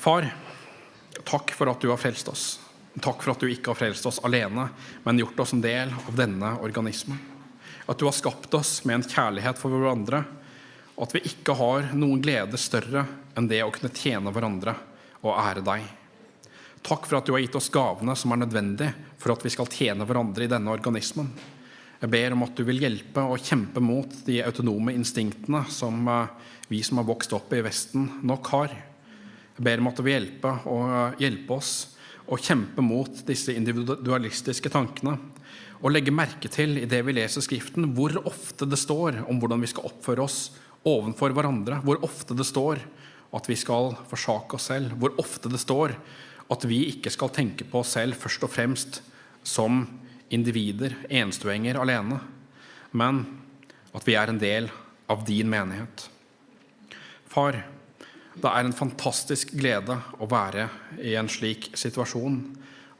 Far, 0.00 0.30
takk 1.28 1.52
for 1.52 1.68
at 1.68 1.82
du 1.82 1.90
har 1.92 2.00
frelst 2.00 2.30
oss. 2.32 2.46
Takk 3.00 3.22
for 3.24 3.32
at 3.32 3.40
du 3.40 3.48
ikke 3.48 3.72
har 3.72 3.78
frelst 3.78 4.06
oss 4.08 4.20
alene, 4.26 4.66
men 5.04 5.20
gjort 5.22 5.40
oss 5.40 5.54
en 5.56 5.64
del 5.64 5.94
av 5.96 6.12
denne 6.16 6.50
organismen. 6.60 7.16
At 7.88 7.98
du 7.98 8.04
har 8.04 8.16
skapt 8.16 8.52
oss 8.54 8.82
med 8.84 8.98
en 8.98 9.06
kjærlighet 9.08 9.58
for 9.58 9.72
hverandre, 9.72 10.20
og 10.92 11.06
at 11.06 11.16
vi 11.16 11.24
ikke 11.30 11.56
har 11.56 11.88
noen 11.96 12.20
glede 12.22 12.60
større 12.60 13.06
enn 13.38 13.48
det 13.48 13.62
å 13.64 13.72
kunne 13.72 13.94
tjene 13.96 14.32
hverandre 14.34 14.76
og 15.22 15.32
ære 15.32 15.64
deg. 15.64 15.86
Takk 16.82 17.06
for 17.06 17.18
at 17.18 17.26
du 17.26 17.32
har 17.32 17.40
gitt 17.44 17.56
oss 17.56 17.70
gavene 17.72 18.14
som 18.18 18.34
er 18.34 18.42
nødvendige 18.42 18.92
for 19.22 19.32
at 19.32 19.44
vi 19.46 19.52
skal 19.54 19.70
tjene 19.72 20.04
hverandre 20.06 20.44
i 20.44 20.50
denne 20.50 20.74
organismen. 20.74 21.30
Jeg 22.02 22.10
ber 22.10 22.34
om 22.34 22.42
at 22.44 22.56
du 22.58 22.64
vil 22.66 22.82
hjelpe 22.82 23.22
og 23.22 23.40
kjempe 23.40 23.80
mot 23.80 24.14
de 24.26 24.40
autonome 24.42 24.92
instinktene 24.98 25.62
som 25.70 26.02
eh, 26.10 26.32
vi 26.66 26.80
som 26.82 26.98
har 26.98 27.06
vokst 27.06 27.32
opp 27.36 27.52
i 27.54 27.62
Vesten, 27.62 28.08
nok 28.26 28.48
har. 28.50 28.74
Jeg 29.54 29.64
ber 29.64 29.78
om 29.78 29.90
at 29.90 29.98
du 30.00 30.02
vil 30.02 30.16
hjelpe, 30.16 30.56
og 30.66 31.20
hjelpe 31.22 31.54
oss 31.54 31.72
å 32.32 32.40
kjempe 32.40 32.80
mot 32.84 33.22
disse 33.28 33.52
individualistiske 33.52 34.72
tankene. 34.72 35.18
Og 35.82 35.92
legge 35.92 36.14
merke 36.14 36.48
til 36.52 36.78
i 36.80 36.88
det 36.88 37.02
vi 37.04 37.16
leser 37.16 37.44
Skriften, 37.44 37.90
hvor 37.96 38.14
ofte 38.24 38.68
det 38.68 38.78
står 38.80 39.24
om 39.26 39.40
hvordan 39.42 39.62
vi 39.64 39.70
skal 39.70 39.90
oppføre 39.90 40.24
oss 40.24 40.38
overfor 40.88 41.34
hverandre. 41.36 41.82
Hvor 41.84 42.00
ofte 42.06 42.36
det 42.38 42.46
står 42.48 42.80
at 43.32 43.48
vi 43.48 43.56
skal 43.58 43.92
forsake 44.08 44.56
oss 44.56 44.70
selv. 44.70 44.94
Hvor 45.00 45.16
ofte 45.20 45.50
det 45.52 45.60
står 45.60 45.96
at 46.52 46.64
vi 46.68 46.84
ikke 46.92 47.12
skal 47.12 47.32
tenke 47.34 47.66
på 47.68 47.82
oss 47.82 47.96
selv 47.96 48.16
først 48.20 48.46
og 48.46 48.52
fremst 48.52 49.02
som 49.42 49.84
individer, 50.32 50.94
enstuenger 51.12 51.76
alene, 51.80 52.20
men 52.96 53.24
at 53.92 54.06
vi 54.08 54.16
er 54.16 54.30
en 54.30 54.40
del 54.40 54.68
av 55.12 55.24
din 55.28 55.50
menighet. 55.50 56.06
Far, 57.28 57.58
det 58.34 58.48
er 58.48 58.64
en 58.64 58.76
fantastisk 58.76 59.52
glede 59.58 59.98
å 60.18 60.28
være 60.30 60.68
i 61.04 61.14
en 61.20 61.28
slik 61.30 61.70
situasjon. 61.76 62.38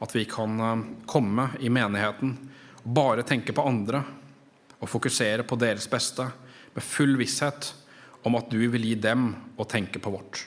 At 0.03 0.13
vi 0.15 0.25
kan 0.29 0.59
eh, 0.59 0.83
komme 1.09 1.49
i 1.63 1.71
menigheten 1.73 2.35
og 2.83 2.91
bare 2.95 3.25
tenke 3.25 3.55
på 3.55 3.65
andre 3.65 4.03
og 4.83 4.89
fokusere 4.91 5.45
på 5.47 5.57
deres 5.59 5.87
beste 5.89 6.27
med 6.73 6.85
full 6.85 7.15
visshet 7.19 7.71
om 8.27 8.35
at 8.39 8.51
du 8.51 8.59
vil 8.71 8.85
gi 8.87 8.97
dem 8.99 9.31
å 9.59 9.67
tenke 9.69 10.01
på 10.03 10.11
vårt. 10.13 10.43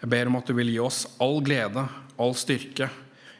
Jeg 0.00 0.10
ber 0.12 0.28
om 0.28 0.38
at 0.40 0.48
du 0.48 0.56
vil 0.56 0.72
gi 0.72 0.80
oss 0.82 1.04
all 1.22 1.38
glede, 1.44 1.86
all 2.20 2.34
styrke, 2.36 2.90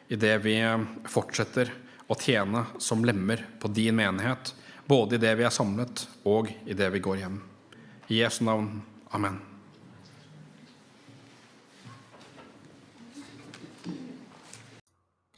i 0.09 0.21
det 0.21 0.37
vi 0.45 0.59
eh, 0.61 0.85
fortsetter 1.09 1.73
å 2.07 2.19
tjene 2.21 2.67
som 2.79 3.05
lemmer 3.05 3.47
på 3.61 3.73
din 3.73 3.97
menighet, 3.97 4.53
både 4.85 5.17
i 5.17 5.23
det 5.25 5.33
vi 5.41 5.49
er 5.49 5.55
samlet, 5.55 6.05
og 6.29 6.53
i 6.69 6.77
det 6.77 6.93
vi 6.93 7.03
går 7.05 7.25
hjem. 7.25 7.41
I 8.13 8.21
Jesu 8.21 8.45
navn. 8.45 8.83
Amen. 9.17 9.54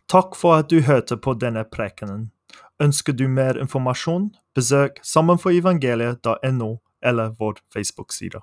Takk 0.08 0.36
for 0.38 0.54
at 0.60 0.70
du 0.70 0.80
hørte 0.86 1.16
på 1.18 1.34
denne 1.34 1.64
prekenen. 1.66 2.30
Ønsker 2.82 3.12
du 3.16 3.26
mer 3.28 3.58
informasjon, 3.58 4.30
besøk 4.54 5.00
sammenforevangeliet.no 5.02 6.68
eller 7.02 7.32
vår 7.38 7.58
Facebook-side. 7.74 8.40